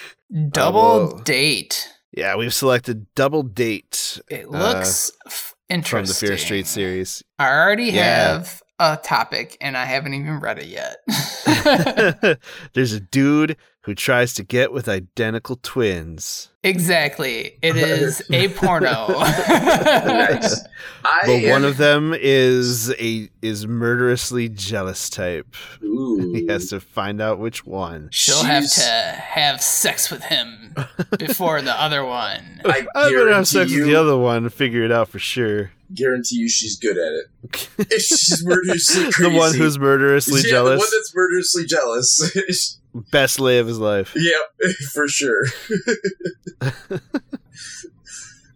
Double 0.50 0.82
well- 0.82 1.18
date. 1.20 1.90
Yeah, 2.12 2.36
we've 2.36 2.54
selected 2.54 3.06
Double 3.14 3.44
Date 3.44 4.20
It 4.32 4.50
looks 4.50 5.12
f- 5.28 5.54
Uh, 5.72 5.82
from 5.84 6.06
the 6.06 6.14
Fear 6.16 6.40
Street 6.40 6.66
series. 6.66 7.24
I 7.38 7.50
already 7.50 7.86
Yeah. 7.86 8.34
have 8.40 8.64
a 8.80 8.98
topic, 8.98 9.58
and 9.62 9.78
I 9.78 9.86
haven't 9.86 10.14
even 10.14 10.40
read 10.40 10.60
it 10.60 10.68
yet. 10.68 10.98
There's 12.74 12.94
a 12.94 13.00
dude 13.00 13.58
who 13.82 13.96
tries 13.96 14.34
to 14.36 14.44
get 14.44 14.72
with 14.72 14.88
identical 14.88 15.58
twins. 15.62 16.50
exactly. 16.64 17.58
It 17.62 17.76
is 17.78 18.22
a 18.32 18.50
porno. 18.50 19.08
nice. 19.10 20.64
I 21.04 21.22
But 21.26 21.50
one 21.50 21.66
of 21.66 21.78
them 21.78 22.14
is 22.18 22.92
a 23.00 23.30
is 23.42 23.66
murderously 23.68 24.50
jealous 24.50 25.10
type. 25.10 25.56
Ooh. 25.84 26.34
He 26.34 26.48
has 26.48 26.68
to 26.68 26.80
find 26.80 27.22
out 27.22 27.40
which 27.40 27.66
one. 27.66 28.10
She'll 28.12 28.44
have 28.44 28.70
to 28.70 28.82
have 28.84 29.62
sex 29.62 30.12
with 30.12 30.24
him 30.24 30.59
before 31.20 31.62
the 31.62 31.80
other 31.80 32.04
one. 32.04 32.62
I 32.66 32.86
I'm 32.96 33.14
gonna 33.14 33.34
have 33.34 33.48
sex 33.48 33.72
guarantee 33.72 33.80
with 33.80 33.88
the 33.88 33.96
other 33.96 34.18
one 34.18 34.44
and 34.44 34.54
figure 34.54 34.84
it 34.84 34.92
out 34.92 35.10
for 35.10 35.20
sure. 35.20 35.72
guarantee 35.94 36.38
you 36.38 36.50
she's 36.50 36.78
good 36.78 36.98
at 36.98 37.14
it. 37.14 37.70
If 37.92 38.02
she's 38.02 38.46
murderously 38.46 39.06
the 39.06 39.36
one 39.36 39.56
who's 39.56 39.80
murderously 39.80 40.42
yeah, 40.42 40.52
jealous. 40.52 40.80
The 40.80 40.86
one 40.86 40.90
that's 40.92 41.16
murderously 41.16 41.66
jealous. 41.66 42.80
Best 43.12 43.40
lay 43.40 43.60
of 43.60 43.68
his 43.68 43.80
life. 43.80 44.16
yep, 44.16 44.72
for 44.92 45.08
sure. 45.08 45.46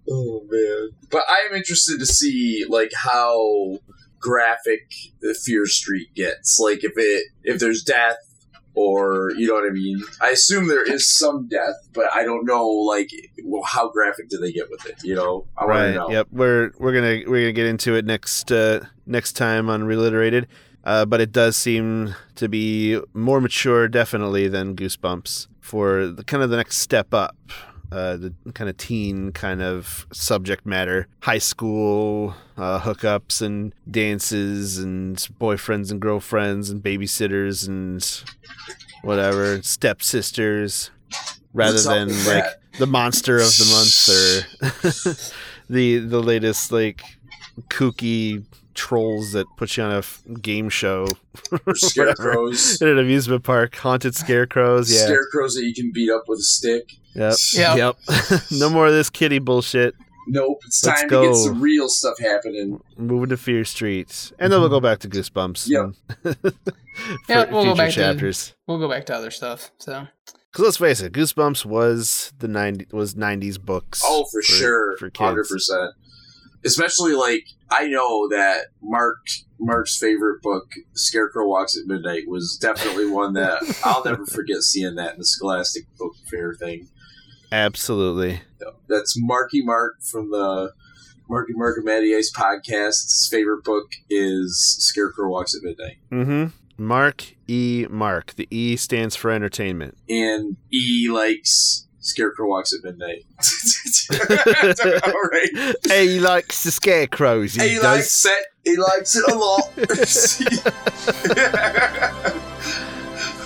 oh 0.09 0.43
man. 0.49 0.89
But 1.09 1.23
I 1.29 1.47
am 1.49 1.55
interested 1.55 1.99
to 1.99 2.05
see 2.05 2.65
like 2.67 2.91
how 2.95 3.79
graphic 4.19 4.91
the 5.21 5.33
Fear 5.33 5.67
Street 5.67 6.13
gets. 6.15 6.59
Like 6.59 6.83
if 6.83 6.93
it 6.95 7.27
if 7.43 7.59
there's 7.59 7.83
death 7.83 8.17
or 8.75 9.31
you 9.37 9.47
know 9.47 9.53
what 9.55 9.65
I 9.65 9.69
mean. 9.71 10.01
I 10.21 10.29
assume 10.29 10.67
there 10.67 10.83
is 10.89 11.15
some 11.17 11.47
death, 11.47 11.75
but 11.93 12.05
I 12.13 12.23
don't 12.23 12.45
know 12.45 12.67
like 12.67 13.09
well, 13.43 13.63
how 13.63 13.89
graphic 13.89 14.29
do 14.29 14.37
they 14.37 14.51
get 14.51 14.69
with 14.71 14.85
it, 14.85 15.03
you 15.03 15.15
know? 15.15 15.45
I 15.57 15.65
want 15.65 15.75
to 15.77 15.83
Right. 15.83 15.93
know. 15.95 16.09
Yep. 16.11 16.27
We're 16.31 16.71
we're 16.79 16.93
gonna 16.93 17.21
we're 17.29 17.41
gonna 17.41 17.51
get 17.53 17.65
into 17.67 17.95
it 17.95 18.05
next 18.05 18.51
uh, 18.51 18.81
next 19.05 19.33
time 19.33 19.69
on 19.69 19.83
Reliterated. 19.83 20.47
Uh, 20.85 21.05
but 21.05 21.21
it 21.21 21.31
does 21.31 21.55
seem 21.55 22.13
to 22.35 22.49
be 22.49 22.99
more 23.13 23.39
mature, 23.39 23.87
definitely, 23.87 24.49
than 24.49 24.75
Goosebumps 24.75 25.47
for 25.61 26.07
the 26.07 26.25
kind 26.25 26.43
of 26.43 26.49
the 26.49 26.57
next 26.57 26.77
step 26.79 27.13
up. 27.13 27.37
Uh, 27.93 28.17
the 28.17 28.33
kind 28.55 28.69
of 28.71 28.77
teen 28.77 29.31
kind 29.31 29.61
of 29.61 30.07
subject 30.11 30.65
matter, 30.65 31.07
high 31.21 31.37
school 31.37 32.33
uh, 32.57 32.79
hookups 32.79 33.39
and 33.39 33.71
dances 33.89 34.79
and 34.79 35.17
boyfriends 35.39 35.91
and 35.91 35.99
girlfriends 36.01 36.71
and 36.71 36.81
babysitters 36.81 37.67
and 37.67 38.23
whatever 39.03 39.61
stepsisters, 39.61 40.89
rather 41.53 41.73
What's 41.73 41.85
than 41.85 42.07
like 42.09 42.25
that? 42.25 42.61
the 42.79 42.87
monster 42.87 43.35
of 43.37 43.51
the 43.57 43.65
month 43.71 44.09
or 44.09 45.33
the 45.69 45.99
the 45.99 46.19
latest 46.21 46.71
like 46.71 47.03
kooky 47.69 48.43
trolls 48.73 49.31
that 49.33 49.45
put 49.57 49.75
you 49.77 49.83
on 49.83 49.91
a 49.91 49.97
f- 49.99 50.23
game 50.41 50.69
show 50.69 51.07
Or 51.65 51.75
scarecrows. 51.75 52.79
at 52.81 52.87
an 52.87 52.99
amusement 52.99 53.43
park 53.43 53.75
haunted 53.75 54.15
scarecrows 54.15 54.91
yeah 54.93 55.05
Scarecrows 55.05 55.55
that 55.55 55.65
you 55.65 55.73
can 55.73 55.91
beat 55.93 56.09
up 56.11 56.23
with 56.27 56.39
a 56.39 56.43
stick. 56.43 56.93
yep 57.15 57.35
Yep. 57.53 57.77
yep 57.77 58.41
no 58.51 58.69
more 58.69 58.87
of 58.87 58.93
this 58.93 59.09
kitty 59.09 59.39
bullshit 59.39 59.95
Nope, 60.25 60.61
it's 60.65 60.85
Let's 60.85 61.01
time 61.01 61.09
go. 61.09 61.21
to 61.23 61.27
get 61.29 61.35
some 61.35 61.61
real 61.61 61.89
stuff 61.89 62.17
happening. 62.17 62.79
moving 62.97 63.27
to 63.29 63.37
fear 63.37 63.65
street 63.65 64.31
and 64.39 64.53
then 64.53 64.59
we'll 64.61 64.69
go 64.69 64.79
back 64.79 64.99
to 64.99 65.09
goosebumps 65.09 65.67
Yep. 65.67 66.37
Yeah, 67.27 67.51
we'll 67.51 67.63
go 67.65 67.75
future 67.75 68.13
back 68.13 68.17
to- 68.19 68.53
We'll 68.67 68.79
go 68.79 68.87
back 68.89 69.05
to 69.07 69.15
other 69.15 69.31
stuff. 69.31 69.71
So 69.79 70.07
because 70.51 70.65
let's 70.65 70.77
face 70.77 71.01
it 71.01 71.11
goosebumps 71.13 71.65
was 71.65 72.31
the 72.39 72.47
90 72.47 72.87
was 72.91 73.15
90s 73.15 73.59
books 73.59 74.01
Oh, 74.05 74.25
for, 74.31 74.41
sure, 74.41 74.95
for 74.97 75.09
kids 75.09 75.19
hundred 75.19 75.47
percent. 75.49 75.91
Especially 76.65 77.13
like 77.13 77.45
I 77.69 77.87
know 77.87 78.27
that 78.29 78.67
Mark 78.81 79.17
Mark's 79.59 79.97
favorite 79.97 80.41
book, 80.41 80.73
Scarecrow 80.93 81.47
Walks 81.47 81.77
at 81.77 81.87
Midnight, 81.87 82.27
was 82.27 82.57
definitely 82.61 83.09
one 83.09 83.33
that 83.33 83.61
I'll 83.85 84.03
never 84.03 84.25
forget 84.25 84.61
seeing 84.61 84.95
that 84.95 85.13
in 85.13 85.19
the 85.19 85.25
Scholastic 85.25 85.85
Book 85.97 86.13
Fair 86.29 86.53
thing. 86.53 86.89
absolutely 87.51 88.41
That's 88.87 89.15
Marky 89.17 89.63
Mark 89.63 90.01
from 90.01 90.31
the 90.31 90.73
Marky 91.29 91.53
Mark 91.53 91.77
and 91.77 91.85
Matty 91.85 92.15
Ice 92.15 92.31
podcast. 92.31 93.03
His 93.05 93.27
favorite 93.31 93.63
book 93.63 93.91
is 94.09 94.75
Scarecrow 94.79 95.29
Walks 95.29 95.55
at 95.55 95.63
Midnight. 95.63 95.97
mm-hmm 96.11 96.45
mark 96.75 97.35
e 97.47 97.85
mark 97.89 98.33
the 98.33 98.47
e 98.49 98.75
stands 98.75 99.15
for 99.15 99.29
entertainment 99.29 99.95
And 100.09 100.57
he 100.69 101.07
likes 101.07 101.87
Scarecrow 102.03 102.47
Walks 102.49 102.73
at 102.73 102.83
Midnight. 102.83 103.23
All 105.07 105.21
right. 105.31 105.75
hey, 105.87 106.07
he 106.07 106.19
likes 106.19 106.63
the 106.63 106.71
scarecrows. 106.71 107.53
He, 107.55 107.69
He 107.69 107.75
does. 107.75 107.83
likes 107.83 108.25
it. 108.25 108.45
He 108.63 108.77
likes 108.77 109.15
it 109.15 109.31
a 109.31 109.35
lot. 109.35 109.71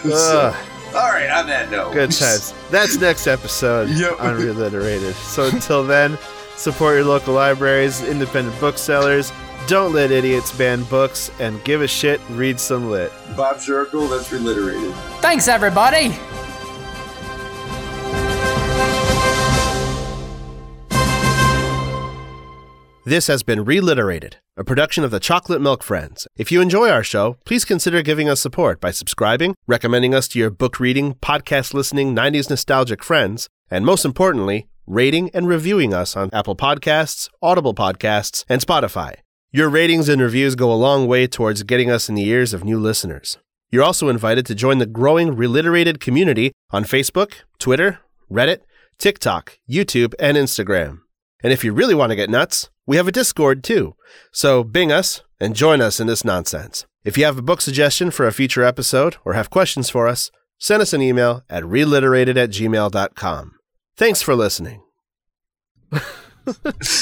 So, 0.03 0.51
ah. 0.53 0.89
all 0.95 1.12
right. 1.12 1.30
On 1.30 1.47
that 1.47 1.70
note, 1.70 1.93
good 1.93 2.12
times. 2.12 2.53
That's 2.72 2.97
next 2.97 3.28
episode 3.28 3.89
Yep. 3.89 4.22
on 4.22 4.36
Reliterated. 4.36 5.16
So 5.16 5.47
until 5.47 5.84
then, 5.86 6.18
support 6.55 6.95
your 6.95 7.03
local 7.03 7.34
libraries, 7.34 8.01
independent 8.03 8.58
booksellers. 8.60 9.32
Don't 9.68 9.91
let 9.91 10.12
idiots 10.12 10.55
ban 10.58 10.84
books, 10.84 11.30
and 11.41 11.62
give 11.66 11.82
a 11.82 11.88
shit. 11.88 12.22
Read 12.30 12.58
some 12.60 12.89
lit. 12.89 13.12
Bob 13.36 13.58
Jurkel, 13.58 14.10
that's 14.10 14.32
reliterated. 14.32 14.93
thanks, 15.20 15.49
everybody. 15.49 16.16
This 23.08 23.28
has 23.28 23.41
been 23.41 23.64
Reliterated, 23.64 24.34
a 24.58 24.66
production 24.66 25.05
of 25.05 25.12
the 25.12 25.22
Chocolate 25.22 25.62
Milk 25.62 25.82
Friends. 25.82 26.28
If 26.36 26.51
you 26.51 26.60
enjoy 26.60 26.89
our 26.89 27.05
show, 27.05 27.38
please 27.45 27.64
consider 27.64 28.01
giving 28.01 28.28
us 28.28 28.41
support 28.41 28.82
by 28.82 28.91
subscribing, 28.91 29.55
recommending 29.66 30.14
us 30.14 30.28
to 30.28 30.39
your 30.39 30.49
book 30.49 30.78
reading, 30.78 31.14
podcast 31.14 31.74
listening, 31.74 32.14
90s 32.14 32.49
nostalgic 32.49 33.01
friends, 33.01 33.47
and 33.72 33.86
most 33.86 34.03
importantly, 34.03 34.68
rating 34.86 35.30
and 35.30 35.47
reviewing 35.47 35.93
us 35.93 36.18
on 36.18 36.30
Apple 36.34 36.58
Podcasts, 36.58 37.30
Audible 37.41 37.74
Podcasts, 37.74 38.43
and 38.49 38.60
Spotify. 38.60 39.14
Your 39.51 39.70
ratings 39.70 40.10
and 40.10 40.22
reviews 40.22 40.55
go 40.55 40.70
a 40.70 40.76
long 40.76 41.08
way 41.08 41.28
towards 41.28 41.64
getting 41.64 41.89
us 41.89 42.10
in 42.10 42.16
the 42.16 42.28
ears 42.28 42.53
of 42.53 42.66
new 42.66 42.78
listeners. 42.78 43.38
You're 43.72 43.84
also 43.84 44.10
invited 44.10 44.45
to 44.47 44.53
join 44.53 44.80
the 44.80 44.86
growing 44.86 45.34
Reliterated 45.34 46.01
community 46.01 46.51
on 46.72 46.84
Facebook, 46.84 47.36
Twitter, 47.58 47.99
Reddit, 48.30 48.64
TikTok, 48.97 49.60
YouTube, 49.70 50.14
and 50.20 50.36
Instagram. 50.36 51.03
And 51.41 51.53
if 51.53 51.64
you 51.64 51.72
really 51.72 51.95
want 51.95 52.10
to 52.10 52.18
get 52.18 52.30
nuts, 52.30 52.70
we 52.88 52.98
have 52.98 53.08
a 53.08 53.12
Discord 53.12 53.64
too. 53.64 53.96
So 54.32 54.64
bing 54.64 54.92
us 54.92 55.22
and 55.40 55.56
join 55.56 55.82
us 55.82 56.00
in 56.00 56.08
this 56.08 56.26
nonsense. 56.26 56.86
If 57.04 57.18
you 57.18 57.26
have 57.26 57.38
a 57.38 57.42
book 57.44 57.62
suggestion 57.62 58.10
for 58.12 58.26
a 58.26 58.32
future 58.34 58.64
episode 58.64 59.18
or 59.24 59.34
have 59.34 59.50
questions 59.50 59.90
for 59.90 60.08
us, 60.08 60.32
send 60.58 60.82
us 60.82 60.94
an 60.94 61.02
email 61.02 61.44
at 61.50 61.64
reliterated 61.64 62.36
at 62.38 62.50
gmail.com. 62.50 63.52
Thanks 63.96 64.22
for 64.22 64.36
listening. 64.36 64.82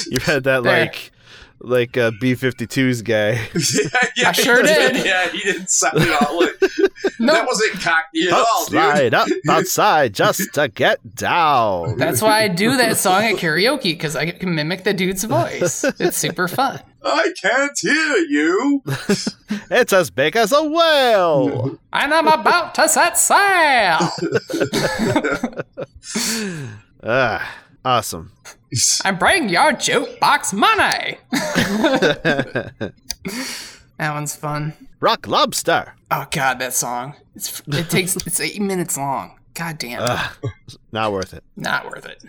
You've 0.09 0.23
had 0.23 0.43
that 0.43 0.63
There. 0.63 0.85
like 0.85 1.11
like 1.59 1.97
uh, 1.97 2.11
B52's 2.11 3.01
guy. 3.01 3.31
yeah, 3.55 4.09
yeah, 4.15 4.29
I 4.29 4.31
sure 4.31 4.57
he 4.61 4.67
did. 4.67 5.05
Yeah, 5.05 5.29
he 5.29 5.39
didn't 5.39 5.69
sound 5.69 5.99
at 5.99 6.21
all. 6.21 6.39
Like, 6.41 6.53
No. 7.19 7.33
That 7.33 7.45
wasn't 7.47 7.73
cockney 7.81 8.27
at 8.27 8.33
all, 8.33 8.65
dude. 8.67 8.77
Outside, 8.77 9.13
up 9.13 9.27
outside, 9.49 10.13
just 10.13 10.53
to 10.53 10.67
get 10.67 11.15
down. 11.15 11.97
That's 11.97 12.21
why 12.21 12.43
I 12.43 12.47
do 12.47 12.75
that 12.77 12.97
song 12.97 13.23
at 13.23 13.35
karaoke 13.35 13.83
because 13.83 14.15
I 14.15 14.31
can 14.31 14.53
mimic 14.55 14.83
the 14.83 14.93
dude's 14.93 15.23
voice. 15.23 15.83
It's 15.99 16.17
super 16.17 16.47
fun. 16.47 16.81
I 17.03 17.33
can't 17.39 17.77
hear 17.79 18.17
you. 18.17 18.81
It's 19.69 19.93
as 19.93 20.09
big 20.09 20.35
as 20.35 20.51
a 20.51 20.63
whale. 20.63 21.77
And 21.93 22.13
I'm 22.13 22.27
about 22.27 22.73
to 22.75 22.89
set 22.89 23.17
sail. 23.17 24.09
Ah, 27.03 27.55
awesome. 27.85 28.31
I'm 29.05 29.17
bringing 29.17 29.47
your 29.49 29.71
jukebox 29.73 30.53
money. 30.53 31.17
that 33.97 34.13
one's 34.13 34.35
fun. 34.35 34.73
Rock 34.99 35.27
lobster. 35.27 35.93
Oh 36.11 36.25
god, 36.31 36.59
that 36.59 36.73
song. 36.73 37.13
It's 37.35 37.61
it 37.67 37.89
takes 37.89 38.15
it's 38.27 38.39
eight 38.39 38.61
minutes 38.61 38.97
long. 38.97 39.39
God 39.53 39.77
damn, 39.77 40.01
Not 40.91 41.13
worth 41.13 41.33
it. 41.33 41.43
not 41.55 41.85
worth 41.85 42.05
it. 42.05 42.21